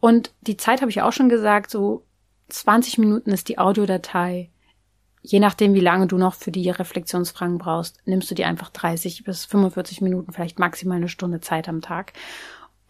Und 0.00 0.32
die 0.40 0.56
Zeit 0.56 0.80
habe 0.80 0.90
ich 0.90 1.02
auch 1.02 1.12
schon 1.12 1.28
gesagt, 1.28 1.70
so 1.70 2.04
20 2.48 2.98
Minuten 2.98 3.30
ist 3.30 3.48
die 3.48 3.58
Audiodatei. 3.58 4.50
Je 5.22 5.40
nachdem, 5.40 5.74
wie 5.74 5.80
lange 5.80 6.06
du 6.06 6.16
noch 6.16 6.34
für 6.34 6.50
die 6.50 6.70
Reflexionsfragen 6.70 7.58
brauchst, 7.58 7.98
nimmst 8.06 8.30
du 8.30 8.34
dir 8.34 8.46
einfach 8.46 8.70
30 8.70 9.24
bis 9.24 9.44
45 9.44 10.00
Minuten, 10.00 10.32
vielleicht 10.32 10.58
maximal 10.58 10.96
eine 10.96 11.08
Stunde 11.08 11.40
Zeit 11.40 11.68
am 11.68 11.80
Tag. 11.80 12.12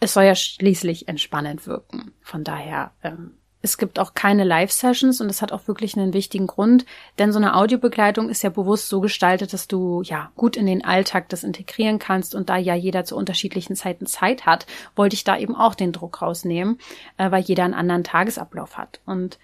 Es 0.00 0.14
soll 0.14 0.24
ja 0.24 0.34
schließlich 0.34 1.08
entspannend 1.08 1.66
wirken. 1.66 2.12
Von 2.20 2.44
daher 2.44 2.92
ähm, 3.02 3.37
es 3.60 3.76
gibt 3.76 3.98
auch 3.98 4.14
keine 4.14 4.44
Live-Sessions 4.44 5.20
und 5.20 5.28
das 5.28 5.42
hat 5.42 5.52
auch 5.52 5.66
wirklich 5.66 5.96
einen 5.96 6.12
wichtigen 6.12 6.46
Grund, 6.46 6.86
denn 7.18 7.32
so 7.32 7.38
eine 7.38 7.56
Audiobegleitung 7.56 8.28
ist 8.28 8.42
ja 8.42 8.50
bewusst 8.50 8.88
so 8.88 9.00
gestaltet, 9.00 9.52
dass 9.52 9.66
du 9.66 10.02
ja 10.02 10.30
gut 10.36 10.56
in 10.56 10.66
den 10.66 10.84
Alltag 10.84 11.28
das 11.28 11.42
integrieren 11.42 11.98
kannst 11.98 12.34
und 12.34 12.48
da 12.48 12.56
ja 12.56 12.74
jeder 12.74 13.04
zu 13.04 13.16
unterschiedlichen 13.16 13.74
Zeiten 13.74 14.06
Zeit 14.06 14.46
hat, 14.46 14.66
wollte 14.94 15.14
ich 15.14 15.24
da 15.24 15.36
eben 15.36 15.56
auch 15.56 15.74
den 15.74 15.92
Druck 15.92 16.22
rausnehmen, 16.22 16.78
äh, 17.16 17.30
weil 17.30 17.42
jeder 17.42 17.64
einen 17.64 17.74
anderen 17.74 18.04
Tagesablauf 18.04 18.76
hat 18.78 19.00
und 19.06 19.38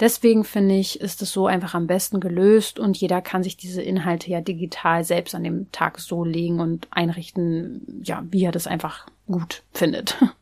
Deswegen 0.00 0.44
finde 0.44 0.76
ich, 0.76 0.98
ist 0.98 1.20
es 1.20 1.30
so 1.30 1.46
einfach 1.46 1.74
am 1.74 1.86
besten 1.86 2.20
gelöst 2.20 2.78
und 2.78 2.96
jeder 2.96 3.20
kann 3.20 3.42
sich 3.42 3.58
diese 3.58 3.82
Inhalte 3.82 4.30
ja 4.30 4.40
digital 4.40 5.04
selbst 5.04 5.34
an 5.34 5.44
dem 5.44 5.70
Tag 5.72 6.00
so 6.00 6.24
legen 6.24 6.58
und 6.58 6.88
einrichten, 6.90 8.00
ja, 8.02 8.24
wie 8.30 8.44
er 8.44 8.50
das 8.50 8.66
einfach 8.66 9.06
gut 9.26 9.62
findet. 9.72 10.16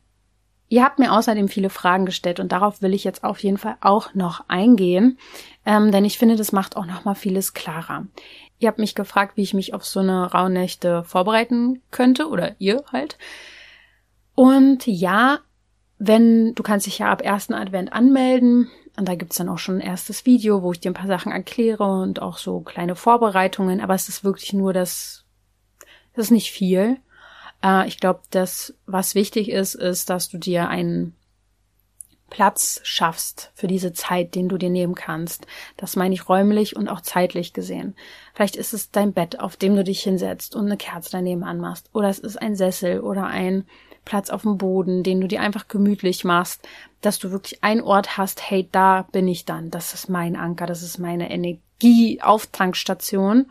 Ihr 0.70 0.84
habt 0.84 0.98
mir 0.98 1.12
außerdem 1.12 1.48
viele 1.48 1.70
Fragen 1.70 2.04
gestellt 2.04 2.40
und 2.40 2.52
darauf 2.52 2.82
will 2.82 2.92
ich 2.92 3.04
jetzt 3.04 3.24
auf 3.24 3.38
jeden 3.42 3.56
Fall 3.56 3.76
auch 3.80 4.14
noch 4.14 4.44
eingehen, 4.48 5.18
ähm, 5.64 5.90
denn 5.92 6.04
ich 6.04 6.18
finde, 6.18 6.36
das 6.36 6.52
macht 6.52 6.76
auch 6.76 6.84
noch 6.84 7.04
mal 7.04 7.14
vieles 7.14 7.54
klarer. 7.54 8.06
Ihr 8.58 8.68
habt 8.68 8.78
mich 8.78 8.94
gefragt, 8.94 9.36
wie 9.36 9.42
ich 9.42 9.54
mich 9.54 9.72
auf 9.72 9.84
so 9.84 10.00
eine 10.00 10.30
Rauhnächte 10.32 11.04
vorbereiten 11.04 11.80
könnte 11.90 12.28
oder 12.28 12.56
ihr 12.58 12.84
halt. 12.92 13.16
Und 14.34 14.86
ja, 14.86 15.38
wenn 15.98 16.54
du 16.54 16.62
kannst 16.62 16.86
dich 16.86 16.98
ja 16.98 17.10
ab 17.10 17.22
ersten 17.22 17.54
Advent 17.54 17.92
anmelden 17.92 18.70
und 18.96 19.08
da 19.08 19.14
gibt's 19.14 19.36
dann 19.36 19.48
auch 19.48 19.58
schon 19.58 19.76
ein 19.76 19.86
erstes 19.86 20.26
Video, 20.26 20.62
wo 20.62 20.72
ich 20.72 20.80
dir 20.80 20.90
ein 20.90 20.94
paar 20.94 21.06
Sachen 21.06 21.32
erkläre 21.32 21.84
und 21.84 22.20
auch 22.20 22.36
so 22.36 22.60
kleine 22.60 22.94
Vorbereitungen, 22.94 23.80
aber 23.80 23.94
es 23.94 24.08
ist 24.08 24.22
wirklich 24.22 24.52
nur 24.52 24.72
das, 24.72 25.24
das 26.14 26.26
ist 26.26 26.30
nicht 26.30 26.50
viel. 26.50 26.98
Äh, 27.62 27.88
ich 27.88 28.00
glaube, 28.00 28.20
das, 28.30 28.74
was 28.86 29.14
wichtig 29.14 29.50
ist, 29.50 29.74
ist, 29.74 30.10
dass 30.10 30.28
du 30.28 30.38
dir 30.38 30.68
einen 30.68 31.14
Platz 32.30 32.80
schaffst 32.82 33.52
für 33.54 33.66
diese 33.66 33.92
Zeit, 33.92 34.34
den 34.34 34.48
du 34.48 34.56
dir 34.58 34.70
nehmen 34.70 34.94
kannst. 34.94 35.46
Das 35.76 35.96
meine 35.96 36.14
ich 36.14 36.28
räumlich 36.28 36.76
und 36.76 36.88
auch 36.88 37.00
zeitlich 37.00 37.54
gesehen. 37.54 37.96
Vielleicht 38.34 38.56
ist 38.56 38.74
es 38.74 38.90
dein 38.90 39.14
Bett, 39.14 39.40
auf 39.40 39.56
dem 39.56 39.74
du 39.76 39.84
dich 39.84 40.02
hinsetzt 40.02 40.54
und 40.54 40.66
eine 40.66 40.76
Kerze 40.76 41.08
daneben 41.12 41.42
anmachst. 41.42 41.88
Oder 41.94 42.10
es 42.10 42.18
ist 42.18 42.36
ein 42.36 42.54
Sessel 42.54 43.00
oder 43.00 43.24
ein 43.26 43.64
Platz 44.04 44.28
auf 44.30 44.42
dem 44.42 44.58
Boden, 44.58 45.02
den 45.02 45.20
du 45.20 45.26
dir 45.28 45.40
einfach 45.40 45.66
gemütlich 45.68 46.24
machst, 46.24 46.66
dass 47.00 47.18
du 47.18 47.30
wirklich 47.30 47.64
einen 47.64 47.82
Ort 47.82 48.16
hast, 48.16 48.50
hey, 48.50 48.66
da 48.70 49.06
bin 49.12 49.28
ich 49.28 49.44
dann. 49.44 49.70
Das 49.70 49.92
ist 49.94 50.08
mein 50.08 50.34
Anker, 50.36 50.66
das 50.66 50.82
ist 50.82 50.98
meine 50.98 51.30
Energieauftankstation. 51.30 53.50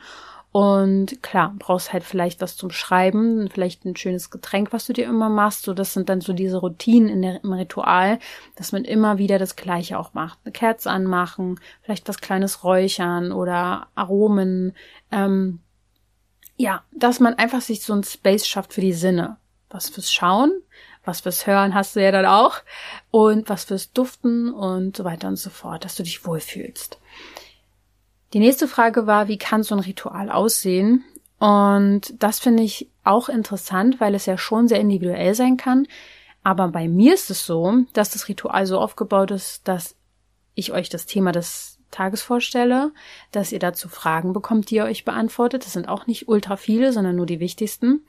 Und 0.58 1.22
klar, 1.22 1.54
brauchst 1.60 1.94
halt 1.94 2.04
vielleicht 2.04 2.42
was 2.42 2.58
zum 2.58 2.72
Schreiben, 2.72 3.48
vielleicht 3.48 3.86
ein 3.86 3.96
schönes 3.96 4.32
Getränk, 4.32 4.74
was 4.74 4.88
du 4.88 4.94
dir 4.94 5.06
immer 5.06 5.30
machst. 5.30 5.62
So, 5.62 5.76
das 5.76 5.94
sind 5.94 6.10
dann 6.10 6.20
so 6.20 6.34
diese 6.34 6.58
Routinen 6.58 7.10
in 7.10 7.22
der, 7.22 7.44
im 7.44 7.54
Ritual, 7.54 8.18
dass 8.56 8.72
man 8.72 8.84
immer 8.84 9.20
wieder 9.20 9.38
das 9.38 9.56
Gleiche 9.56 10.00
auch 10.00 10.16
macht. 10.16 10.40
Eine 10.44 10.54
Kerze 10.54 10.90
anmachen, 10.90 11.60
vielleicht 11.84 12.10
was 12.10 12.22
kleines 12.22 12.64
Räuchern 12.64 13.32
oder 13.32 13.90
Aromen. 13.94 14.74
Ähm, 15.12 15.60
ja, 16.56 16.84
dass 16.92 17.20
man 17.20 17.36
einfach 17.36 17.62
sich 17.62 17.84
so 17.84 17.94
ein 17.94 18.04
Space 18.04 18.48
schafft 18.48 18.74
für 18.74 18.82
die 18.82 18.94
Sinne. 18.94 19.38
Was 19.70 19.90
fürs 19.90 20.12
Schauen, 20.12 20.52
was 21.04 21.22
fürs 21.22 21.46
Hören 21.46 21.76
hast 21.76 21.96
du 21.96 22.02
ja 22.02 22.12
dann 22.12 22.26
auch 22.26 22.64
und 23.12 23.48
was 23.48 23.66
fürs 23.66 23.92
Duften 23.92 24.52
und 24.52 24.98
so 24.98 25.04
weiter 25.04 25.28
und 25.28 25.36
so 25.36 25.52
fort, 25.52 25.86
dass 25.86 25.94
du 25.94 26.02
dich 26.02 26.26
wohlfühlst. 26.26 26.98
Die 28.34 28.40
nächste 28.40 28.68
Frage 28.68 29.08
war, 29.08 29.28
wie 29.28 29.38
kann 29.38 29.64
so 29.64 29.76
ein 29.76 29.80
Ritual 29.80 30.30
aussehen? 30.30 31.06
Und 31.40 32.22
das 32.22 32.40
finde 32.40 32.64
ich 32.64 32.90
auch 33.04 33.30
interessant, 33.30 34.02
weil 34.02 34.16
es 34.16 34.26
ja 34.26 34.38
schon 34.38 34.68
sehr 34.68 34.80
individuell 34.80 35.34
sein 35.34 35.56
kann. 35.56 35.88
Aber 36.44 36.68
bei 36.70 36.88
mir 36.88 37.14
ist 37.14 37.30
es 37.30 37.46
so, 37.46 37.84
dass 37.94 38.10
das 38.10 38.28
Ritual 38.28 38.66
so 38.66 38.80
aufgebaut 38.80 39.32
ist, 39.32 39.68
dass 39.68 39.96
ich 40.56 40.72
euch 40.74 40.90
das 40.90 41.06
Thema 41.06 41.32
des 41.32 41.80
Tages 41.92 42.22
vorstelle, 42.22 42.92
dass 43.32 43.52
ihr 43.52 43.60
dazu 43.60 43.88
Fragen 43.88 44.34
bekommt, 44.34 44.70
die 44.70 44.76
ihr 44.76 44.86
euch 44.86 45.06
beantwortet. 45.06 45.66
Das 45.66 45.74
sind 45.74 45.88
auch 45.88 46.08
nicht 46.08 46.28
ultra 46.28 46.58
viele, 46.58 46.92
sondern 46.92 47.16
nur 47.16 47.26
die 47.26 47.40
wichtigsten. 47.40 48.06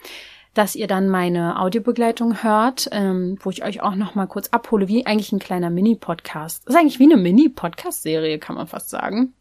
Dass 0.55 0.75
ihr 0.75 0.89
dann 0.89 1.09
meine 1.09 1.61
Audiobegleitung 1.61 2.43
hört, 2.43 2.89
ähm, 2.91 3.39
wo 3.41 3.51
ich 3.51 3.63
euch 3.65 3.83
auch 3.83 3.95
noch 3.95 4.17
mal 4.17 4.27
kurz 4.27 4.49
abhole, 4.49 4.89
wie 4.89 5.07
eigentlich 5.07 5.31
ein 5.31 5.39
kleiner 5.39 5.71
Mini-Podcast. 5.71 6.67
Das 6.67 6.75
ist 6.75 6.81
eigentlich 6.81 6.99
wie 6.99 7.05
eine 7.05 7.19
Mini-Podcast-Serie, 7.19 8.39
kann 8.39 8.57
man 8.57 8.67
fast 8.67 8.91
sagen 8.91 9.35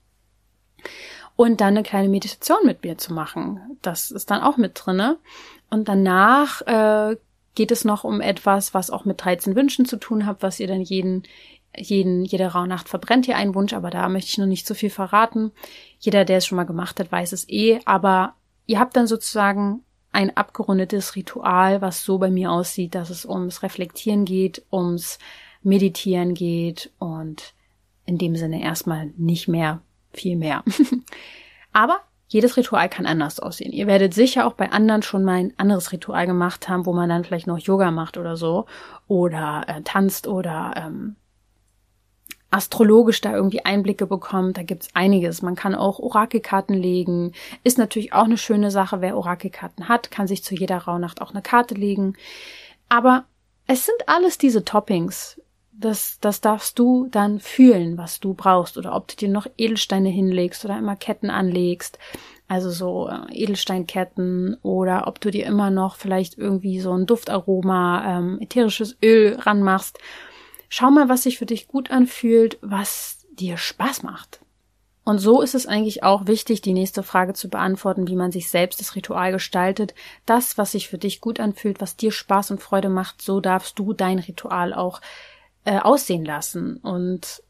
und 1.36 1.62
dann 1.62 1.70
eine 1.70 1.84
kleine 1.84 2.10
Meditation 2.10 2.66
mit 2.66 2.84
mir 2.84 2.98
zu 2.98 3.14
machen. 3.14 3.78
Das 3.82 4.12
ist 4.12 4.32
dann 4.32 4.42
auch 4.42 4.58
mit 4.58 4.74
drinne. 4.76 5.18
Und 5.70 5.88
danach 5.88 6.62
äh, 6.64 7.16
geht 7.56 7.72
es 7.72 7.86
noch 7.86 8.04
um 8.04 8.22
etwas, 8.22 8.74
was 8.74 8.90
auch 8.90 9.06
mit 9.06 9.24
13 9.24 9.56
Wünschen 9.56 9.86
zu 9.86 9.98
tun 9.98 10.26
hat, 10.26 10.42
was 10.42 10.60
ihr 10.60 10.68
dann 10.68 10.82
jeden, 10.82 11.24
jeden, 11.76 12.26
jede 12.26 12.48
Rauhnacht 12.48 12.90
verbrennt 12.90 13.28
ihr 13.28 13.38
einen 13.38 13.56
Wunsch, 13.56 13.74
aber 13.74 13.90
da 13.90 14.10
möchte 14.10 14.30
ich 14.30 14.38
noch 14.38 14.46
nicht 14.46 14.68
so 14.68 14.74
viel 14.74 14.90
verraten. 14.90 15.52
Jeder, 16.00 16.26
der 16.26 16.38
es 16.38 16.46
schon 16.46 16.56
mal 16.56 16.66
gemacht 16.66 17.00
hat, 17.00 17.12
weiß 17.12 17.34
es 17.34 17.48
eh, 17.50 17.80
aber 17.86 18.34
ihr 18.66 18.80
habt 18.80 18.96
dann 18.96 19.08
sozusagen 19.08 19.84
ein 20.12 20.36
abgerundetes 20.36 21.16
Ritual, 21.16 21.82
was 21.82 22.04
so 22.04 22.18
bei 22.18 22.32
mir 22.32 22.52
aussieht, 22.52 22.96
dass 22.96 23.10
es 23.10 23.26
ums 23.26 23.62
Reflektieren 23.62 24.26
geht, 24.26 24.64
ums 24.72 25.20
Meditieren 25.62 26.34
geht 26.34 26.92
und 26.98 27.54
in 28.06 28.18
dem 28.18 28.36
Sinne 28.36 28.64
erstmal 28.64 29.12
nicht 29.18 29.48
mehr 29.48 29.82
viel 30.20 30.38
mehr. 30.38 30.64
Aber 31.74 32.00
jedes 32.28 32.58
Ritual 32.58 32.90
kann 32.90 33.06
anders 33.06 33.40
aussehen. 33.40 33.72
Ihr 33.72 33.88
werdet 33.88 34.14
sicher 34.14 34.46
auch 34.46 34.54
bei 34.54 34.72
anderen 34.72 35.02
schon 35.02 35.24
mal 35.24 35.36
ein 35.36 35.54
anderes 35.58 35.94
Ritual 35.94 36.28
gemacht 36.28 36.68
haben, 36.68 36.86
wo 36.86 36.94
man 36.94 37.08
dann 37.08 37.24
vielleicht 37.24 37.48
noch 37.48 37.58
Yoga 37.58 37.90
macht 37.92 38.18
oder 38.18 38.36
so 38.36 38.66
oder 39.08 39.64
äh, 39.68 39.82
tanzt 39.82 40.28
oder 40.28 40.74
ähm, 40.76 41.16
astrologisch 42.52 43.22
da 43.22 43.34
irgendwie 43.34 43.64
Einblicke 43.64 44.08
bekommt. 44.08 44.58
Da 44.58 44.64
gibt's 44.64 44.90
einiges. 44.94 45.42
Man 45.42 45.56
kann 45.56 45.74
auch 45.74 46.00
Orakelkarten 46.00 46.76
legen. 46.76 47.32
Ist 47.64 47.78
natürlich 47.78 48.12
auch 48.12 48.26
eine 48.26 48.38
schöne 48.38 48.72
Sache. 48.72 49.00
Wer 49.00 49.18
Orakelkarten 49.18 49.88
hat, 49.88 50.12
kann 50.12 50.28
sich 50.28 50.44
zu 50.44 50.54
jeder 50.54 50.80
Rauhnacht 50.80 51.22
auch 51.22 51.32
eine 51.32 51.42
Karte 51.42 51.76
legen. 51.76 52.14
Aber 52.90 53.26
es 53.68 53.86
sind 53.86 53.98
alles 54.08 54.38
diese 54.38 54.66
Toppings 54.66 55.42
das, 55.80 56.18
das 56.20 56.42
darfst 56.42 56.80
du 56.80 57.08
dann 57.12 57.40
fühlen, 57.40 57.98
was 57.98 58.20
du 58.20 58.34
brauchst 58.34 58.78
oder 58.78 58.96
ob 58.96 59.08
du 59.08 59.16
dir 59.16 59.30
noch 59.30 59.48
Edelsteine 59.58 60.10
hinlegst 60.10 60.66
oder 60.66 60.78
immer 60.78 60.96
Ketten 60.96 61.30
anlegst. 61.30 62.00
also 62.48 62.72
so 62.72 63.10
äh, 63.10 63.34
Edelsteinketten 63.34 64.58
oder 64.64 65.08
ob 65.08 65.20
du 65.20 65.32
dir 65.32 65.46
immer 65.46 65.70
noch 65.70 65.96
vielleicht 65.96 66.38
irgendwie 66.38 66.80
so 66.80 66.94
ein 66.94 67.06
Duftaroma, 67.06 68.18
ähm, 68.18 68.40
ätherisches 68.42 68.98
Öl 69.04 69.38
ranmachst. 69.40 70.00
Schau 70.70 70.90
mal, 70.90 71.10
was 71.10 71.24
sich 71.24 71.38
für 71.38 71.46
dich 71.46 71.68
gut 71.68 71.92
anfühlt, 71.92 72.58
was 72.62 73.26
dir 73.32 73.58
Spaß 73.58 74.04
macht. 74.04 74.42
Und 75.04 75.20
so 75.20 75.42
ist 75.42 75.56
es 75.56 75.68
eigentlich 75.68 76.04
auch 76.04 76.28
wichtig, 76.28 76.62
die 76.62 76.74
nächste 76.74 77.02
Frage 77.02 77.34
zu 77.34 77.50
beantworten, 77.50 78.10
wie 78.10 78.16
man 78.18 78.32
sich 78.32 78.50
selbst 78.50 78.82
das 78.82 78.96
Ritual 78.96 79.32
gestaltet. 79.32 79.94
Das, 80.26 80.58
was 80.58 80.74
sich 80.74 80.90
für 80.90 80.98
dich 80.98 81.22
gut 81.22 81.40
anfühlt, 81.40 81.80
was 81.80 81.96
dir 81.96 82.12
Spaß 82.12 82.52
und 82.52 82.62
Freude 82.62 82.90
macht, 82.90 83.22
so 83.22 83.40
darfst 83.40 83.80
du 83.80 83.94
dein 83.94 84.20
Ritual 84.20 84.74
auch 84.74 85.00
äh, 85.68 85.80
aussehen 85.80 86.24
lassen. 86.24 86.78
Und 86.78 87.44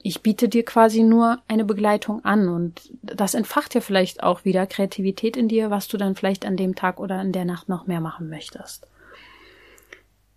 ich 0.00 0.22
biete 0.22 0.48
dir 0.48 0.64
quasi 0.64 1.02
nur 1.02 1.38
eine 1.48 1.64
Begleitung 1.64 2.24
an 2.24 2.48
und 2.48 2.80
das 3.02 3.34
entfacht 3.34 3.74
ja 3.74 3.80
vielleicht 3.80 4.22
auch 4.22 4.44
wieder 4.44 4.64
Kreativität 4.68 5.36
in 5.36 5.48
dir, 5.48 5.68
was 5.68 5.88
du 5.88 5.96
dann 5.96 6.14
vielleicht 6.14 6.46
an 6.46 6.56
dem 6.56 6.76
Tag 6.76 7.00
oder 7.00 7.20
in 7.20 7.32
der 7.32 7.44
Nacht 7.44 7.68
noch 7.68 7.88
mehr 7.88 8.00
machen 8.00 8.30
möchtest. 8.30 8.86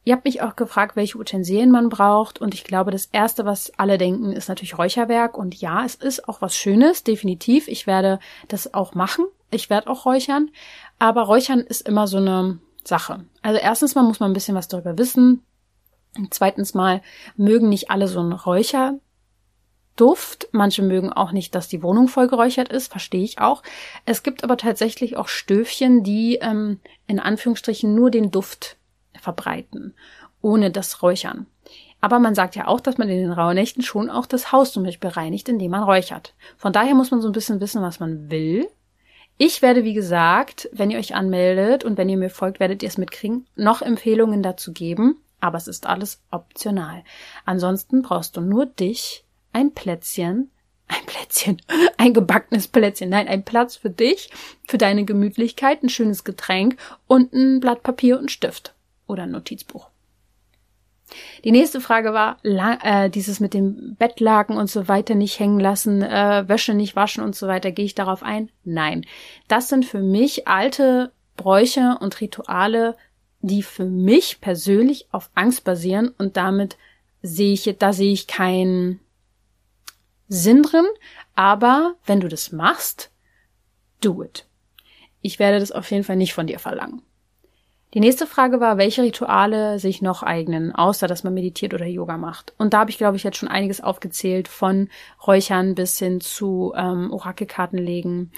Ihr 0.04 0.16
habt 0.16 0.26
mich 0.26 0.42
auch 0.42 0.56
gefragt, 0.56 0.96
welche 0.96 1.20
Utensilien 1.20 1.70
man 1.70 1.90
braucht 1.90 2.42
und 2.42 2.56
ich 2.56 2.64
glaube, 2.64 2.90
das 2.90 3.06
erste, 3.06 3.46
was 3.46 3.72
alle 3.78 4.00
denken, 4.00 4.32
ist 4.32 4.50
natürlich 4.50 4.80
Räucherwerk 4.80 5.38
und 5.38 5.54
ja, 5.54 5.86
es 5.86 5.94
ist 5.94 6.28
auch 6.28 6.42
was 6.42 6.58
Schönes, 6.58 7.04
definitiv. 7.04 7.68
Ich 7.68 7.86
werde 7.86 8.18
das 8.48 8.74
auch 8.74 8.96
machen. 8.96 9.26
Ich 9.52 9.70
werde 9.70 9.92
auch 9.92 10.08
räuchern, 10.08 10.50
aber 10.98 11.22
Räuchern 11.22 11.60
ist 11.60 11.88
immer 11.88 12.08
so 12.08 12.18
eine 12.18 12.58
Sache. 12.84 13.26
Also 13.44 13.60
erstens 13.60 13.94
mal 13.94 14.02
muss 14.02 14.20
man 14.20 14.32
ein 14.32 14.34
bisschen 14.34 14.56
was 14.56 14.68
darüber 14.68 14.98
wissen. 14.98 15.44
Zweitens 16.30 16.74
mal 16.74 17.02
mögen 17.38 17.70
nicht 17.70 17.90
alle 17.90 18.08
so 18.08 18.20
einen 18.20 18.34
Räucher 18.34 19.00
Duft. 19.96 20.48
Manche 20.52 20.82
mögen 20.82 21.12
auch 21.12 21.32
nicht, 21.32 21.54
dass 21.54 21.68
die 21.68 21.84
Wohnung 21.84 22.08
voll 22.08 22.28
geräuchert 22.28 22.70
ist, 22.70 22.92
verstehe 22.92 23.24
ich 23.24 23.40
auch. 23.40 23.62
Es 24.06 24.24
gibt 24.24 24.44
aber 24.44 24.58
tatsächlich 24.58 25.18
auch 25.18 25.28
Stöfchen, 25.28 26.04
die 26.04 26.36
ähm, 26.42 26.80
in 27.08 27.20
Anführungsstrichen 27.20 27.94
nur 27.94 28.10
den 28.10 28.32
Duft 28.32 28.78
verbreiten, 29.20 29.94
ohne 30.42 30.72
das 30.72 31.04
Räuchern. 31.04 31.46
Aber 32.00 32.18
man 32.18 32.34
sagt 32.34 32.56
ja 32.56 32.68
auch, 32.68 32.80
dass 32.80 32.98
man 32.98 33.10
in 33.10 33.20
den 33.20 33.32
Rauhnächten 33.32 33.84
schon 33.84 34.10
auch 34.10 34.26
das 34.26 34.52
Haus 34.52 34.74
zum 34.74 34.84
Beispiel 34.84 35.12
reinigt, 35.12 35.48
indem 35.50 35.72
man 35.72 35.84
räuchert. 35.84 36.34
Von 36.58 36.74
daher 36.74 36.96
muss 36.96 37.12
man 37.12 37.22
so 37.22 37.30
ein 37.30 37.34
bisschen 37.34 37.62
wissen, 37.62 37.84
was 37.84 38.00
man 38.00 38.32
will. 38.32 38.68
Ich 39.38 39.62
werde, 39.62 39.84
wie 39.84 39.94
gesagt, 39.94 40.68
wenn 40.74 40.90
ihr 40.90 40.98
euch 40.98 41.14
anmeldet 41.14 41.84
und 41.84 41.98
wenn 41.98 42.10
ihr 42.10 42.18
mir 42.18 42.30
folgt, 42.30 42.60
werdet 42.60 42.82
ihr 42.82 42.90
es 42.90 42.98
mitkriegen, 42.98 43.46
noch 43.56 43.82
Empfehlungen 43.82 44.42
dazu 44.42 44.74
geben. 44.74 45.18
Aber 45.42 45.58
es 45.58 45.68
ist 45.68 45.86
alles 45.86 46.22
optional. 46.32 47.04
Ansonsten 47.46 48.02
brauchst 48.02 48.38
du 48.38 48.42
nur 48.42 48.66
dich, 48.66 49.26
ein 49.52 49.74
Plätzchen, 49.74 50.52
ein 50.88 51.06
Plätzchen, 51.06 51.62
ein 51.98 52.14
gebackenes 52.14 52.68
Plätzchen, 52.68 53.10
nein, 53.10 53.28
ein 53.28 53.44
Platz 53.44 53.76
für 53.76 53.90
dich, 53.90 54.30
für 54.68 54.78
deine 54.78 55.04
Gemütlichkeit, 55.04 55.84
ein 55.84 55.90
schönes 55.90 56.24
Getränk 56.24 56.78
und 57.08 57.34
ein 57.34 57.60
Blatt 57.60 57.84
Papier 57.84 58.18
und 58.20 58.32
Stift 58.32 58.74
oder 59.08 59.24
ein 59.24 59.32
Notizbuch. 59.32 59.90
Die 61.44 61.52
nächste 61.52 61.82
Frage 61.82 62.14
war, 62.14 62.38
äh, 62.44 63.10
dieses 63.10 63.40
mit 63.40 63.54
dem 63.54 63.96
Bettlaken 63.96 64.58
und 64.58 64.70
so 64.70 64.88
weiter 64.88 65.16
nicht 65.16 65.40
hängen 65.40 65.60
lassen, 65.60 66.02
äh, 66.02 66.48
Wäsche 66.48 66.74
nicht 66.74 66.96
waschen 66.96 67.24
und 67.24 67.36
so 67.36 67.48
weiter. 67.48 67.72
Gehe 67.72 67.86
ich 67.86 67.96
darauf 67.96 68.24
ein? 68.24 68.50
Nein. 68.64 69.06
Das 69.48 69.68
sind 69.68 69.86
für 69.86 70.00
mich 70.00 70.48
alte 70.48 71.12
Bräuche 71.36 71.98
und 72.00 72.22
Rituale, 72.22 72.96
die 73.42 73.64
für 73.64 73.86
mich 73.86 74.42
persönlich 74.42 75.08
auf 75.12 75.30
Angst 75.36 75.64
basieren 75.64 76.14
und 76.18 76.38
damit 76.38 76.78
sehe 77.22 77.54
ich, 77.54 77.76
da 77.80 77.94
sehe 77.94 78.14
ich 78.14 78.28
keinen 78.28 79.00
Sinn 80.28 80.64
drin, 80.64 80.86
aber 81.36 81.96
wenn 82.06 82.20
du 82.20 82.28
das 82.28 82.52
machst, 82.52 83.12
do 84.00 84.24
it. 84.24 84.46
Ich 85.22 85.40
werde 85.40 85.60
das 85.60 85.72
auf 85.72 85.90
jeden 85.92 86.04
Fall 86.04 86.16
nicht 86.16 86.34
von 86.34 86.48
dir 86.48 86.60
verlangen. 86.60 87.02
Die 87.94 88.00
nächste 88.00 88.26
Frage 88.26 88.62
war, 88.62 88.78
welche 88.78 89.04
Rituale 89.04 89.78
sich 89.78 90.02
noch 90.02 90.24
eignen, 90.24 90.74
außer 90.74 91.08
dass 91.08 91.26
man 91.26 91.34
meditiert 91.34 91.74
oder 91.74 91.86
Yoga 91.86 92.18
macht. 92.18 92.54
Und 92.58 92.74
da 92.74 92.80
habe 92.80 92.90
ich, 92.90 92.98
glaube 92.98 93.18
ich, 93.18 93.24
jetzt 93.24 93.36
schon 93.38 93.50
einiges 93.50 93.82
aufgezählt, 93.82 94.48
von 94.48 94.88
Räuchern 95.28 95.76
bis 95.76 96.00
hin 96.00 96.22
zu 96.22 96.72
ähm, 96.76 97.12
Orakelkarten 97.12 97.78
legen 97.78 98.32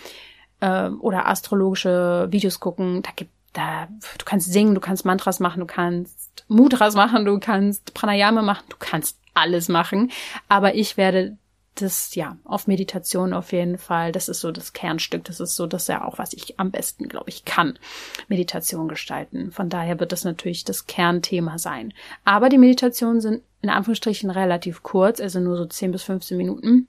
äh, 0.60 0.90
oder 0.90 1.28
astrologische 1.28 2.28
Videos 2.32 2.60
gucken. 2.60 3.04
Da 3.04 3.12
gibt 3.16 3.33
da, 3.54 3.88
du 4.18 4.26
kannst 4.26 4.52
singen, 4.52 4.76
du 4.76 4.82
kannst 4.82 5.06
Mantras 5.06 5.40
machen, 5.40 5.60
du 5.60 5.66
kannst 5.66 6.44
Mudras 6.48 6.96
machen, 6.96 7.26
du 7.26 7.40
kannst 7.40 7.94
Pranayama 7.94 8.42
machen, 8.42 8.66
du 8.70 8.76
kannst 8.80 9.18
alles 9.34 9.70
machen. 9.70 10.12
Aber 10.50 10.76
ich 10.76 10.98
werde 10.98 11.38
das, 11.76 12.14
ja, 12.14 12.38
auf 12.44 12.68
Meditation 12.68 13.34
auf 13.34 13.52
jeden 13.52 13.78
Fall, 13.78 14.12
das 14.12 14.30
ist 14.30 14.42
so 14.42 14.52
das 14.52 14.74
Kernstück, 14.74 15.24
das 15.24 15.40
ist 15.40 15.56
so 15.56 15.66
das 15.66 15.88
ja 15.88 16.06
auch, 16.06 16.20
was 16.20 16.34
ich 16.34 16.60
am 16.60 16.70
besten, 16.70 17.08
glaube 17.08 17.30
ich, 17.30 17.46
kann, 17.46 17.80
Meditation 18.28 18.88
gestalten. 18.88 19.52
Von 19.52 19.70
daher 19.70 20.00
wird 20.00 20.12
das 20.12 20.24
natürlich 20.24 20.66
das 20.66 20.86
Kernthema 20.86 21.58
sein. 21.58 21.94
Aber 22.26 22.50
die 22.50 22.60
Meditationen 22.60 23.22
sind 23.22 23.42
in 23.62 23.70
Anführungsstrichen 23.70 24.30
relativ 24.30 24.84
kurz, 24.84 25.20
also 25.20 25.40
nur 25.40 25.58
so 25.58 25.66
10 25.66 25.92
bis 25.92 26.04
15 26.04 26.38
Minuten 26.38 26.88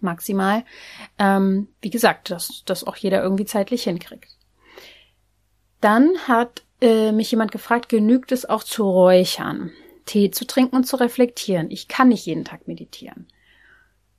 maximal. 0.00 0.64
Ähm, 1.18 1.68
wie 1.80 1.90
gesagt, 1.90 2.30
dass 2.30 2.62
das 2.66 2.84
auch 2.84 2.96
jeder 2.96 3.22
irgendwie 3.22 3.46
zeitlich 3.46 3.84
hinkriegt. 3.84 4.33
Dann 5.84 6.16
hat 6.26 6.62
äh, 6.80 7.12
mich 7.12 7.30
jemand 7.30 7.52
gefragt, 7.52 7.90
genügt 7.90 8.32
es 8.32 8.48
auch 8.48 8.62
zu 8.64 8.88
räuchern, 8.88 9.70
Tee 10.06 10.30
zu 10.30 10.46
trinken 10.46 10.76
und 10.76 10.84
zu 10.84 10.96
reflektieren? 10.96 11.70
Ich 11.70 11.88
kann 11.88 12.08
nicht 12.08 12.24
jeden 12.24 12.46
Tag 12.46 12.66
meditieren. 12.66 13.26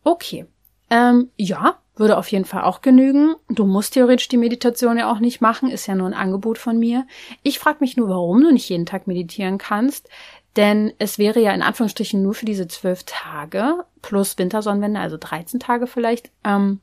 Okay. 0.04 0.46
Ähm, 0.92 1.32
ja, 1.38 1.80
würde 1.96 2.20
auf 2.20 2.28
jeden 2.28 2.46
Fall 2.46 2.62
auch 2.66 2.82
genügen. 2.82 3.34
Du 3.50 3.66
musst 3.66 3.96
theoretisch 3.96 4.28
die 4.28 4.38
Meditation 4.38 5.00
ja 5.00 5.12
auch 5.12 5.18
nicht 5.18 5.42
machen, 5.42 5.72
ist 5.72 5.88
ja 5.88 5.96
nur 5.96 6.06
ein 6.06 6.14
Angebot 6.14 6.60
von 6.60 6.78
mir. 6.78 7.08
Ich 7.42 7.58
frage 7.58 7.78
mich 7.80 7.98
nur, 7.98 8.10
warum 8.10 8.42
du 8.42 8.52
nicht 8.52 8.70
jeden 8.70 8.86
Tag 8.86 9.08
meditieren 9.08 9.58
kannst. 9.58 10.08
Denn 10.58 10.94
es 11.00 11.18
wäre 11.18 11.40
ja 11.40 11.52
in 11.52 11.64
Anführungsstrichen 11.64 12.22
nur 12.22 12.36
für 12.36 12.46
diese 12.46 12.68
zwölf 12.68 13.06
Tage 13.06 13.86
plus 14.04 14.38
Wintersonnenwende, 14.38 15.00
also 15.00 15.18
13 15.18 15.60
Tage 15.60 15.88
vielleicht. 15.88 16.30
Ähm, 16.44 16.80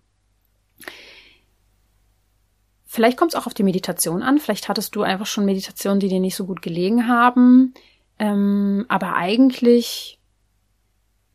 vielleicht 2.92 3.16
kommt 3.16 3.32
es 3.32 3.40
auch 3.40 3.46
auf 3.46 3.54
die 3.54 3.62
Meditation 3.62 4.22
an. 4.22 4.38
Vielleicht 4.38 4.68
hattest 4.68 4.94
du 4.94 5.02
einfach 5.02 5.24
schon 5.24 5.46
Meditationen, 5.46 5.98
die 5.98 6.08
dir 6.08 6.20
nicht 6.20 6.36
so 6.36 6.44
gut 6.44 6.60
gelegen 6.60 7.08
haben. 7.08 7.72
Ähm, 8.18 8.84
aber 8.88 9.16
eigentlich 9.16 10.18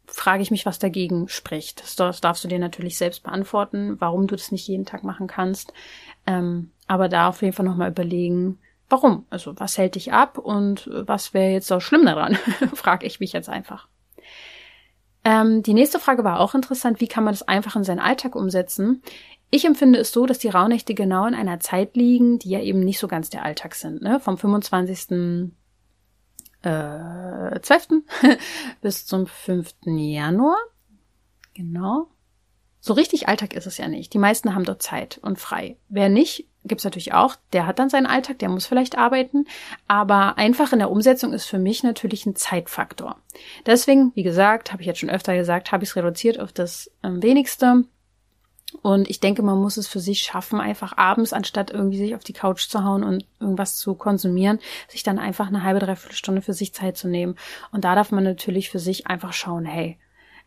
frage 0.06 0.44
ich 0.44 0.52
mich, 0.52 0.68
was 0.68 0.78
dagegen 0.78 1.28
spricht. 1.30 1.82
Das 1.82 2.22
darfst 2.22 2.44
du 2.44 2.48
dir 2.48 2.60
natürlich 2.60 3.00
selbst 3.00 3.24
beantworten, 3.24 3.96
warum 4.00 4.28
du 4.28 4.36
das 4.36 4.52
nicht 4.52 4.68
jeden 4.68 4.86
Tag 4.86 5.04
machen 5.04 5.26
kannst. 5.26 5.74
Ähm, 6.28 6.70
aber 6.86 7.10
da 7.10 7.28
auf 7.28 7.42
jeden 7.42 7.56
Fall 7.56 7.66
nochmal 7.66 7.90
überlegen, 7.90 8.60
warum? 8.88 9.26
Also 9.32 9.60
was 9.60 9.80
hält 9.80 9.96
dich 9.96 10.14
ab 10.14 10.38
und 10.38 10.88
was 10.94 11.34
wäre 11.34 11.54
jetzt 11.54 11.68
so 11.68 11.80
schlimm 11.80 12.06
daran? 12.06 12.36
frage 12.76 13.08
ich 13.08 13.20
mich 13.20 13.34
jetzt 13.34 13.50
einfach. 13.50 13.88
Ähm, 15.24 15.64
die 15.64 15.74
nächste 15.74 16.00
Frage 16.00 16.24
war 16.24 16.40
auch 16.40 16.54
interessant. 16.54 17.02
Wie 17.02 17.08
kann 17.08 17.24
man 17.24 17.34
das 17.34 17.48
einfach 17.48 17.76
in 17.76 17.84
seinen 17.84 18.00
Alltag 18.00 18.36
umsetzen? 18.36 19.02
Ich 19.50 19.66
empfinde 19.66 20.00
es 20.00 20.12
so, 20.12 20.26
dass 20.26 20.40
die 20.40 20.50
Rauhnächte 20.50 20.94
genau 20.94 21.26
in 21.26 21.34
einer 21.34 21.60
Zeit 21.60 21.96
liegen, 21.96 22.40
die 22.40 22.50
ja 22.50 22.60
eben 22.60 22.82
nicht 22.82 23.00
so 23.00 23.08
ganz 23.08 23.30
der 23.30 23.44
Alltag 23.44 23.76
sind. 23.76 24.02
Ne? 24.02 24.20
Vom 24.20 24.38
25 24.38 25.52
äh, 26.64 27.60
12. 27.62 27.88
bis 28.82 29.06
zum 29.06 29.28
5. 29.28 29.74
Januar. 29.86 30.58
Genau. 31.54 32.08
So 32.80 32.94
richtig 32.94 33.28
Alltag 33.28 33.54
ist 33.54 33.68
es 33.68 33.78
ja 33.78 33.88
nicht. 33.88 34.14
Die 34.14 34.18
meisten 34.18 34.54
haben 34.54 34.64
dort 34.64 34.82
Zeit 34.82 35.20
und 35.22 35.40
frei. 35.40 35.78
Wer 35.90 36.10
nicht, 36.10 36.48
gibt's 36.64 36.84
natürlich 36.84 37.14
auch. 37.14 37.36
Der 37.54 37.66
hat 37.66 37.80
dann 37.80 37.90
seinen 37.90 38.06
Alltag, 38.06 38.40
der 38.40 38.50
muss 38.50 38.66
vielleicht 38.66 38.98
arbeiten. 38.98 39.46
Aber 39.88 40.38
einfach 40.38 40.74
in 40.74 40.80
der 40.80 40.92
Umsetzung 40.92 41.34
ist 41.34 41.46
für 41.46 41.60
mich 41.60 41.84
natürlich 41.84 42.26
ein 42.26 42.36
Zeitfaktor. 42.36 43.18
Deswegen, 43.66 44.12
wie 44.16 44.24
gesagt, 44.24 44.72
habe 44.72 44.82
ich 44.82 44.88
jetzt 44.88 45.00
schon 45.00 45.10
öfter 45.10 45.36
gesagt, 45.36 45.72
habe 45.72 45.84
ich 45.84 45.90
es 45.90 45.96
reduziert 45.96 46.40
auf 46.40 46.52
das 46.52 46.92
ähm, 47.04 47.24
wenigste. 47.24 47.86
Und 48.82 49.10
ich 49.10 49.20
denke, 49.20 49.42
man 49.42 49.58
muss 49.58 49.78
es 49.78 49.88
für 49.88 50.00
sich 50.00 50.22
schaffen, 50.22 50.60
einfach 50.60 50.98
abends, 50.98 51.34
anstatt 51.34 51.72
irgendwie 51.72 51.98
sich 51.98 52.16
auf 52.16 52.24
die 52.24 52.34
Couch 52.34 52.68
zu 52.68 52.84
hauen 52.84 53.04
und 53.04 53.26
irgendwas 53.40 53.78
zu 53.78 53.96
konsumieren, 53.96 54.60
sich 54.88 55.04
dann 55.04 55.20
einfach 55.20 55.48
eine 55.48 55.64
halbe, 55.64 55.80
dreiviertel 55.80 56.16
Stunde 56.16 56.42
für 56.42 56.54
sich 56.54 56.74
Zeit 56.74 56.98
zu 56.98 57.08
nehmen. 57.08 57.36
Und 57.72 57.84
da 57.84 57.96
darf 57.96 58.12
man 58.12 58.24
natürlich 58.24 58.70
für 58.70 58.80
sich 58.80 59.08
einfach 59.08 59.34
schauen, 59.34 59.66
hey, 59.66 59.98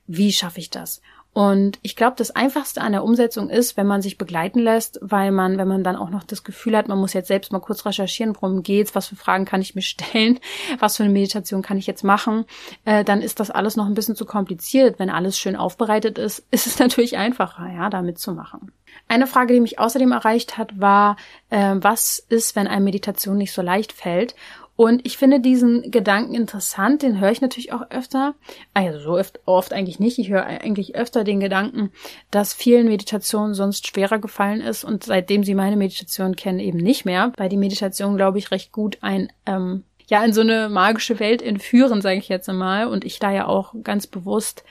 wie 0.07 0.33
schaffe 0.33 0.59
ich 0.59 0.71
das? 0.71 1.03
Und 1.33 1.79
ich 1.83 1.95
glaube, 1.95 2.17
das 2.17 2.33
Einfachste 2.33 2.81
an 2.81 2.91
der 2.91 3.05
Umsetzung 3.05 3.51
ist, 3.51 3.77
wenn 3.77 3.87
man 3.87 4.03
sich 4.03 4.19
begleiten 4.19 4.59
lässt, 4.59 4.99
weil 5.01 5.31
man, 5.31 5.59
wenn 5.59 5.69
man 5.69 5.85
dann 5.85 5.95
auch 5.95 6.11
noch 6.11 6.25
das 6.25 6.43
Gefühl 6.43 6.77
hat, 6.77 6.89
man 6.89 6.99
muss 6.99 7.13
jetzt 7.13 7.29
selbst 7.29 7.53
mal 7.53 7.61
kurz 7.61 7.87
recherchieren, 7.87 8.35
worum 8.35 8.65
geht's, 8.65 8.97
was 8.97 9.07
für 9.07 9.15
Fragen 9.15 9.45
kann 9.45 9.63
ich 9.63 9.77
mir 9.77 9.83
stellen, 9.83 10.41
was 10.81 10.97
für 10.97 11.05
eine 11.05 11.13
Meditation 11.13 11.63
kann 11.63 11.79
ich 11.79 11.87
jetzt 11.87 12.03
machen, 12.03 12.47
äh, 12.85 13.05
dann 13.05 13.23
ist 13.23 13.39
das 13.39 13.51
alles 13.51 13.77
noch 13.77 13.87
ein 13.87 13.95
bisschen 13.95 14.17
zu 14.17 14.27
kompliziert. 14.27 14.99
Wenn 14.99 15.11
alles 15.11 15.39
schön 15.39 15.55
aufbereitet 15.55 16.19
ist, 16.19 16.45
ist 16.51 16.67
es 16.67 16.79
natürlich 16.79 17.17
einfacher, 17.17 17.71
ja, 17.73 17.91
da 17.91 18.03
mitzumachen. 18.03 18.73
Eine 19.07 19.29
Frage, 19.29 19.55
die 19.55 19.61
mich 19.61 19.79
außerdem 19.79 20.11
erreicht 20.11 20.59
hat, 20.59 20.81
war, 20.81 21.17
äh, 21.51 21.77
was 21.77 22.19
ist, 22.29 22.57
wenn 22.57 22.67
eine 22.67 22.85
Meditation 22.85 23.39
nicht 23.39 23.53
so 23.53 23.63
leicht 23.63 23.93
fällt? 23.93 24.35
Und 24.77 25.05
ich 25.05 25.19
finde 25.19 25.41
diesen 25.41 25.91
Gedanken 25.91 26.35
interessant, 26.35 27.03
den 27.03 27.21
höre 27.21 27.31
ich 27.31 27.43
natürlich 27.43 27.73
auch 27.73 27.91
öfter. 27.91 28.35
Also 28.73 28.99
so 28.99 29.19
oft, 29.19 29.41
oft 29.45 29.73
eigentlich 29.73 30.01
nicht. 30.01 30.19
Ich 30.19 30.31
höre 30.31 30.47
eigentlich 30.47 30.95
öfter 30.95 31.23
den 31.23 31.41
Gedanken, 31.41 31.91
dass 32.31 32.55
vielen 32.55 32.89
Meditationen 32.89 33.55
sonst 33.55 33.87
schwerer 33.87 34.19
gefallen 34.19 34.63
ist 34.63 34.85
und 34.85 35.05
seitdem 35.05 35.45
sie 35.45 35.55
meine 35.55 35.77
Meditation 35.77 36.35
kennen, 36.35 36.61
eben 36.61 36.79
nicht 36.79 37.05
mehr, 37.05 37.33
weil 37.37 37.51
die 37.51 37.59
Meditation, 37.59 38.17
glaube 38.17 38.39
ich, 38.39 38.51
recht 38.51 38.73
gut 38.73 38.99
ein 39.03 39.31
ähm, 39.45 39.85
ja 40.11 40.25
in 40.25 40.33
so 40.33 40.41
eine 40.41 40.69
magische 40.69 41.21
Welt 41.21 41.41
entführen, 41.41 42.03
sage 42.03 42.19
ich 42.19 42.29
jetzt 42.29 42.49
einmal. 42.49 42.87
Und 42.87 43.05
ich 43.05 43.19
da 43.19 43.31
ja 43.31 43.47
auch 43.47 43.75
ganz 43.83 44.07
bewusst 44.07 44.65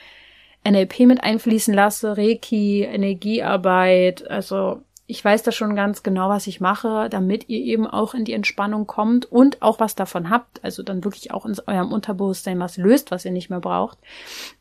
NLP 0.68 1.02
mit 1.02 1.24
einfließen 1.24 1.74
lasse, 1.74 2.18
Reiki, 2.18 2.84
Energiearbeit, 2.84 4.30
also 4.30 4.82
ich 5.10 5.26
weiß 5.26 5.42
da 5.42 5.52
schon 5.52 5.76
ganz 5.76 6.04
genau, 6.04 6.30
was 6.30 6.46
ich 6.46 6.62
mache, 6.62 7.10
damit 7.10 7.50
ihr 7.50 7.58
eben 7.58 7.88
auch 7.88 8.14
in 8.14 8.26
die 8.26 8.34
Entspannung 8.34 8.86
kommt 8.86 9.26
und 9.26 9.60
auch 9.64 9.80
was 9.80 9.96
davon 9.96 10.30
habt. 10.30 10.64
Also 10.64 10.84
dann 10.84 11.04
wirklich 11.04 11.32
auch 11.32 11.48
in 11.48 11.56
eurem 11.66 11.92
Unterbewusstsein 11.92 12.60
was 12.60 12.78
löst, 12.78 13.10
was 13.10 13.26
ihr 13.26 13.32
nicht 13.32 13.50
mehr 13.50 13.60
braucht. 13.60 13.98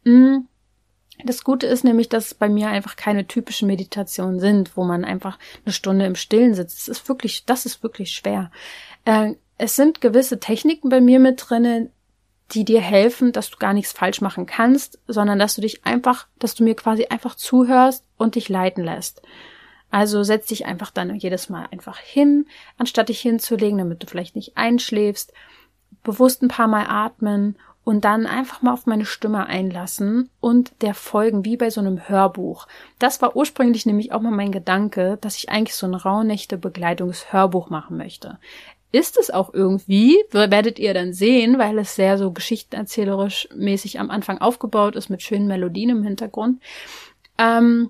Mm. 0.04 0.38
Das 1.22 1.44
Gute 1.44 1.66
ist 1.66 1.84
nämlich, 1.84 2.08
dass 2.08 2.32
bei 2.32 2.48
mir 2.48 2.68
einfach 2.68 2.96
keine 2.96 3.26
typischen 3.26 3.66
Meditationen 3.66 4.40
sind, 4.40 4.74
wo 4.76 4.84
man 4.84 5.04
einfach 5.04 5.38
eine 5.66 5.72
Stunde 5.74 6.06
im 6.06 6.14
Stillen 6.14 6.54
sitzt. 6.54 6.78
Das 6.78 6.88
ist 6.88 7.08
wirklich, 7.10 7.44
das 7.44 7.66
ist 7.66 7.82
wirklich 7.82 8.12
schwer. 8.12 8.50
Äh, 9.04 9.34
es 9.58 9.76
sind 9.76 10.00
gewisse 10.00 10.40
Techniken 10.40 10.88
bei 10.88 11.02
mir 11.02 11.20
mit 11.20 11.44
drinnen, 11.46 11.90
die 12.52 12.64
dir 12.64 12.80
helfen, 12.80 13.32
dass 13.32 13.50
du 13.50 13.58
gar 13.58 13.74
nichts 13.74 13.92
falsch 13.92 14.22
machen 14.22 14.46
kannst, 14.46 14.98
sondern 15.08 15.38
dass 15.38 15.56
du 15.56 15.60
dich 15.60 15.84
einfach, 15.84 16.26
dass 16.38 16.54
du 16.54 16.64
mir 16.64 16.74
quasi 16.74 17.06
einfach 17.06 17.34
zuhörst 17.34 18.06
und 18.16 18.36
dich 18.36 18.48
leiten 18.48 18.82
lässt. 18.82 19.20
Also 19.90 20.22
setz 20.22 20.46
dich 20.46 20.66
einfach 20.66 20.90
dann 20.90 21.14
jedes 21.14 21.48
Mal 21.48 21.66
einfach 21.70 21.98
hin, 21.98 22.46
anstatt 22.76 23.08
dich 23.08 23.20
hinzulegen, 23.20 23.78
damit 23.78 24.02
du 24.02 24.06
vielleicht 24.06 24.36
nicht 24.36 24.56
einschläfst, 24.56 25.32
bewusst 26.02 26.42
ein 26.42 26.48
paar 26.48 26.68
Mal 26.68 26.86
atmen 26.88 27.56
und 27.84 28.04
dann 28.04 28.26
einfach 28.26 28.60
mal 28.60 28.74
auf 28.74 28.84
meine 28.84 29.06
Stimme 29.06 29.46
einlassen 29.46 30.28
und 30.40 30.72
der 30.82 30.92
folgen, 30.92 31.46
wie 31.46 31.56
bei 31.56 31.70
so 31.70 31.80
einem 31.80 32.06
Hörbuch. 32.06 32.66
Das 32.98 33.22
war 33.22 33.34
ursprünglich 33.34 33.86
nämlich 33.86 34.12
auch 34.12 34.20
mal 34.20 34.30
mein 34.30 34.52
Gedanke, 34.52 35.16
dass 35.22 35.36
ich 35.36 35.48
eigentlich 35.48 35.74
so 35.74 35.86
ein 35.86 35.94
Rauhnächte-Begleitungshörbuch 35.94 37.70
machen 37.70 37.96
möchte. 37.96 38.38
Ist 38.92 39.16
es 39.18 39.30
auch 39.30 39.54
irgendwie, 39.54 40.18
werdet 40.32 40.78
ihr 40.78 40.92
dann 40.92 41.14
sehen, 41.14 41.58
weil 41.58 41.78
es 41.78 41.94
sehr 41.94 42.18
so 42.18 42.30
geschichtenerzählerisch 42.30 43.48
mäßig 43.54 43.98
am 43.98 44.10
Anfang 44.10 44.36
aufgebaut 44.38 44.94
ist 44.94 45.08
mit 45.08 45.22
schönen 45.22 45.46
Melodien 45.46 45.88
im 45.88 46.02
Hintergrund. 46.02 46.62
Ähm, 47.38 47.88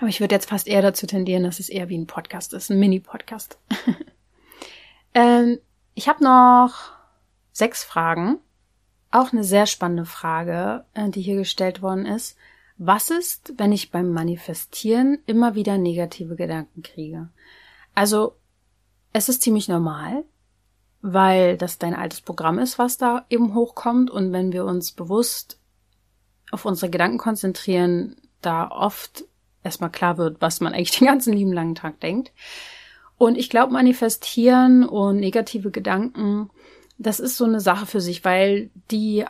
aber 0.00 0.08
ich 0.08 0.20
würde 0.20 0.34
jetzt 0.34 0.48
fast 0.48 0.66
eher 0.66 0.80
dazu 0.80 1.06
tendieren, 1.06 1.42
dass 1.42 1.60
es 1.60 1.68
eher 1.68 1.90
wie 1.90 1.98
ein 1.98 2.06
Podcast 2.06 2.54
ist, 2.54 2.70
ein 2.70 2.80
Mini-Podcast. 2.80 3.58
ähm, 5.14 5.58
ich 5.94 6.08
habe 6.08 6.24
noch 6.24 6.92
sechs 7.52 7.84
Fragen. 7.84 8.38
Auch 9.10 9.32
eine 9.32 9.44
sehr 9.44 9.66
spannende 9.66 10.06
Frage, 10.06 10.84
äh, 10.94 11.10
die 11.10 11.20
hier 11.20 11.36
gestellt 11.36 11.82
worden 11.82 12.06
ist. 12.06 12.38
Was 12.78 13.10
ist, 13.10 13.52
wenn 13.58 13.72
ich 13.72 13.90
beim 13.90 14.10
Manifestieren 14.10 15.18
immer 15.26 15.54
wieder 15.54 15.76
negative 15.76 16.34
Gedanken 16.34 16.82
kriege? 16.82 17.28
Also, 17.94 18.36
es 19.12 19.28
ist 19.28 19.42
ziemlich 19.42 19.68
normal, 19.68 20.24
weil 21.02 21.58
das 21.58 21.76
dein 21.76 21.94
altes 21.94 22.22
Programm 22.22 22.58
ist, 22.58 22.78
was 22.78 22.96
da 22.96 23.26
eben 23.28 23.54
hochkommt. 23.54 24.10
Und 24.10 24.32
wenn 24.32 24.52
wir 24.52 24.64
uns 24.64 24.92
bewusst 24.92 25.58
auf 26.52 26.64
unsere 26.64 26.90
Gedanken 26.90 27.18
konzentrieren, 27.18 28.16
da 28.40 28.70
oft 28.70 29.24
erstmal 29.62 29.90
klar 29.90 30.18
wird, 30.18 30.40
was 30.40 30.60
man 30.60 30.72
eigentlich 30.72 30.90
den 30.98 31.06
ganzen 31.06 31.34
lieben 31.34 31.52
langen 31.52 31.74
Tag 31.74 32.00
denkt. 32.00 32.32
Und 33.18 33.36
ich 33.36 33.50
glaube, 33.50 33.72
manifestieren 33.72 34.84
und 34.84 35.20
negative 35.20 35.70
Gedanken, 35.70 36.50
das 36.96 37.20
ist 37.20 37.36
so 37.36 37.44
eine 37.44 37.60
Sache 37.60 37.86
für 37.86 38.00
sich, 38.00 38.24
weil 38.24 38.70
die 38.90 39.24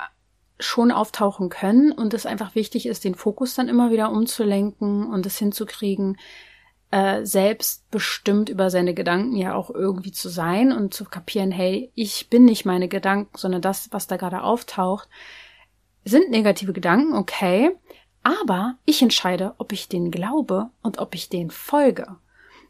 schon 0.60 0.92
auftauchen 0.92 1.48
können 1.48 1.90
und 1.90 2.14
es 2.14 2.26
einfach 2.26 2.54
wichtig 2.54 2.86
ist, 2.86 3.04
den 3.04 3.14
Fokus 3.14 3.54
dann 3.54 3.68
immer 3.68 3.90
wieder 3.90 4.12
umzulenken 4.12 5.06
und 5.10 5.26
es 5.26 5.38
hinzukriegen, 5.38 6.18
äh, 6.90 7.24
selbstbestimmt 7.24 8.48
über 8.48 8.70
seine 8.70 8.94
Gedanken 8.94 9.36
ja 9.36 9.54
auch 9.54 9.70
irgendwie 9.70 10.12
zu 10.12 10.28
sein 10.28 10.72
und 10.72 10.92
zu 10.92 11.04
kapieren, 11.04 11.50
hey, 11.50 11.90
ich 11.94 12.28
bin 12.28 12.44
nicht 12.44 12.64
meine 12.64 12.88
Gedanken, 12.88 13.36
sondern 13.36 13.62
das, 13.62 13.88
was 13.92 14.06
da 14.06 14.16
gerade 14.16 14.42
auftaucht, 14.42 15.08
sind 16.04 16.30
negative 16.30 16.72
Gedanken, 16.72 17.14
okay, 17.14 17.70
aber 18.42 18.76
ich 18.84 19.02
entscheide, 19.02 19.54
ob 19.58 19.72
ich 19.72 19.88
den 19.88 20.10
glaube 20.10 20.70
und 20.82 20.98
ob 20.98 21.14
ich 21.14 21.28
den 21.28 21.50
folge. 21.50 22.16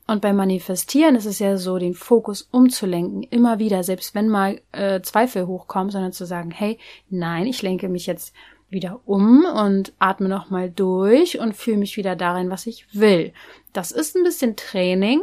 Und 0.06 0.22
beim 0.22 0.36
Manifestieren 0.36 1.14
ist 1.14 1.26
es 1.26 1.38
ja 1.38 1.56
so, 1.56 1.78
den 1.78 1.94
Fokus 1.94 2.42
umzulenken, 2.50 3.22
immer 3.22 3.58
wieder, 3.58 3.84
selbst 3.84 4.14
wenn 4.14 4.28
mal 4.28 4.60
äh, 4.72 5.00
Zweifel 5.02 5.46
hochkommen, 5.46 5.90
sondern 5.90 6.12
zu 6.12 6.26
sagen, 6.26 6.50
hey, 6.50 6.78
nein, 7.10 7.46
ich 7.46 7.62
lenke 7.62 7.88
mich 7.88 8.06
jetzt 8.06 8.34
wieder 8.68 9.00
um 9.04 9.44
und 9.44 9.92
atme 9.98 10.28
nochmal 10.28 10.70
durch 10.70 11.38
und 11.38 11.56
fühle 11.56 11.76
mich 11.76 11.96
wieder 11.96 12.16
darin, 12.16 12.50
was 12.50 12.66
ich 12.66 12.86
will. 12.92 13.32
Das 13.72 13.92
ist 13.92 14.16
ein 14.16 14.24
bisschen 14.24 14.56
Training, 14.56 15.22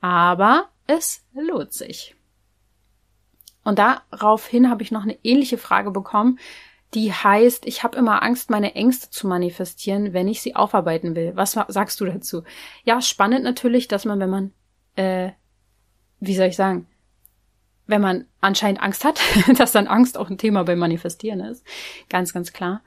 aber 0.00 0.68
es 0.86 1.24
lohnt 1.34 1.72
sich. 1.72 2.14
Und 3.64 3.78
daraufhin 3.78 4.70
habe 4.70 4.82
ich 4.82 4.92
noch 4.92 5.02
eine 5.02 5.18
ähnliche 5.22 5.58
Frage 5.58 5.90
bekommen, 5.90 6.38
die 6.94 7.12
heißt, 7.12 7.66
ich 7.66 7.82
habe 7.82 7.96
immer 7.96 8.22
Angst, 8.22 8.50
meine 8.50 8.74
Ängste 8.74 9.10
zu 9.10 9.26
manifestieren, 9.26 10.12
wenn 10.12 10.28
ich 10.28 10.42
sie 10.42 10.56
aufarbeiten 10.56 11.16
will. 11.16 11.32
Was 11.34 11.52
sagst 11.52 12.00
du 12.00 12.04
dazu? 12.04 12.42
Ja, 12.84 13.00
spannend 13.00 13.44
natürlich, 13.44 13.88
dass 13.88 14.04
man, 14.04 14.20
wenn 14.20 14.30
man, 14.30 14.52
äh, 14.96 15.30
wie 16.20 16.36
soll 16.36 16.48
ich 16.48 16.56
sagen, 16.56 16.86
wenn 17.86 18.02
man 18.02 18.26
anscheinend 18.40 18.82
Angst 18.82 19.04
hat, 19.04 19.20
dass 19.58 19.72
dann 19.72 19.86
Angst 19.86 20.18
auch 20.18 20.30
ein 20.30 20.38
Thema 20.38 20.64
beim 20.64 20.78
Manifestieren 20.78 21.40
ist. 21.40 21.64
Ganz, 22.08 22.32
ganz 22.32 22.52
klar. 22.52 22.82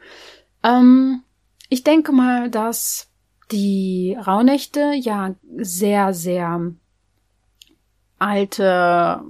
Ähm, 0.63 1.23
ich 1.69 1.83
denke 1.83 2.11
mal, 2.11 2.49
dass 2.49 3.09
die 3.51 4.17
Rauhnächte 4.19 4.93
ja 4.95 5.35
sehr, 5.57 6.13
sehr 6.13 6.73
alte, 8.17 9.21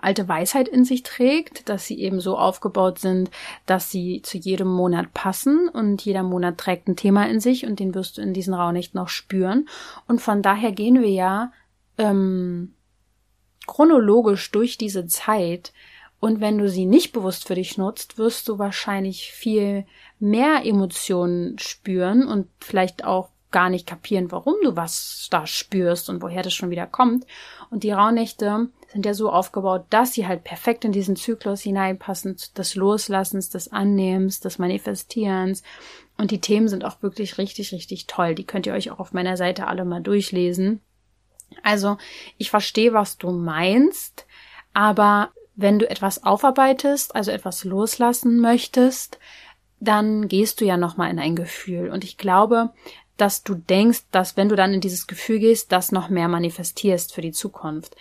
alte 0.00 0.28
Weisheit 0.28 0.68
in 0.68 0.84
sich 0.84 1.02
trägt, 1.02 1.68
dass 1.68 1.86
sie 1.86 2.00
eben 2.00 2.20
so 2.20 2.36
aufgebaut 2.36 2.98
sind, 2.98 3.30
dass 3.66 3.90
sie 3.90 4.20
zu 4.22 4.38
jedem 4.38 4.68
Monat 4.68 5.14
passen 5.14 5.68
und 5.68 6.04
jeder 6.04 6.22
Monat 6.22 6.58
trägt 6.58 6.88
ein 6.88 6.96
Thema 6.96 7.28
in 7.28 7.40
sich 7.40 7.66
und 7.66 7.80
den 7.80 7.94
wirst 7.94 8.18
du 8.18 8.22
in 8.22 8.34
diesen 8.34 8.54
Rauhnächten 8.54 8.98
noch 9.00 9.08
spüren. 9.08 9.68
Und 10.06 10.20
von 10.20 10.42
daher 10.42 10.72
gehen 10.72 11.00
wir 11.00 11.10
ja 11.10 11.52
ähm, 11.96 12.74
chronologisch 13.66 14.50
durch 14.50 14.76
diese 14.76 15.06
Zeit. 15.06 15.72
Und 16.18 16.40
wenn 16.40 16.58
du 16.58 16.68
sie 16.68 16.84
nicht 16.84 17.12
bewusst 17.12 17.46
für 17.46 17.54
dich 17.54 17.78
nutzt, 17.78 18.18
wirst 18.18 18.46
du 18.48 18.58
wahrscheinlich 18.58 19.32
viel 19.32 19.86
mehr 20.18 20.66
Emotionen 20.66 21.58
spüren 21.58 22.26
und 22.26 22.48
vielleicht 22.60 23.04
auch 23.04 23.30
gar 23.50 23.70
nicht 23.70 23.86
kapieren, 23.86 24.30
warum 24.30 24.54
du 24.62 24.76
was 24.76 25.28
da 25.30 25.46
spürst 25.46 26.08
und 26.08 26.22
woher 26.22 26.42
das 26.42 26.54
schon 26.54 26.70
wieder 26.70 26.86
kommt. 26.86 27.26
Und 27.70 27.82
die 27.82 27.92
Rauhnächte 27.92 28.68
sind 28.88 29.06
ja 29.06 29.14
so 29.14 29.30
aufgebaut, 29.30 29.84
dass 29.90 30.12
sie 30.14 30.26
halt 30.26 30.44
perfekt 30.44 30.84
in 30.84 30.92
diesen 30.92 31.16
Zyklus 31.16 31.60
hineinpassen, 31.60 32.36
des 32.56 32.74
Loslassens, 32.74 33.48
des 33.50 33.72
Annehmens, 33.72 34.40
des 34.40 34.58
Manifestierens. 34.58 35.62
Und 36.16 36.30
die 36.30 36.40
Themen 36.40 36.68
sind 36.68 36.84
auch 36.84 37.02
wirklich 37.02 37.38
richtig, 37.38 37.72
richtig 37.72 38.06
toll. 38.06 38.34
Die 38.34 38.44
könnt 38.44 38.66
ihr 38.66 38.74
euch 38.74 38.90
auch 38.90 38.98
auf 38.98 39.12
meiner 39.12 39.36
Seite 39.36 39.66
alle 39.66 39.84
mal 39.84 40.02
durchlesen. 40.02 40.80
Also, 41.62 41.98
ich 42.38 42.50
verstehe, 42.50 42.92
was 42.92 43.18
du 43.18 43.30
meinst, 43.30 44.26
aber 44.72 45.30
wenn 45.56 45.78
du 45.78 45.88
etwas 45.88 46.22
aufarbeitest, 46.22 47.14
also 47.14 47.30
etwas 47.30 47.64
loslassen 47.64 48.40
möchtest, 48.40 49.18
dann 49.80 50.28
gehst 50.28 50.60
du 50.60 50.64
ja 50.64 50.76
nochmal 50.76 51.10
in 51.10 51.18
ein 51.18 51.36
Gefühl. 51.36 51.90
Und 51.90 52.04
ich 52.04 52.18
glaube, 52.18 52.70
dass 53.20 53.42
du 53.42 53.54
denkst, 53.54 54.04
dass 54.10 54.36
wenn 54.36 54.48
du 54.48 54.56
dann 54.56 54.72
in 54.72 54.80
dieses 54.80 55.06
Gefühl 55.06 55.38
gehst, 55.38 55.72
das 55.72 55.92
noch 55.92 56.08
mehr 56.08 56.28
manifestierst 56.28 57.14
für 57.14 57.20
die 57.20 57.32
Zukunft. 57.32 57.96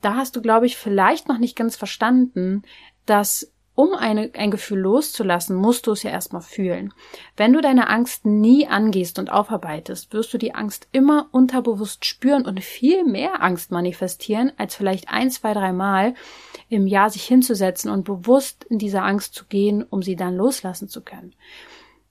Da 0.00 0.16
hast 0.16 0.36
du, 0.36 0.42
glaube 0.42 0.66
ich, 0.66 0.76
vielleicht 0.76 1.28
noch 1.28 1.38
nicht 1.38 1.56
ganz 1.56 1.76
verstanden, 1.76 2.62
dass 3.06 3.52
um 3.76 3.92
eine, 3.92 4.30
ein 4.34 4.50
Gefühl 4.50 4.78
loszulassen, 4.78 5.54
musst 5.54 5.86
du 5.86 5.92
es 5.92 6.02
ja 6.02 6.10
erstmal 6.10 6.40
fühlen. 6.40 6.94
Wenn 7.36 7.52
du 7.52 7.60
deine 7.60 7.88
Angst 7.88 8.24
nie 8.24 8.66
angehst 8.66 9.18
und 9.18 9.30
aufarbeitest, 9.30 10.14
wirst 10.14 10.32
du 10.32 10.38
die 10.38 10.54
Angst 10.54 10.88
immer 10.92 11.28
unterbewusst 11.30 12.06
spüren 12.06 12.46
und 12.46 12.64
viel 12.64 13.04
mehr 13.04 13.42
Angst 13.42 13.70
manifestieren, 13.70 14.50
als 14.56 14.74
vielleicht 14.74 15.10
ein, 15.10 15.30
zwei, 15.30 15.52
drei 15.52 15.72
Mal 15.72 16.14
im 16.70 16.86
Jahr 16.86 17.10
sich 17.10 17.24
hinzusetzen 17.24 17.90
und 17.90 18.04
bewusst 18.04 18.64
in 18.64 18.78
diese 18.78 19.02
Angst 19.02 19.34
zu 19.34 19.44
gehen, 19.44 19.82
um 19.82 20.02
sie 20.02 20.16
dann 20.16 20.36
loslassen 20.36 20.88
zu 20.88 21.02
können 21.02 21.34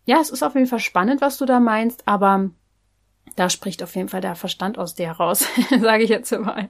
ja, 0.05 0.19
es 0.19 0.29
ist 0.29 0.43
auf 0.43 0.55
jeden 0.55 0.67
Fall 0.67 0.79
spannend, 0.79 1.21
was 1.21 1.37
du 1.37 1.45
da 1.45 1.59
meinst, 1.59 2.07
aber 2.07 2.49
da 3.35 3.49
spricht 3.49 3.83
auf 3.83 3.95
jeden 3.95 4.09
Fall 4.09 4.21
der 4.21 4.35
Verstand 4.35 4.77
aus 4.77 4.95
dir 4.95 5.11
raus, 5.11 5.47
sage 5.81 6.03
ich 6.03 6.09
jetzt 6.09 6.31
mal. 6.31 6.69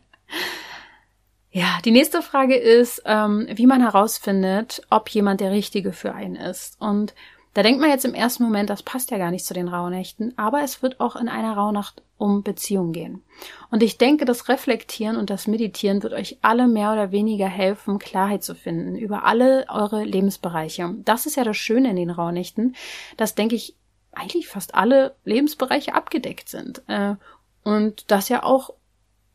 Ja, 1.52 1.80
die 1.86 1.92
nächste 1.92 2.22
Frage 2.22 2.56
ist, 2.56 3.04
ähm, 3.06 3.48
wie 3.50 3.66
man 3.66 3.82
herausfindet, 3.82 4.82
ob 4.90 5.10
jemand 5.10 5.40
der 5.40 5.52
Richtige 5.52 5.94
für 5.94 6.14
einen 6.14 6.36
ist. 6.36 6.76
Und 6.82 7.14
Da 7.56 7.64
denkt 7.64 7.80
man 7.80 7.90
jetzt 7.90 8.04
im 8.04 8.14
ersten 8.14 8.44
Moment, 8.44 8.70
das 8.70 8.84
passt 8.84 9.12
ja 9.12 9.18
gar 9.18 9.32
nicht 9.32 9.46
zu 9.46 9.54
den 9.54 9.70
Rauhnächten, 9.70 10.38
aber 10.38 10.62
es 10.62 10.84
wird 10.84 11.00
auch 11.00 11.16
in 11.16 11.30
einer 11.30 11.56
Rauhnacht 11.56 12.04
um 12.18 12.44
Beziehung 12.44 12.92
gehen. 12.92 13.24
Und 13.72 13.82
ich 13.82 13.98
denke, 13.98 14.26
das 14.26 14.50
Reflektieren 14.50 15.16
und 15.16 15.30
das 15.30 15.48
Meditieren 15.48 16.04
wird 16.04 16.12
euch 16.12 16.38
alle 16.42 16.68
mehr 16.68 16.92
oder 16.92 17.14
weniger 17.14 17.48
helfen, 17.48 17.98
Klarheit 17.98 18.44
zu 18.44 18.56
finden 18.56 18.98
über 18.98 19.24
alle 19.24 19.66
eure 19.70 20.04
Lebensbereiche. 20.04 20.96
Das 21.06 21.26
ist 21.26 21.38
ja 21.38 21.46
das 21.46 21.56
Schöne 21.56 21.92
in 21.92 21.96
den 21.96 22.10
Rauhnächten, 22.10 22.76
dass, 23.16 23.36
denke 23.36 23.56
ich, 23.56 23.74
eigentlich 24.12 24.50
fast 24.50 24.76
alle 24.76 25.16
Lebensbereiche 25.24 25.94
abgedeckt 25.94 26.50
sind. 26.50 26.84
Äh, 26.88 27.16
und 27.64 28.12
das 28.12 28.28
ja 28.28 28.44
auch 28.44 28.72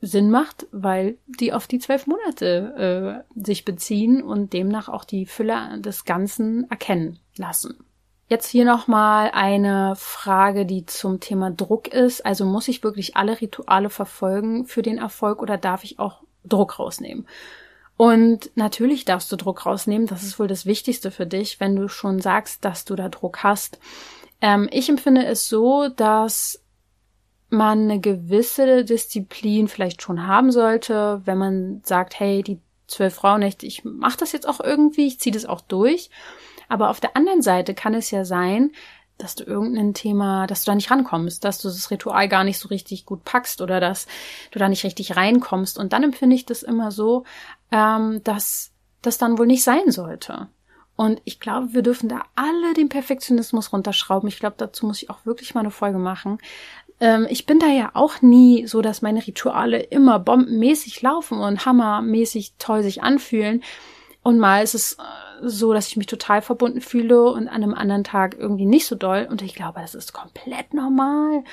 Sinn 0.03 0.31
macht, 0.31 0.66
weil 0.73 1.16
die 1.27 1.55
auf 1.55 1.66
die 1.66 1.79
zwölf 1.79 2.07
Monate 2.07 3.25
äh, 3.35 3.41
sich 3.43 3.64
beziehen 3.64 4.23
und 4.23 4.53
demnach 4.53 4.91
auch 4.91 5.07
die 5.07 5.25
Fülle 5.25 5.81
des 5.81 6.05
Ganzen 6.05 6.71
erkennen 6.71 7.18
lassen. 7.37 7.83
Jetzt 8.31 8.47
hier 8.47 8.64
nochmal 8.64 9.33
eine 9.35 9.97
Frage, 9.97 10.64
die 10.64 10.87
zum 10.87 11.18
Thema 11.18 11.51
Druck 11.51 11.89
ist. 11.89 12.24
Also 12.24 12.45
muss 12.45 12.68
ich 12.68 12.85
wirklich 12.85 13.16
alle 13.16 13.41
Rituale 13.41 13.91
verfolgen 13.91 14.66
für 14.66 14.83
den 14.83 14.99
Erfolg 14.99 15.43
oder 15.43 15.59
darf 15.59 15.83
ich 15.83 15.99
auch 15.99 16.22
Druck 16.45 16.78
rausnehmen? 16.78 17.26
Und 17.97 18.53
natürlich 18.55 19.05
darfst 19.05 19.33
du 19.33 19.37
Druck 19.37 19.66
rausnehmen. 19.66 20.07
Das 20.07 20.22
ist 20.22 20.39
wohl 20.39 20.47
das 20.47 20.64
Wichtigste 20.64 21.11
für 21.11 21.26
dich, 21.26 21.59
wenn 21.59 21.74
du 21.74 21.89
schon 21.89 22.20
sagst, 22.20 22.64
dass 22.64 22.85
du 22.85 22.95
da 22.95 23.09
Druck 23.09 23.43
hast. 23.43 23.81
Ähm, 24.41 24.68
ich 24.70 24.89
empfinde 24.89 25.26
es 25.26 25.49
so, 25.49 25.89
dass 25.89 26.62
man 27.49 27.91
eine 27.91 27.99
gewisse 27.99 28.85
Disziplin 28.85 29.66
vielleicht 29.66 30.03
schon 30.03 30.28
haben 30.28 30.53
sollte, 30.53 31.20
wenn 31.24 31.37
man 31.37 31.83
sagt, 31.85 32.20
hey, 32.20 32.45
die 32.45 32.61
zwölf 32.87 33.14
Frauennächte, 33.14 33.66
ich 33.66 33.85
mache 33.85 34.18
das 34.18 34.31
jetzt 34.31 34.49
auch 34.49 34.61
irgendwie, 34.61 35.09
ich 35.09 35.18
ziehe 35.18 35.35
das 35.35 35.47
auch 35.47 35.62
durch. 35.62 36.11
Aber 36.71 36.89
auf 36.89 37.01
der 37.01 37.16
anderen 37.16 37.43
Seite 37.43 37.75
kann 37.75 37.95
es 37.95 38.11
ja 38.12 38.25
sein, 38.25 38.71
dass 39.18 39.35
du 39.35 39.45
irgendein 39.45 39.93
Thema, 39.93 40.47
dass 40.47 40.64
du 40.64 40.71
da 40.71 40.75
nicht 40.75 40.91
rankommst, 40.91 41.45
dass 41.45 41.59
du 41.59 41.68
das 41.68 41.91
Ritual 41.91 42.29
gar 42.29 42.45
nicht 42.45 42.59
so 42.59 42.68
richtig 42.68 43.05
gut 43.05 43.25
packst 43.25 43.61
oder 43.61 43.81
dass 43.81 44.07
du 44.53 44.59
da 44.59 44.68
nicht 44.68 44.85
richtig 44.85 45.16
reinkommst. 45.16 45.79
Und 45.79 45.93
dann 45.93 46.05
empfinde 46.05 46.37
ich 46.37 46.47
das 46.47 46.62
immer 46.62 46.91
so, 46.91 47.25
ähm, 47.73 48.23
dass 48.25 48.71
das 49.03 49.18
dann 49.18 49.37
wohl 49.37 49.47
nicht 49.47 49.64
sein 49.64 49.91
sollte. 49.91 50.49
Und 50.97 51.21
ich 51.25 51.41
glaube, 51.41 51.75
wir 51.75 51.83
dürfen 51.83 52.09
da 52.09 52.23
alle 52.37 52.73
den 52.75 52.89
Perfektionismus 52.89 53.73
runterschrauben. 53.73 54.29
Ich 54.29 54.39
glaube, 54.39 54.57
dazu 54.59 54.87
muss 54.87 55.03
ich 55.03 55.11
auch 55.11 55.27
wirklich 55.27 55.55
mal 55.55 55.61
eine 55.61 55.71
Folge 55.71 55.99
machen. 55.99 56.39
Ähm, 57.01 57.27
ich 57.29 57.47
bin 57.47 57.59
da 57.59 57.66
ja 57.66 57.91
auch 57.95 58.23
nie 58.23 58.66
so, 58.68 58.81
dass 58.81 59.03
meine 59.03 59.27
Rituale 59.27 59.81
immer 59.81 60.21
bombenmäßig 60.21 61.03
laufen 61.03 61.39
und 61.41 61.66
hammermäßig 61.66 62.55
toll 62.59 62.83
sich 62.85 63.03
anfühlen. 63.03 63.62
Und 64.23 64.39
mal 64.39 64.62
ist 64.62 64.75
es 64.75 64.95
äh, 64.95 65.49
so, 65.49 65.73
dass 65.73 65.89
ich 65.89 65.97
mich 65.97 66.07
total 66.07 66.43
verbunden 66.43 66.81
fühle 66.81 67.25
und 67.31 67.49
an 67.49 67.62
einem 67.62 67.75
anderen 67.75 68.05
Tag 68.05 68.37
irgendwie 68.39 68.66
nicht 68.66 68.87
so 68.87 68.95
doll. 68.95 69.27
Und 69.31 69.43
ich 69.43 69.55
glaube, 69.55 69.81
das 69.81 69.95
ist 69.95 70.12
komplett 70.12 70.75
normal. 70.75 71.45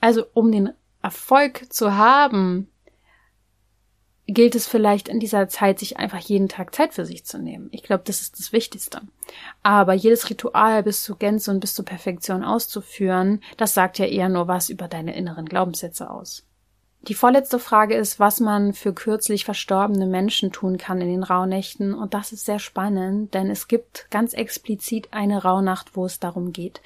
Also 0.00 0.24
um 0.34 0.52
den 0.52 0.72
Erfolg 1.02 1.72
zu 1.72 1.96
haben, 1.96 2.68
gilt 4.26 4.54
es 4.54 4.66
vielleicht 4.66 5.08
in 5.08 5.20
dieser 5.20 5.48
Zeit, 5.48 5.78
sich 5.78 5.98
einfach 5.98 6.20
jeden 6.20 6.48
Tag 6.48 6.74
Zeit 6.74 6.94
für 6.94 7.04
sich 7.04 7.24
zu 7.24 7.38
nehmen. 7.38 7.68
Ich 7.72 7.82
glaube, 7.82 8.04
das 8.06 8.20
ist 8.20 8.38
das 8.38 8.52
Wichtigste. 8.52 9.00
Aber 9.62 9.92
jedes 9.94 10.30
Ritual 10.30 10.82
bis 10.82 11.02
zur 11.02 11.18
Gänze 11.18 11.50
und 11.50 11.60
bis 11.60 11.74
zur 11.74 11.84
Perfektion 11.84 12.44
auszuführen, 12.44 13.40
das 13.56 13.74
sagt 13.74 13.98
ja 13.98 14.06
eher 14.06 14.28
nur 14.28 14.48
was 14.48 14.68
über 14.68 14.88
deine 14.88 15.16
inneren 15.16 15.46
Glaubenssätze 15.46 16.08
aus. 16.10 16.46
Die 17.08 17.14
vorletzte 17.14 17.58
Frage 17.58 17.96
ist, 17.96 18.20
was 18.20 18.38
man 18.38 18.72
für 18.74 18.92
kürzlich 18.92 19.44
verstorbene 19.44 20.06
Menschen 20.06 20.52
tun 20.52 20.78
kann 20.78 21.00
in 21.00 21.08
den 21.08 21.24
Rauhnächten. 21.24 21.94
Und 21.94 22.14
das 22.14 22.30
ist 22.30 22.44
sehr 22.44 22.60
spannend, 22.60 23.34
denn 23.34 23.50
es 23.50 23.66
gibt 23.66 24.06
ganz 24.10 24.34
explizit 24.34 25.08
eine 25.10 25.42
Rauhnacht, 25.42 25.96
wo 25.96 26.06
es 26.06 26.20
darum 26.20 26.52
geht. 26.52 26.80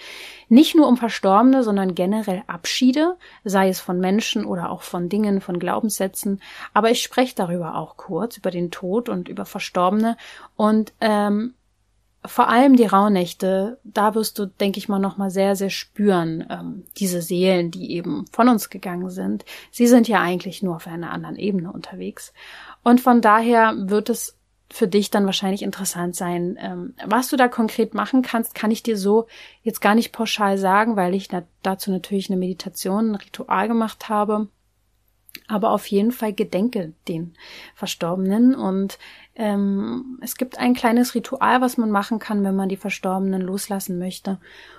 Nicht 0.49 0.75
nur 0.75 0.89
um 0.89 0.97
Verstorbene, 0.97 1.63
sondern 1.63 1.95
generell 1.95 2.43
Abschiede, 2.47 3.19
sei 3.45 3.69
es 3.69 3.81
von 3.81 4.01
Menschen 4.01 4.47
oder 4.47 4.71
auch 4.71 4.81
von 4.81 5.11
Dingen, 5.11 5.43
von 5.43 5.59
Glaubenssätzen. 5.59 6.41
Aber 6.73 6.91
ich 6.91 7.03
spreche 7.03 7.35
darüber 7.35 7.75
auch 7.75 7.99
kurz, 7.99 8.39
über 8.39 8.51
den 8.51 8.71
Tod 8.71 9.11
und 9.11 9.29
über 9.29 9.45
Verstorbene. 9.45 10.17
Und 10.57 10.95
ähm, 11.03 11.53
vor 12.27 12.49
allem 12.49 12.77
die 12.77 12.87
Rauhnächte, 12.87 13.79
da 13.85 14.15
wirst 14.15 14.39
du, 14.39 14.47
denke 14.47 14.79
ich 14.79 14.89
mal, 14.89 14.99
nochmal 14.99 15.31
sehr, 15.31 15.57
sehr 15.57 15.71
spüren, 15.71 16.47
ähm, 16.51 16.85
diese 16.97 17.23
Seelen, 17.23 17.71
die 17.71 17.93
eben 17.93 18.25
von 18.33 18.49
uns 18.49 18.71
gegangen 18.71 19.11
sind. 19.11 19.45
Sie 19.71 19.87
sind 19.87 20.09
ja 20.09 20.21
eigentlich 20.21 20.63
nur 20.63 20.77
auf 20.77 20.87
einer 20.87 21.11
anderen 21.11 21.37
Ebene 21.37 21.73
unterwegs. 21.73 22.33
Und 22.83 23.01
von 23.01 23.21
daher 23.21 23.75
wird 23.77 24.11
es 24.11 24.37
für 24.71 24.89
dich 24.89 25.11
dann 25.11 25.27
wahrscheinlich 25.27 25.63
interessant 25.63 26.17
sein. 26.17 26.59
Ähm, 26.61 26.95
was 27.05 27.29
du 27.29 27.37
da 27.37 27.49
konkret 27.49 27.95
machen 27.95 28.23
kannst, 28.23 28.55
kann 28.55 28.71
ich 28.71 28.83
dir 28.83 28.97
so 28.97 29.27
jetzt 29.63 29.81
gar 29.81 29.95
nicht 29.95 30.13
pauschal 30.13 30.59
sagen, 30.59 30.97
weil 30.97 31.15
ich 31.15 31.31
na 31.31 31.45
dazu 31.63 31.91
natürlich 31.91 32.31
eine 32.31 32.39
Meditation, 32.39 33.13
ein 33.13 33.15
Ritual 33.17 33.69
gemacht 33.69 34.09
habe. 34.09 34.49
Aber 35.49 35.71
auf 35.71 35.87
jeden 35.87 36.13
Fall 36.13 36.33
gedenke 36.33 36.95
den 37.07 37.35
Verstorbenen 37.75 38.55
und 38.55 38.99
ähm, 39.39 40.19
es 40.23 40.37
gibt 40.37 40.59
ein 40.59 40.73
kleines 40.73 41.15
Ritual, 41.15 41.61
was 41.61 41.77
man 41.77 41.91
machen 41.91 42.19
kann, 42.19 42.43
wenn 42.43 42.57
man 42.57 42.71
die 42.71 42.79
Verstorbenen 42.79 43.43
loslassen 43.43 43.99
möchte. 43.99 44.39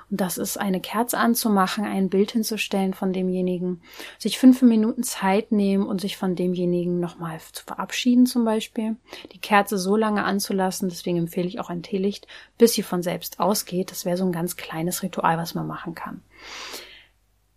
Und 0.10 0.20
das 0.20 0.40
ist 0.40 0.58
eine 0.58 0.82
Kerze 0.82 1.20
anzumachen, 1.20 1.86
ein 1.86 2.10
Bild 2.10 2.32
hinzustellen 2.32 2.96
von 2.96 3.14
demjenigen, 3.14 3.82
sich 4.18 4.40
fünf 4.40 4.64
Minuten 4.64 5.04
Zeit 5.04 5.52
nehmen 5.52 5.86
und 5.86 6.02
sich 6.02 6.18
von 6.18 6.36
demjenigen 6.36 7.00
nochmal 7.00 7.40
zu 7.52 7.64
verabschieden 7.66 8.26
zum 8.26 8.46
Beispiel. 8.46 8.96
Die 9.32 9.40
Kerze 9.40 9.78
so 9.78 9.96
lange 9.96 10.24
anzulassen, 10.24 10.90
deswegen 10.90 11.20
empfehle 11.20 11.48
ich 11.48 11.60
auch 11.60 11.70
ein 11.70 11.84
Teelicht, 11.84 12.26
bis 12.58 12.74
sie 12.74 12.84
von 12.84 13.04
selbst 13.04 13.40
ausgeht. 13.40 13.92
Das 13.92 14.06
wäre 14.06 14.18
so 14.18 14.26
ein 14.26 14.32
ganz 14.32 14.56
kleines 14.56 15.04
Ritual, 15.04 15.38
was 15.38 15.54
man 15.54 15.68
machen 15.68 15.94
kann. 15.94 16.22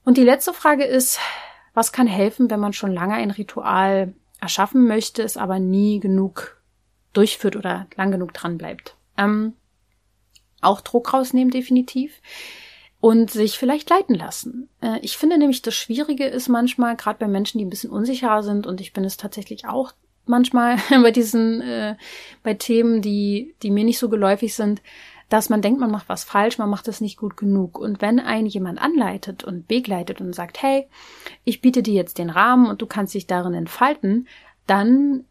Und 0.05 0.18
die 0.18 0.24
letzte 0.24 0.53
Frage 0.53 0.84
ist, 0.84 1.18
was 1.72 1.92
kann 1.92 2.07
helfen, 2.07 2.51
wenn 2.51 2.61
man 2.61 2.74
schon 2.74 2.92
lange 2.92 3.14
ein 3.14 3.30
Ritual 3.30 4.12
erschaffen 4.38 4.86
möchte, 4.86 5.22
es 5.22 5.38
aber 5.38 5.59
nie 5.61 6.01
genug 6.01 6.59
durchführt 7.12 7.56
oder 7.56 7.86
lang 7.96 8.11
genug 8.11 8.32
dran 8.32 8.58
bleibt. 8.58 8.96
Ähm, 9.16 9.54
auch 10.61 10.80
Druck 10.80 11.12
rausnehmen 11.12 11.50
definitiv 11.50 12.20
und 13.00 13.30
sich 13.30 13.58
vielleicht 13.58 13.88
leiten 13.90 14.14
lassen. 14.14 14.68
Äh, 14.80 14.98
ich 15.00 15.16
finde 15.16 15.38
nämlich, 15.38 15.62
das 15.62 15.74
Schwierige 15.74 16.26
ist 16.26 16.48
manchmal, 16.48 16.96
gerade 16.96 17.18
bei 17.18 17.28
Menschen, 17.28 17.58
die 17.58 17.64
ein 17.64 17.70
bisschen 17.70 17.90
unsicherer 17.90 18.42
sind, 18.42 18.66
und 18.66 18.80
ich 18.80 18.92
bin 18.92 19.04
es 19.04 19.16
tatsächlich 19.16 19.66
auch 19.66 19.92
manchmal 20.26 20.76
bei 21.02 21.11
diesen, 21.11 21.61
äh, 21.62 21.96
bei 22.42 22.54
Themen, 22.54 23.02
die, 23.02 23.54
die 23.62 23.70
mir 23.70 23.84
nicht 23.84 23.98
so 23.98 24.08
geläufig 24.08 24.54
sind, 24.54 24.82
dass 25.30 25.48
man 25.48 25.62
denkt, 25.62 25.80
man 25.80 25.92
macht 25.92 26.08
was 26.08 26.24
falsch, 26.24 26.58
man 26.58 26.68
macht 26.68 26.88
es 26.88 27.00
nicht 27.00 27.16
gut 27.16 27.36
genug. 27.36 27.78
Und 27.78 28.02
wenn 28.02 28.18
einen 28.18 28.48
jemand 28.48 28.80
anleitet 28.80 29.44
und 29.44 29.68
begleitet 29.68 30.20
und 30.20 30.34
sagt, 30.34 30.61
hey, 30.61 30.88
ich 31.44 31.61
biete 31.61 31.82
dir 31.82 31.94
jetzt 31.94 32.18
den 32.18 32.30
Rahmen 32.30 32.66
und 32.66 32.82
du 32.82 32.86
kannst 32.86 33.14
dich 33.14 33.28
darin 33.28 33.54
entfalten, 33.54 34.26
dann 34.66 35.24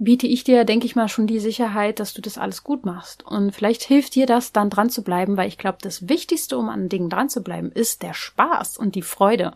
biete 0.00 0.26
ich 0.26 0.44
dir, 0.44 0.64
denke 0.64 0.86
ich 0.86 0.96
mal, 0.96 1.08
schon 1.08 1.26
die 1.26 1.38
Sicherheit, 1.38 2.00
dass 2.00 2.14
du 2.14 2.22
das 2.22 2.38
alles 2.38 2.64
gut 2.64 2.84
machst. 2.84 3.22
Und 3.22 3.54
vielleicht 3.54 3.84
hilft 3.84 4.14
dir 4.14 4.26
das, 4.26 4.50
dann 4.50 4.70
dran 4.70 4.90
zu 4.90 5.04
bleiben, 5.04 5.36
weil 5.36 5.46
ich 5.46 5.58
glaube, 5.58 5.78
das 5.82 6.08
Wichtigste, 6.08 6.56
um 6.58 6.70
an 6.70 6.88
Dingen 6.88 7.10
dran 7.10 7.28
zu 7.28 7.42
bleiben, 7.42 7.70
ist 7.70 8.02
der 8.02 8.14
Spaß 8.14 8.78
und 8.78 8.94
die 8.94 9.02
Freude. 9.02 9.52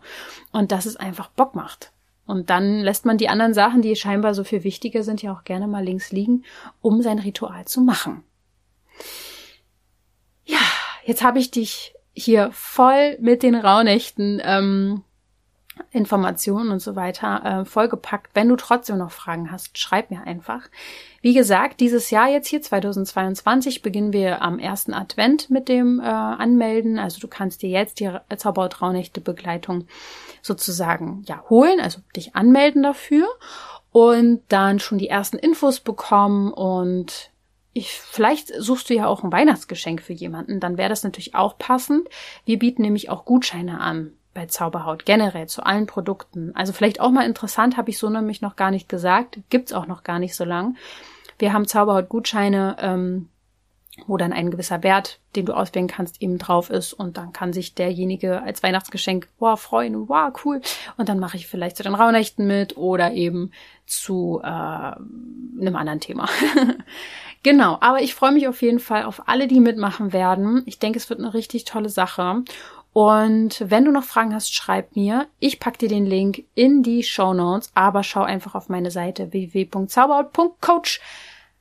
Und 0.51 0.71
dass 0.71 0.85
es 0.85 0.95
einfach 0.95 1.29
Bock 1.29 1.55
macht. 1.55 1.91
Und 2.27 2.49
dann 2.49 2.81
lässt 2.81 3.05
man 3.05 3.17
die 3.17 3.27
anderen 3.27 3.53
Sachen, 3.53 3.81
die 3.81 3.95
scheinbar 3.95 4.33
so 4.33 4.43
viel 4.43 4.63
wichtiger 4.63 5.03
sind, 5.03 5.21
ja 5.21 5.33
auch 5.33 5.43
gerne 5.43 5.67
mal 5.67 5.83
links 5.83 6.11
liegen, 6.11 6.43
um 6.81 7.01
sein 7.01 7.19
Ritual 7.19 7.65
zu 7.65 7.81
machen. 7.81 8.23
Ja, 10.45 10.59
jetzt 11.05 11.23
habe 11.23 11.39
ich 11.39 11.51
dich 11.51 11.95
hier 12.13 12.51
voll 12.53 13.17
mit 13.19 13.43
den 13.43 13.55
Rauhnächten 13.55 14.41
ähm, 14.43 15.03
Informationen 15.91 16.71
und 16.71 16.79
so 16.79 16.95
weiter 16.95 17.61
äh, 17.61 17.65
vollgepackt. 17.65 18.31
Wenn 18.33 18.49
du 18.49 18.55
trotzdem 18.55 18.97
noch 18.97 19.11
Fragen 19.11 19.51
hast, 19.51 19.77
schreib 19.77 20.11
mir 20.11 20.23
einfach. 20.25 20.61
Wie 21.21 21.33
gesagt, 21.33 21.79
dieses 21.79 22.11
Jahr 22.11 22.29
jetzt 22.29 22.47
hier 22.47 22.61
2022 22.61 23.81
beginnen 23.81 24.13
wir 24.13 24.41
am 24.41 24.59
ersten 24.59 24.93
Advent 24.93 25.49
mit 25.49 25.67
dem 25.69 25.99
äh, 25.99 26.03
Anmelden. 26.03 26.99
Also 26.99 27.19
du 27.19 27.27
kannst 27.27 27.61
dir 27.61 27.69
jetzt 27.69 27.99
die 27.99 28.09
Zauberhaut 28.37 28.81
Raunächte 28.81 29.21
Begleitung 29.21 29.87
sozusagen 30.41 31.23
ja 31.27 31.43
holen, 31.49 31.79
also 31.79 31.99
dich 32.15 32.35
anmelden 32.35 32.83
dafür 32.83 33.27
und 33.91 34.41
dann 34.49 34.79
schon 34.79 34.97
die 34.97 35.07
ersten 35.07 35.37
Infos 35.37 35.79
bekommen 35.79 36.51
und 36.51 37.31
ich, 37.77 37.91
vielleicht 37.91 38.53
suchst 38.57 38.89
du 38.89 38.93
ja 38.93 39.07
auch 39.07 39.23
ein 39.23 39.33
Weihnachtsgeschenk 39.33 40.01
für 40.01 40.13
jemanden, 40.13 40.61
dann 40.61 40.77
wäre 40.77 40.87
das 40.87 41.03
natürlich 41.03 41.35
auch 41.35 41.57
passend. 41.57 42.07
Wir 42.45 42.57
bieten 42.57 42.83
nämlich 42.83 43.09
auch 43.09 43.25
Gutscheine 43.25 43.81
an 43.81 44.13
bei 44.35 44.45
Zauberhaut 44.45 45.05
generell 45.05 45.47
zu 45.47 45.65
allen 45.65 45.87
Produkten. 45.87 46.51
Also 46.55 46.73
vielleicht 46.73 46.99
auch 46.99 47.09
mal 47.09 47.25
interessant, 47.25 47.77
habe 47.77 47.89
ich 47.89 47.97
so 47.97 48.11
nämlich 48.11 48.41
noch 48.41 48.55
gar 48.55 48.69
nicht 48.69 48.87
gesagt, 48.87 49.39
gibt's 49.49 49.73
auch 49.73 49.87
noch 49.87 50.03
gar 50.03 50.19
nicht 50.19 50.35
so 50.35 50.45
lang. 50.45 50.77
Wir 51.39 51.53
haben 51.53 51.67
Zauberhaut-Gutscheine 51.67 52.77
ähm, 52.79 53.29
wo 54.07 54.17
dann 54.17 54.33
ein 54.33 54.51
gewisser 54.51 54.83
Wert, 54.83 55.19
den 55.35 55.45
du 55.45 55.53
auswählen 55.53 55.87
kannst, 55.87 56.21
eben 56.21 56.37
drauf 56.37 56.69
ist 56.69 56.93
und 56.93 57.17
dann 57.17 57.33
kann 57.33 57.53
sich 57.53 57.75
derjenige 57.75 58.41
als 58.41 58.61
Weihnachtsgeschenk, 58.61 59.27
wow, 59.39 59.59
freuen, 59.59 60.09
wow, 60.09 60.33
cool 60.43 60.61
und 60.97 61.09
dann 61.09 61.19
mache 61.19 61.37
ich 61.37 61.47
vielleicht 61.47 61.77
zu 61.77 61.83
den 61.83 61.95
Rauhnächten 61.95 62.45
mit 62.45 62.77
oder 62.77 63.13
eben 63.13 63.51
zu 63.85 64.41
äh, 64.43 64.47
einem 64.47 65.75
anderen 65.75 65.99
Thema. 65.99 66.27
genau, 67.43 67.77
aber 67.79 68.01
ich 68.01 68.13
freue 68.13 68.33
mich 68.33 68.47
auf 68.47 68.61
jeden 68.61 68.79
Fall 68.79 69.03
auf 69.03 69.27
alle, 69.27 69.47
die 69.47 69.59
mitmachen 69.59 70.11
werden. 70.11 70.63
Ich 70.65 70.79
denke, 70.79 70.99
es 70.99 71.09
wird 71.09 71.19
eine 71.19 71.33
richtig 71.33 71.63
tolle 71.63 71.89
Sache 71.89 72.43
und 72.95 73.61
wenn 73.69 73.83
du 73.83 73.91
noch 73.91 74.05
Fragen 74.05 74.33
hast, 74.33 74.55
schreib 74.55 74.95
mir. 74.95 75.27
Ich 75.39 75.59
pack 75.59 75.77
dir 75.77 75.89
den 75.89 76.05
Link 76.05 76.45
in 76.55 76.81
die 76.81 77.03
Show 77.03 77.33
Notes, 77.33 77.69
aber 77.73 78.03
schau 78.03 78.23
einfach 78.23 78.55
auf 78.55 78.69
meine 78.69 78.89
Seite 78.89 79.33
www.zauberhaut.coach 79.33 81.01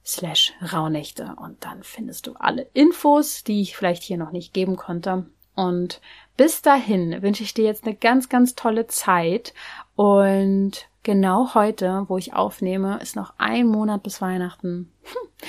slash 0.06 0.52
Rauhnächte 0.72 1.34
und 1.42 1.64
dann 1.64 1.82
findest 1.82 2.28
du 2.28 2.34
alle 2.34 2.68
Infos, 2.72 3.42
die 3.42 3.62
ich 3.62 3.76
vielleicht 3.76 4.04
hier 4.04 4.16
noch 4.16 4.30
nicht 4.30 4.54
geben 4.54 4.76
konnte. 4.76 5.26
Und 5.56 6.00
bis 6.36 6.62
dahin 6.62 7.20
wünsche 7.20 7.42
ich 7.42 7.52
dir 7.52 7.64
jetzt 7.64 7.84
eine 7.84 7.96
ganz, 7.96 8.28
ganz 8.28 8.54
tolle 8.54 8.86
Zeit 8.86 9.54
und 9.96 10.86
genau 11.02 11.54
heute, 11.54 12.04
wo 12.06 12.16
ich 12.16 12.32
aufnehme, 12.32 13.00
ist 13.02 13.16
noch 13.16 13.34
ein 13.38 13.66
Monat 13.66 14.04
bis 14.04 14.20
Weihnachten. 14.22 14.92
Hm. 15.02 15.48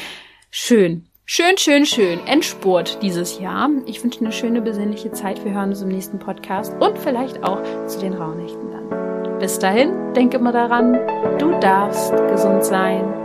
Schön. 0.49 1.09
Schön, 1.27 1.57
schön, 1.57 1.87
schön. 1.87 2.19
Endspurt 2.27 3.01
dieses 3.01 3.39
Jahr. 3.39 3.71
Ich 3.87 4.03
wünsche 4.03 4.19
eine 4.19 4.31
schöne, 4.31 4.61
besinnliche 4.61 5.11
Zeit. 5.11 5.43
Wir 5.43 5.53
hören 5.53 5.69
uns 5.69 5.81
im 5.81 5.87
nächsten 5.87 6.19
Podcast 6.19 6.75
und 6.79 6.99
vielleicht 6.99 7.43
auch 7.43 7.63
zu 7.87 7.99
den 7.99 8.13
Rauhnächten 8.13 8.69
dann. 8.69 9.39
Bis 9.39 9.57
dahin, 9.57 10.13
denke 10.13 10.37
immer 10.37 10.51
daran, 10.51 10.93
du 11.39 11.59
darfst 11.59 12.11
gesund 12.29 12.63
sein. 12.63 13.24